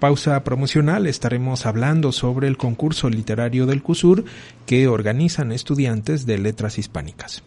pausa 0.00 0.42
promocional 0.42 1.06
estaremos 1.06 1.64
hablando 1.64 2.10
sobre 2.10 2.48
el 2.48 2.56
concurso 2.56 3.08
literario 3.08 3.66
del 3.66 3.84
CUSUR 3.84 4.24
que 4.66 4.88
organizan 4.88 5.52
estudiantes 5.52 6.26
de 6.26 6.38
letras 6.38 6.76
hispánicas. 6.76 7.44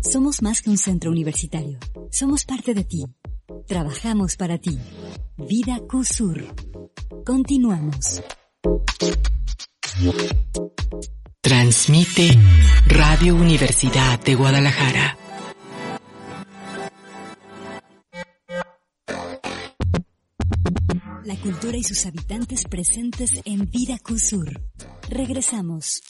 Somos 0.00 0.42
más 0.42 0.62
que 0.62 0.70
un 0.70 0.78
centro 0.78 1.12
universitario. 1.12 1.78
Somos 2.10 2.44
parte 2.44 2.74
de 2.74 2.82
ti. 2.82 3.04
Trabajamos 3.68 4.34
para 4.34 4.58
ti. 4.58 4.80
Vida 5.36 5.78
QSUR. 5.88 6.44
Continuamos. 7.24 8.20
Transmite 11.40 12.36
Radio 12.88 13.36
Universidad 13.36 14.18
de 14.24 14.34
Guadalajara. 14.34 15.16
La 21.24 21.36
cultura 21.36 21.76
y 21.76 21.84
sus 21.84 22.06
habitantes 22.06 22.64
presentes 22.64 23.30
en 23.44 23.70
Vida 23.70 23.98
QSUR. 23.98 24.60
Regresamos. 25.10 26.02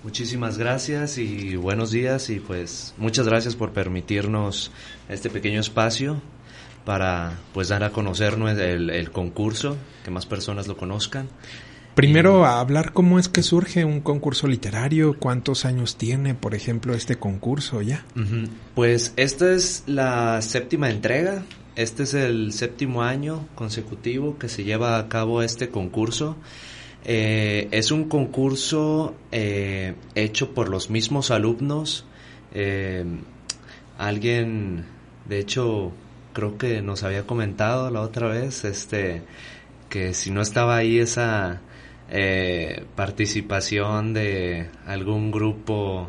Muchísimas 0.03 0.57
gracias 0.57 1.17
y 1.17 1.55
buenos 1.55 1.91
días 1.91 2.29
y 2.29 2.39
pues 2.39 2.93
muchas 2.97 3.27
gracias 3.27 3.55
por 3.55 3.71
permitirnos 3.71 4.71
este 5.07 5.29
pequeño 5.29 5.61
espacio 5.61 6.21
para 6.85 7.39
pues 7.53 7.69
dar 7.69 7.83
a 7.83 7.91
conocer 7.91 8.33
el, 8.33 8.89
el 8.89 9.11
concurso, 9.11 9.77
que 10.03 10.11
más 10.11 10.25
personas 10.25 10.67
lo 10.67 10.75
conozcan. 10.75 11.29
Primero, 11.95 12.45
a 12.45 12.59
hablar 12.59 12.91
cómo 12.91 13.19
es 13.19 13.29
que 13.29 13.43
surge 13.43 13.85
un 13.85 14.01
concurso 14.01 14.47
literario, 14.47 15.15
cuántos 15.19 15.63
años 15.65 15.95
tiene, 15.95 16.33
por 16.33 16.55
ejemplo, 16.55 16.95
este 16.95 17.17
concurso 17.17 17.81
ya. 17.81 18.03
Pues 18.73 19.13
esta 19.15 19.53
es 19.53 19.83
la 19.85 20.41
séptima 20.41 20.89
entrega, 20.89 21.43
este 21.75 22.03
es 22.03 22.13
el 22.13 22.53
séptimo 22.53 23.03
año 23.03 23.47
consecutivo 23.55 24.37
que 24.37 24.49
se 24.49 24.63
lleva 24.63 24.97
a 24.97 25.09
cabo 25.09 25.41
este 25.41 25.69
concurso. 25.69 26.37
Eh, 27.05 27.67
es 27.71 27.91
un 27.91 28.07
concurso 28.07 29.15
eh, 29.31 29.95
hecho 30.15 30.53
por 30.53 30.69
los 30.69 30.89
mismos 30.89 31.31
alumnos. 31.31 32.05
Eh, 32.53 33.03
alguien, 33.97 34.85
de 35.27 35.39
hecho, 35.39 35.91
creo 36.33 36.57
que 36.57 36.81
nos 36.81 37.03
había 37.03 37.25
comentado 37.25 37.89
la 37.89 38.01
otra 38.01 38.27
vez, 38.27 38.65
este, 38.65 39.23
que 39.89 40.13
si 40.13 40.31
no 40.31 40.41
estaba 40.41 40.77
ahí 40.77 40.99
esa 40.99 41.61
participación 42.95 44.13
de 44.13 44.69
algún 44.85 45.31
grupo, 45.31 46.07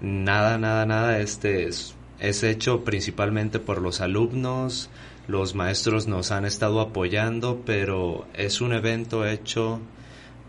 nada, 0.00 0.56
nada, 0.56 0.86
nada, 0.86 1.18
este 1.18 1.68
es 1.68 1.95
es 2.18 2.42
hecho 2.42 2.84
principalmente 2.84 3.58
por 3.58 3.80
los 3.80 4.00
alumnos, 4.00 4.90
los 5.28 5.54
maestros 5.54 6.06
nos 6.06 6.30
han 6.30 6.44
estado 6.44 6.80
apoyando, 6.80 7.62
pero 7.64 8.26
es 8.34 8.60
un 8.60 8.72
evento 8.72 9.26
hecho 9.26 9.80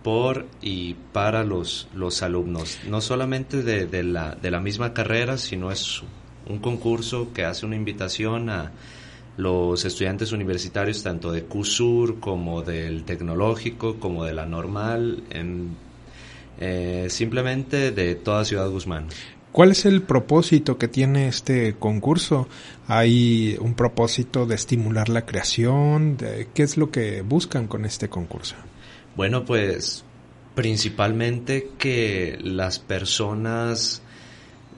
por 0.03 0.45
y 0.61 0.93
para 1.11 1.43
los, 1.43 1.89
los 1.93 2.21
alumnos, 2.21 2.79
no 2.87 3.01
solamente 3.01 3.63
de, 3.63 3.87
de, 3.87 4.03
la, 4.03 4.35
de 4.35 4.51
la 4.51 4.59
misma 4.59 4.93
carrera, 4.93 5.37
sino 5.37 5.71
es 5.71 6.03
un 6.47 6.59
concurso 6.59 7.33
que 7.33 7.43
hace 7.43 7.65
una 7.65 7.75
invitación 7.75 8.49
a 8.49 8.71
los 9.37 9.85
estudiantes 9.85 10.31
universitarios 10.31 11.03
tanto 11.03 11.31
de 11.31 11.43
CUSUR 11.43 12.19
como 12.19 12.63
del 12.63 13.03
tecnológico 13.03 13.99
como 13.99 14.25
de 14.25 14.33
la 14.33 14.45
normal, 14.45 15.23
en, 15.29 15.75
eh, 16.59 17.07
simplemente 17.09 17.91
de 17.91 18.15
toda 18.15 18.45
Ciudad 18.45 18.69
Guzmán. 18.69 19.07
¿Cuál 19.57 19.71
es 19.71 19.85
el 19.85 20.03
propósito 20.03 20.77
que 20.77 20.87
tiene 20.87 21.27
este 21.27 21.73
concurso? 21.79 22.47
¿Hay 22.87 23.57
un 23.59 23.73
propósito 23.73 24.45
de 24.45 24.53
estimular 24.53 25.09
la 25.09 25.25
creación? 25.25 26.15
¿Qué 26.53 26.61
es 26.61 26.77
lo 26.77 26.91
que 26.91 27.23
buscan 27.23 27.65
con 27.65 27.83
este 27.83 28.07
concurso? 28.07 28.55
Bueno, 29.15 29.45
pues 29.45 30.03
principalmente 30.53 31.71
que 31.79 32.37
las 32.39 32.77
personas 32.77 34.03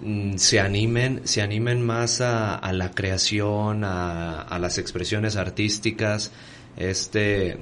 mm, 0.02 0.38
se 0.38 0.62
animen, 0.62 1.28
se 1.28 1.42
animen 1.42 1.86
más 1.86 2.22
a, 2.22 2.72
la 2.72 2.92
creación, 2.92 3.84
a, 3.84 4.44
a, 4.44 4.60
las 4.60 4.78
expresiones 4.78 5.36
artísticas. 5.36 6.32
Este 6.78 7.58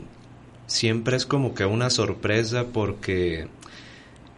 siempre 0.67 1.17
es 1.17 1.25
como 1.25 1.55
que 1.55 1.65
una 1.65 1.89
sorpresa 1.89 2.65
porque 2.71 3.47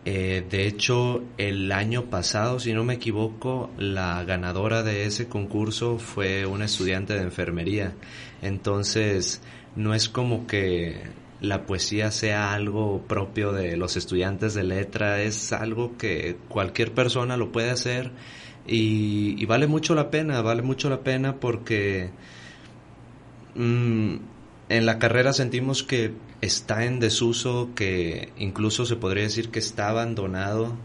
eh, 0.06 0.46
de 0.50 0.68
hecho, 0.68 1.24
el 1.38 1.72
año 1.72 2.06
pasado, 2.06 2.60
si 2.60 2.74
no 2.74 2.84
me 2.84 2.96
equivoco, 2.96 3.70
la 3.78 4.24
ganadora 4.24 4.84
de 4.84 5.06
ese 5.06 5.28
concurso 5.28 6.00
fue 6.00 6.46
una 6.46 6.66
estudiante 6.66 7.14
de 7.14 7.22
enfermería. 7.22 7.94
Entonces, 8.42 9.42
no 9.76 9.94
es 9.94 10.10
como 10.10 10.48
que 10.48 10.96
la 11.42 11.66
poesía 11.66 12.12
sea 12.12 12.54
algo 12.54 13.02
propio 13.08 13.52
de 13.52 13.78
los 13.78 13.98
estudiantes 13.98 14.54
de 14.54 14.64
letra, 14.64 15.22
es 15.22 15.54
algo 15.54 15.98
que 15.98 16.38
cualquier 16.50 16.94
persona 16.94 17.38
lo 17.38 17.52
puede 17.52 17.70
hacer 17.70 18.12
y, 18.68 19.46
vale 19.46 19.68
mucho 19.68 19.96
la 19.96 20.12
pena, 20.12 20.42
vale 20.42 20.62
mucho 20.62 20.90
la 20.90 21.02
pena 21.02 21.38
porque 21.38 22.10
mm, 23.56 24.16
en 24.70 24.86
la 24.86 25.00
carrera 25.00 25.34
sentimos 25.34 25.84
que 25.84 26.14
está 26.42 26.86
en 26.86 27.00
desuso, 27.00 27.70
que 27.76 28.32
incluso 28.38 28.86
se 28.86 28.96
podría 28.96 29.24
decir 29.24 29.50
que 29.50 29.60
está 29.60 29.90
abandonado. 29.90 30.76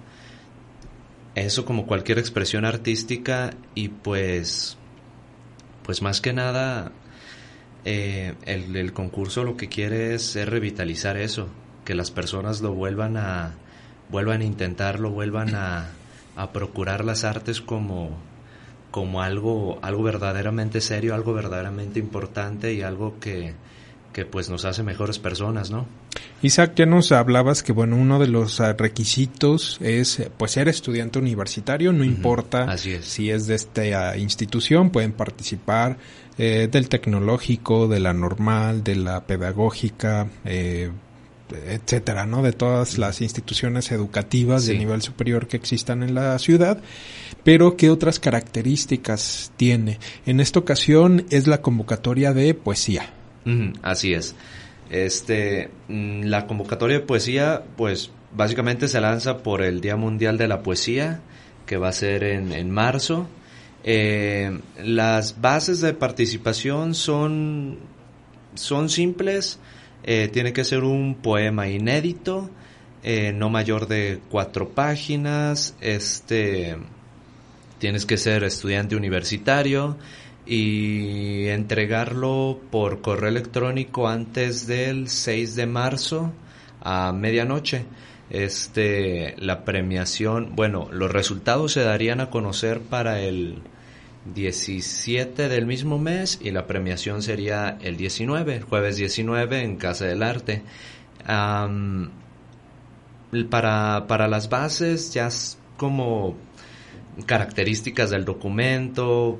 Eso 1.34 1.64
como 1.64 1.86
cualquier 1.86 2.18
expresión 2.18 2.64
artística 2.64 3.54
y 3.74 3.88
pues, 3.88 4.76
pues 5.82 6.00
más 6.02 6.20
que 6.20 6.32
nada, 6.32 6.92
eh, 7.84 8.34
el, 8.46 8.92
concurso 8.92 9.44
lo 9.44 9.56
que 9.56 9.68
quiere 9.68 10.14
es, 10.14 10.34
revitalizar 10.46 11.16
eso, 11.16 11.48
que 11.84 11.94
las 11.94 12.10
personas 12.10 12.60
lo 12.60 12.72
vuelvan 12.72 13.16
a, 13.16 13.54
vuelvan 14.10 14.42
a 14.42 14.44
intentarlo, 14.44 15.10
vuelvan 15.10 15.54
a, 15.54 15.90
a 16.36 16.52
procurar 16.52 17.04
las 17.04 17.24
artes 17.24 17.60
como, 17.60 18.10
como 18.92 19.22
algo, 19.22 19.80
algo 19.82 20.04
verdaderamente 20.04 20.80
serio, 20.80 21.14
algo 21.14 21.34
verdaderamente 21.34 21.98
importante 21.98 22.72
y 22.74 22.82
algo 22.82 23.18
que, 23.18 23.54
que 24.14 24.24
pues 24.24 24.48
nos 24.48 24.64
hace 24.64 24.82
mejores 24.82 25.18
personas, 25.18 25.70
¿no? 25.70 25.86
Isaac, 26.40 26.72
ya 26.76 26.86
nos 26.86 27.12
hablabas 27.12 27.62
que 27.62 27.72
bueno, 27.72 27.96
uno 27.96 28.18
de 28.18 28.28
los 28.28 28.60
ah, 28.60 28.72
requisitos 28.72 29.78
es 29.82 30.22
pues 30.38 30.52
ser 30.52 30.68
estudiante 30.68 31.18
universitario, 31.18 31.92
no 31.92 32.04
importa 32.04 32.78
si 32.78 33.30
es 33.30 33.46
de 33.46 33.56
esta 33.56 34.16
institución, 34.16 34.90
pueden 34.90 35.12
participar 35.12 35.98
eh, 36.38 36.68
del 36.70 36.88
tecnológico, 36.88 37.88
de 37.88 38.00
la 38.00 38.14
normal, 38.14 38.84
de 38.84 38.96
la 38.96 39.26
pedagógica, 39.26 40.28
eh, 40.44 40.90
etcétera, 41.66 42.24
¿no? 42.24 42.42
De 42.42 42.52
todas 42.52 42.98
las 42.98 43.20
instituciones 43.20 43.90
educativas 43.90 44.64
de 44.66 44.78
nivel 44.78 45.02
superior 45.02 45.48
que 45.48 45.56
existan 45.56 46.02
en 46.02 46.14
la 46.14 46.38
ciudad. 46.38 46.78
Pero, 47.42 47.76
¿qué 47.76 47.90
otras 47.90 48.18
características 48.18 49.52
tiene? 49.56 49.98
En 50.24 50.40
esta 50.40 50.60
ocasión 50.60 51.26
es 51.30 51.46
la 51.46 51.60
convocatoria 51.60 52.32
de 52.32 52.54
poesía 52.54 53.12
así 53.82 54.14
es. 54.14 54.34
Este, 54.90 55.70
mm, 55.88 56.24
la 56.24 56.46
convocatoria 56.46 56.98
de 56.98 57.04
poesía, 57.04 57.62
pues 57.76 58.10
básicamente 58.34 58.88
se 58.88 59.00
lanza 59.00 59.38
por 59.38 59.62
el 59.62 59.80
Día 59.80 59.96
Mundial 59.96 60.38
de 60.38 60.48
la 60.48 60.62
Poesía, 60.62 61.20
que 61.66 61.76
va 61.76 61.88
a 61.88 61.92
ser 61.92 62.24
en, 62.24 62.70
marzo. 62.70 63.26
Eh, 63.84 64.60
las 64.82 65.40
bases 65.40 65.80
de 65.80 65.94
participación 65.94 66.94
son, 66.94 67.78
son 68.54 68.88
simples. 68.88 69.58
Eh, 70.04 70.28
tiene 70.32 70.52
que 70.52 70.64
ser 70.64 70.84
un 70.84 71.14
poema 71.14 71.68
inédito, 71.68 72.50
eh, 73.02 73.32
no 73.32 73.48
mayor 73.48 73.88
de 73.88 74.20
cuatro 74.30 74.68
páginas. 74.70 75.74
Este, 75.80 76.76
tienes 77.78 78.04
que 78.04 78.16
ser 78.16 78.44
estudiante 78.44 78.96
universitario 78.96 79.96
y 80.46 81.48
entregarlo 81.48 82.60
por 82.70 83.00
correo 83.00 83.28
electrónico 83.28 84.08
antes 84.08 84.66
del 84.66 85.08
6 85.08 85.56
de 85.56 85.66
marzo 85.66 86.32
a 86.80 87.12
medianoche. 87.12 87.86
Este, 88.30 89.34
la 89.38 89.64
premiación, 89.64 90.56
bueno, 90.56 90.88
los 90.90 91.10
resultados 91.12 91.72
se 91.72 91.82
darían 91.82 92.20
a 92.20 92.30
conocer 92.30 92.80
para 92.80 93.20
el 93.20 93.62
17 94.34 95.48
del 95.48 95.66
mismo 95.66 95.98
mes 95.98 96.38
y 96.42 96.50
la 96.50 96.66
premiación 96.66 97.22
sería 97.22 97.78
el 97.82 97.96
19, 97.96 98.56
el 98.56 98.62
jueves 98.62 98.96
19 98.96 99.62
en 99.62 99.76
Casa 99.76 100.06
del 100.06 100.22
Arte. 100.22 100.62
para, 103.50 104.06
para 104.06 104.28
las 104.28 104.48
bases 104.48 105.12
ya 105.12 105.28
como 105.76 106.36
características 107.26 108.10
del 108.10 108.24
documento, 108.24 109.38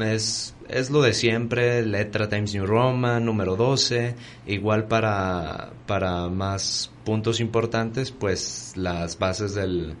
es, 0.00 0.54
es 0.68 0.90
lo 0.90 1.02
de 1.02 1.12
siempre, 1.12 1.84
letra 1.84 2.28
Times 2.28 2.54
New 2.54 2.66
Roman, 2.66 3.24
número 3.24 3.56
12, 3.56 4.14
igual 4.46 4.86
para, 4.86 5.72
para 5.86 6.28
más 6.28 6.90
puntos 7.04 7.40
importantes, 7.40 8.10
pues 8.10 8.72
las 8.76 9.18
bases 9.18 9.54
del, 9.54 9.94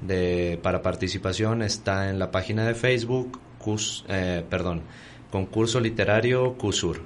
de, 0.00 0.58
para 0.62 0.82
participación 0.82 1.62
está 1.62 2.10
en 2.10 2.18
la 2.18 2.30
página 2.30 2.66
de 2.66 2.74
Facebook, 2.74 3.40
eh, 4.08 4.44
perdón, 4.48 4.82
concurso 5.30 5.80
literario 5.80 6.54
CUSUR. 6.54 7.02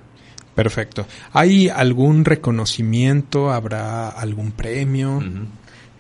Perfecto. 0.55 1.07
¿Hay 1.33 1.69
algún 1.69 2.25
reconocimiento? 2.25 3.53
¿Habrá 3.53 4.09
algún 4.09 4.53
premio? 4.53 5.21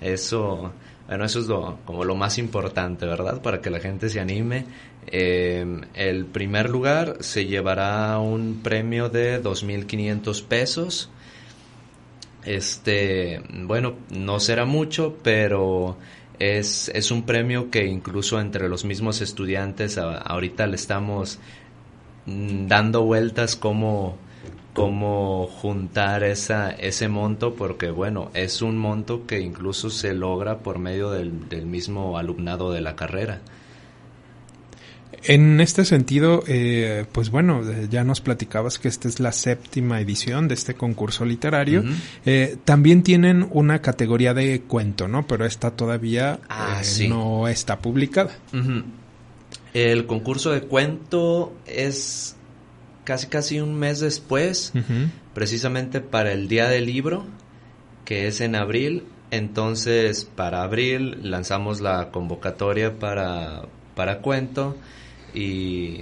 Eso, 0.00 0.72
bueno, 1.08 1.24
eso 1.24 1.40
es 1.40 1.46
lo, 1.46 1.78
como 1.84 2.04
lo 2.04 2.14
más 2.14 2.38
importante, 2.38 3.04
¿verdad? 3.06 3.42
Para 3.42 3.60
que 3.60 3.70
la 3.70 3.80
gente 3.80 4.08
se 4.08 4.20
anime. 4.20 4.64
Eh, 5.06 5.82
el 5.94 6.24
primer 6.26 6.70
lugar 6.70 7.18
se 7.20 7.44
llevará 7.44 8.18
un 8.18 8.60
premio 8.62 9.10
de 9.10 9.42
2.500 9.42 10.44
pesos. 10.44 11.10
Este, 12.44 13.42
bueno, 13.52 13.96
no 14.10 14.40
será 14.40 14.64
mucho, 14.64 15.18
pero 15.22 15.98
es, 16.38 16.90
es 16.94 17.10
un 17.10 17.24
premio 17.24 17.70
que 17.70 17.86
incluso 17.86 18.40
entre 18.40 18.68
los 18.68 18.84
mismos 18.84 19.20
estudiantes 19.20 19.98
ahorita 19.98 20.66
le 20.66 20.76
estamos 20.76 21.38
mm, 22.26 22.66
dando 22.66 23.04
vueltas 23.04 23.56
como 23.56 24.16
cómo 24.74 25.46
juntar 25.46 26.24
esa, 26.24 26.70
ese 26.70 27.08
monto, 27.08 27.54
porque 27.54 27.90
bueno, 27.90 28.30
es 28.34 28.60
un 28.60 28.76
monto 28.76 29.26
que 29.26 29.40
incluso 29.40 29.88
se 29.88 30.12
logra 30.12 30.58
por 30.58 30.78
medio 30.78 31.10
del, 31.10 31.48
del 31.48 31.64
mismo 31.64 32.18
alumnado 32.18 32.72
de 32.72 32.82
la 32.82 32.96
carrera. 32.96 33.40
En 35.26 35.60
este 35.60 35.86
sentido, 35.86 36.44
eh, 36.46 37.06
pues 37.12 37.30
bueno, 37.30 37.62
ya 37.88 38.04
nos 38.04 38.20
platicabas 38.20 38.78
que 38.78 38.88
esta 38.88 39.08
es 39.08 39.20
la 39.20 39.32
séptima 39.32 40.00
edición 40.00 40.48
de 40.48 40.54
este 40.54 40.74
concurso 40.74 41.24
literario. 41.24 41.82
eh, 42.26 42.58
también 42.64 43.02
tienen 43.02 43.48
una 43.50 43.80
categoría 43.80 44.34
de 44.34 44.60
cuento, 44.62 45.08
¿no? 45.08 45.26
Pero 45.26 45.46
esta 45.46 45.70
todavía 45.70 46.40
ah, 46.50 46.82
eh, 46.82 47.08
no 47.08 47.48
está 47.48 47.78
publicada. 47.78 48.36
El 49.72 50.06
concurso 50.06 50.50
de 50.50 50.62
cuento 50.62 51.54
es 51.66 52.36
casi 53.04 53.26
casi 53.28 53.60
un 53.60 53.74
mes 53.74 54.00
después, 54.00 54.72
precisamente 55.34 56.00
para 56.00 56.32
el 56.32 56.48
Día 56.48 56.68
del 56.68 56.86
Libro, 56.86 57.24
que 58.04 58.26
es 58.26 58.40
en 58.40 58.54
abril. 58.54 59.04
Entonces, 59.30 60.24
para 60.24 60.62
abril 60.62 61.18
lanzamos 61.28 61.80
la 61.80 62.10
convocatoria 62.10 62.98
para, 62.98 63.62
para 63.94 64.18
cuento 64.20 64.76
y, 65.34 66.00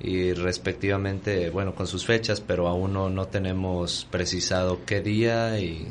y 0.00 0.32
respectivamente, 0.32 1.50
bueno, 1.50 1.74
con 1.74 1.86
sus 1.86 2.04
fechas, 2.04 2.40
pero 2.40 2.66
aún 2.68 2.92
no, 2.92 3.08
no 3.08 3.26
tenemos 3.26 4.06
precisado 4.10 4.80
qué 4.84 5.00
día 5.00 5.58
y... 5.58 5.88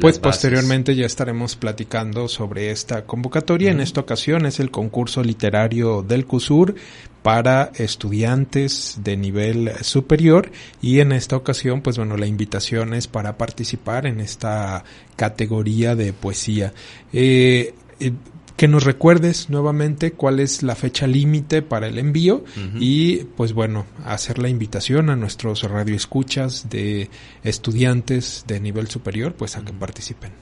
pues 0.00 0.18
posteriormente 0.18 0.94
ya 0.94 1.04
estaremos 1.04 1.56
platicando 1.56 2.28
sobre 2.28 2.70
esta 2.70 3.04
convocatoria. 3.04 3.70
En 3.70 3.80
esta 3.80 4.00
ocasión 4.00 4.46
es 4.46 4.58
el 4.60 4.70
concurso 4.70 5.22
literario 5.22 6.02
del 6.02 6.26
CUSUR 6.26 6.74
para 7.22 7.70
estudiantes 7.74 8.98
de 9.02 9.16
nivel 9.16 9.72
superior 9.82 10.50
y 10.82 11.00
en 11.00 11.12
esta 11.12 11.36
ocasión 11.36 11.80
pues 11.80 11.96
bueno 11.96 12.16
la 12.16 12.26
invitación 12.26 12.92
es 12.92 13.08
para 13.08 13.38
participar 13.38 14.06
en 14.06 14.20
esta 14.20 14.84
categoría 15.16 15.94
de 15.94 16.12
poesía. 16.12 16.72
Eh, 17.12 17.74
eh, 18.00 18.12
que 18.56 18.68
nos 18.68 18.84
recuerdes 18.84 19.50
nuevamente 19.50 20.12
cuál 20.12 20.38
es 20.38 20.62
la 20.62 20.76
fecha 20.76 21.06
límite 21.06 21.62
para 21.62 21.88
el 21.88 21.98
envío 21.98 22.44
y 22.78 23.24
pues 23.36 23.52
bueno, 23.52 23.84
hacer 24.04 24.38
la 24.38 24.48
invitación 24.48 25.10
a 25.10 25.16
nuestros 25.16 25.62
radioescuchas 25.64 26.68
de 26.70 27.10
estudiantes 27.42 28.44
de 28.46 28.60
nivel 28.60 28.88
superior 28.88 29.34
pues 29.34 29.56
a 29.56 29.64
que 29.64 29.72
participen. 29.72 30.32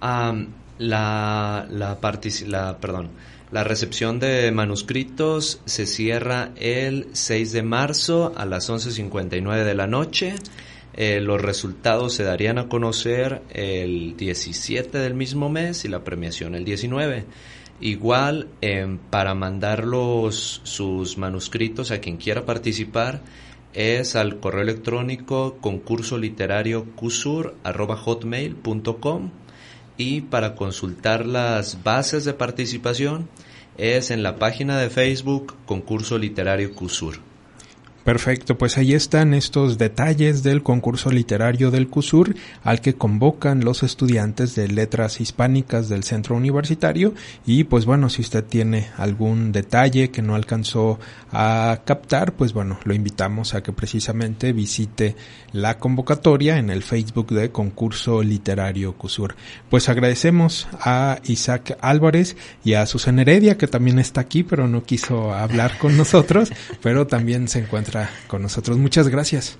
la, 0.00 1.66
la, 1.70 1.98
la, 2.46 2.78
perdón, 2.78 3.10
la 3.50 3.64
recepción 3.64 4.18
de 4.18 4.50
manuscritos 4.50 5.60
se 5.64 5.86
cierra 5.86 6.50
el 6.56 7.06
6 7.12 7.52
de 7.52 7.62
marzo 7.62 8.32
a 8.36 8.44
las 8.44 8.68
11.59 8.68 9.64
de 9.64 9.74
la 9.74 9.86
noche. 9.86 10.34
Eh, 10.96 11.20
los 11.20 11.40
resultados 11.40 12.14
se 12.14 12.22
darían 12.22 12.58
a 12.58 12.68
conocer 12.68 13.42
el 13.50 14.16
17 14.16 14.98
del 14.98 15.14
mismo 15.14 15.48
mes 15.48 15.84
y 15.84 15.88
la 15.88 16.04
premiación 16.04 16.54
el 16.54 16.64
19. 16.64 17.24
Igual, 17.80 18.48
em, 18.60 18.98
para 18.98 19.34
mandar 19.34 19.84
sus 20.30 21.18
manuscritos 21.18 21.90
a 21.90 21.98
quien 21.98 22.16
quiera 22.16 22.46
participar, 22.46 23.22
es 23.72 24.14
al 24.14 24.38
correo 24.38 24.62
electrónico 24.62 25.58
concurso 25.60 26.16
literario 26.16 26.86
hotmail.com 26.94 29.30
y 29.96 30.20
para 30.22 30.54
consultar 30.54 31.26
las 31.26 31.82
bases 31.82 32.24
de 32.24 32.34
participación 32.34 33.28
es 33.76 34.12
en 34.12 34.22
la 34.22 34.36
página 34.36 34.78
de 34.78 34.90
Facebook 34.90 35.56
concurso 35.66 36.18
literario 36.18 36.72
CUSUR. 36.74 37.33
Perfecto, 38.04 38.58
pues 38.58 38.76
ahí 38.76 38.92
están 38.92 39.32
estos 39.32 39.78
detalles 39.78 40.42
del 40.42 40.62
concurso 40.62 41.10
literario 41.10 41.70
del 41.70 41.88
CUSUR 41.88 42.36
al 42.62 42.82
que 42.82 42.92
convocan 42.92 43.64
los 43.64 43.82
estudiantes 43.82 44.54
de 44.54 44.68
letras 44.68 45.22
hispánicas 45.22 45.88
del 45.88 46.04
centro 46.04 46.36
universitario 46.36 47.14
y 47.46 47.64
pues 47.64 47.86
bueno, 47.86 48.10
si 48.10 48.20
usted 48.20 48.44
tiene 48.44 48.88
algún 48.98 49.52
detalle 49.52 50.10
que 50.10 50.20
no 50.20 50.34
alcanzó 50.34 51.00
a 51.32 51.80
captar, 51.86 52.34
pues 52.34 52.52
bueno, 52.52 52.78
lo 52.84 52.92
invitamos 52.92 53.54
a 53.54 53.62
que 53.62 53.72
precisamente 53.72 54.52
visite 54.52 55.16
la 55.52 55.78
convocatoria 55.78 56.58
en 56.58 56.68
el 56.68 56.82
Facebook 56.82 57.28
de 57.28 57.52
concurso 57.52 58.22
literario 58.22 58.98
CUSUR. 58.98 59.34
Pues 59.70 59.88
agradecemos 59.88 60.68
a 60.78 61.20
Isaac 61.24 61.78
Álvarez 61.80 62.36
y 62.64 62.74
a 62.74 62.84
Susana 62.84 63.22
Heredia 63.22 63.56
que 63.56 63.66
también 63.66 63.98
está 63.98 64.20
aquí 64.20 64.42
pero 64.42 64.68
no 64.68 64.82
quiso 64.82 65.32
hablar 65.32 65.78
con 65.78 65.96
nosotros, 65.96 66.52
pero 66.82 67.06
también 67.06 67.48
se 67.48 67.60
encuentra 67.60 67.93
con 68.26 68.42
nosotros. 68.42 68.78
Muchas 68.78 69.08
gracias. 69.08 69.58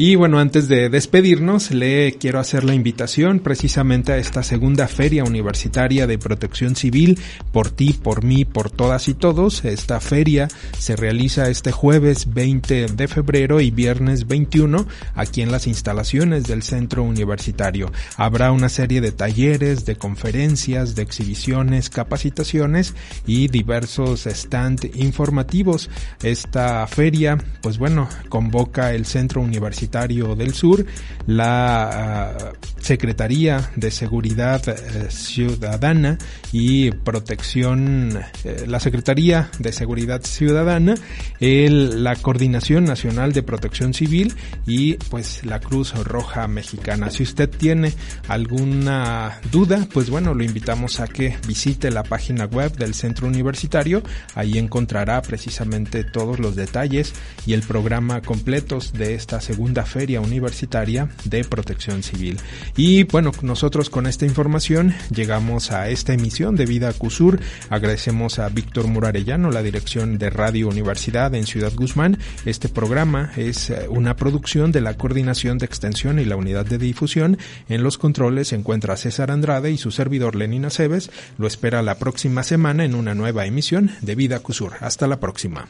Y 0.00 0.14
bueno, 0.14 0.38
antes 0.38 0.68
de 0.68 0.90
despedirnos, 0.90 1.72
le 1.72 2.12
quiero 2.12 2.38
hacer 2.38 2.62
la 2.62 2.72
invitación 2.72 3.40
precisamente 3.40 4.12
a 4.12 4.18
esta 4.18 4.44
segunda 4.44 4.86
feria 4.86 5.24
universitaria 5.24 6.06
de 6.06 6.18
protección 6.18 6.76
civil, 6.76 7.18
por 7.50 7.72
ti, 7.72 7.94
por 7.94 8.22
mí, 8.22 8.44
por 8.44 8.70
todas 8.70 9.08
y 9.08 9.14
todos. 9.14 9.64
Esta 9.64 9.98
feria 9.98 10.46
se 10.78 10.94
realiza 10.94 11.50
este 11.50 11.72
jueves 11.72 12.32
20 12.32 12.86
de 12.86 13.08
febrero 13.08 13.60
y 13.60 13.72
viernes 13.72 14.28
21 14.28 14.86
aquí 15.16 15.42
en 15.42 15.50
las 15.50 15.66
instalaciones 15.66 16.44
del 16.44 16.62
centro 16.62 17.02
universitario. 17.02 17.90
Habrá 18.16 18.52
una 18.52 18.68
serie 18.68 19.00
de 19.00 19.10
talleres, 19.10 19.84
de 19.84 19.96
conferencias, 19.96 20.94
de 20.94 21.02
exhibiciones, 21.02 21.90
capacitaciones 21.90 22.94
y 23.26 23.48
diversos 23.48 24.28
stand 24.28 24.92
informativos. 24.94 25.90
Esta 26.22 26.86
feria, 26.86 27.36
pues 27.62 27.78
bueno, 27.78 28.08
convoca 28.28 28.94
el 28.94 29.04
centro 29.04 29.40
universitario 29.40 29.87
del 29.90 30.54
Sur, 30.54 30.84
la 31.26 32.30
ah, 32.30 32.52
Secretaría 32.80 33.70
de 33.76 33.90
Seguridad 33.90 34.66
eh, 34.68 35.10
Ciudadana 35.10 36.18
y 36.52 36.90
Protección, 36.90 38.18
eh, 38.44 38.64
la 38.66 38.80
Secretaría 38.80 39.50
de 39.58 39.72
Seguridad 39.72 40.22
Ciudadana, 40.22 40.94
la 41.40 42.16
Coordinación 42.16 42.84
Nacional 42.84 43.32
de 43.32 43.42
Protección 43.42 43.94
Civil 43.94 44.34
y 44.66 44.94
pues 44.94 45.44
la 45.44 45.60
Cruz 45.60 45.94
Roja 45.94 46.46
Mexicana. 46.48 47.10
Si 47.10 47.22
usted 47.22 47.48
tiene 47.50 47.92
alguna 48.28 49.40
duda, 49.50 49.86
pues 49.92 50.10
bueno, 50.10 50.34
lo 50.34 50.44
invitamos 50.44 51.00
a 51.00 51.06
que 51.06 51.36
visite 51.46 51.90
la 51.90 52.02
página 52.02 52.44
web 52.46 52.76
del 52.76 52.94
Centro 52.94 53.26
Universitario. 53.26 54.02
Ahí 54.34 54.58
encontrará 54.58 55.20
precisamente 55.22 56.04
todos 56.04 56.38
los 56.38 56.56
detalles 56.56 57.12
y 57.46 57.54
el 57.54 57.62
programa 57.62 58.20
completos 58.20 58.92
de 58.92 59.14
esta 59.14 59.40
segunda 59.40 59.77
Feria 59.84 60.20
Universitaria 60.20 61.08
de 61.24 61.44
Protección 61.44 62.02
Civil. 62.02 62.38
Y 62.76 63.04
bueno, 63.04 63.32
nosotros 63.42 63.90
con 63.90 64.06
esta 64.06 64.26
información 64.26 64.94
llegamos 65.10 65.70
a 65.70 65.88
esta 65.88 66.12
emisión 66.12 66.56
de 66.56 66.66
Vida 66.66 66.92
CUSUR. 66.92 67.40
Agradecemos 67.70 68.38
a 68.38 68.48
Víctor 68.48 68.86
Murarellano, 68.86 69.50
la 69.50 69.62
dirección 69.62 70.18
de 70.18 70.30
Radio 70.30 70.68
Universidad 70.68 71.34
en 71.34 71.46
Ciudad 71.46 71.72
Guzmán. 71.74 72.18
Este 72.44 72.68
programa 72.68 73.32
es 73.36 73.70
eh, 73.70 73.86
una 73.88 74.16
producción 74.16 74.72
de 74.72 74.80
la 74.80 74.94
Coordinación 74.94 75.58
de 75.58 75.66
Extensión 75.66 76.18
y 76.18 76.24
la 76.24 76.36
Unidad 76.36 76.66
de 76.66 76.78
Difusión. 76.78 77.38
En 77.68 77.82
los 77.82 77.98
controles 77.98 78.48
se 78.48 78.56
encuentra 78.56 78.96
César 78.96 79.30
Andrade 79.30 79.70
y 79.70 79.78
su 79.78 79.90
servidor 79.90 80.34
Lenin 80.34 80.64
Aceves. 80.64 81.10
Lo 81.38 81.46
espera 81.46 81.82
la 81.82 81.98
próxima 81.98 82.42
semana 82.42 82.84
en 82.84 82.94
una 82.94 83.14
nueva 83.14 83.46
emisión 83.46 83.90
de 84.00 84.14
Vida 84.14 84.40
CUSUR. 84.40 84.74
Hasta 84.80 85.06
la 85.06 85.20
próxima 85.20 85.68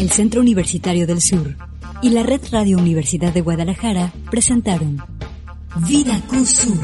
el 0.00 0.10
Centro 0.10 0.40
Universitario 0.40 1.06
del 1.06 1.20
Sur 1.20 1.56
y 2.00 2.08
la 2.08 2.22
Red 2.22 2.40
Radio 2.52 2.78
Universidad 2.78 3.34
de 3.34 3.42
Guadalajara 3.42 4.10
presentaron 4.30 4.96
Vida 5.86 6.18
Con 6.26 6.46
Sur. 6.46 6.78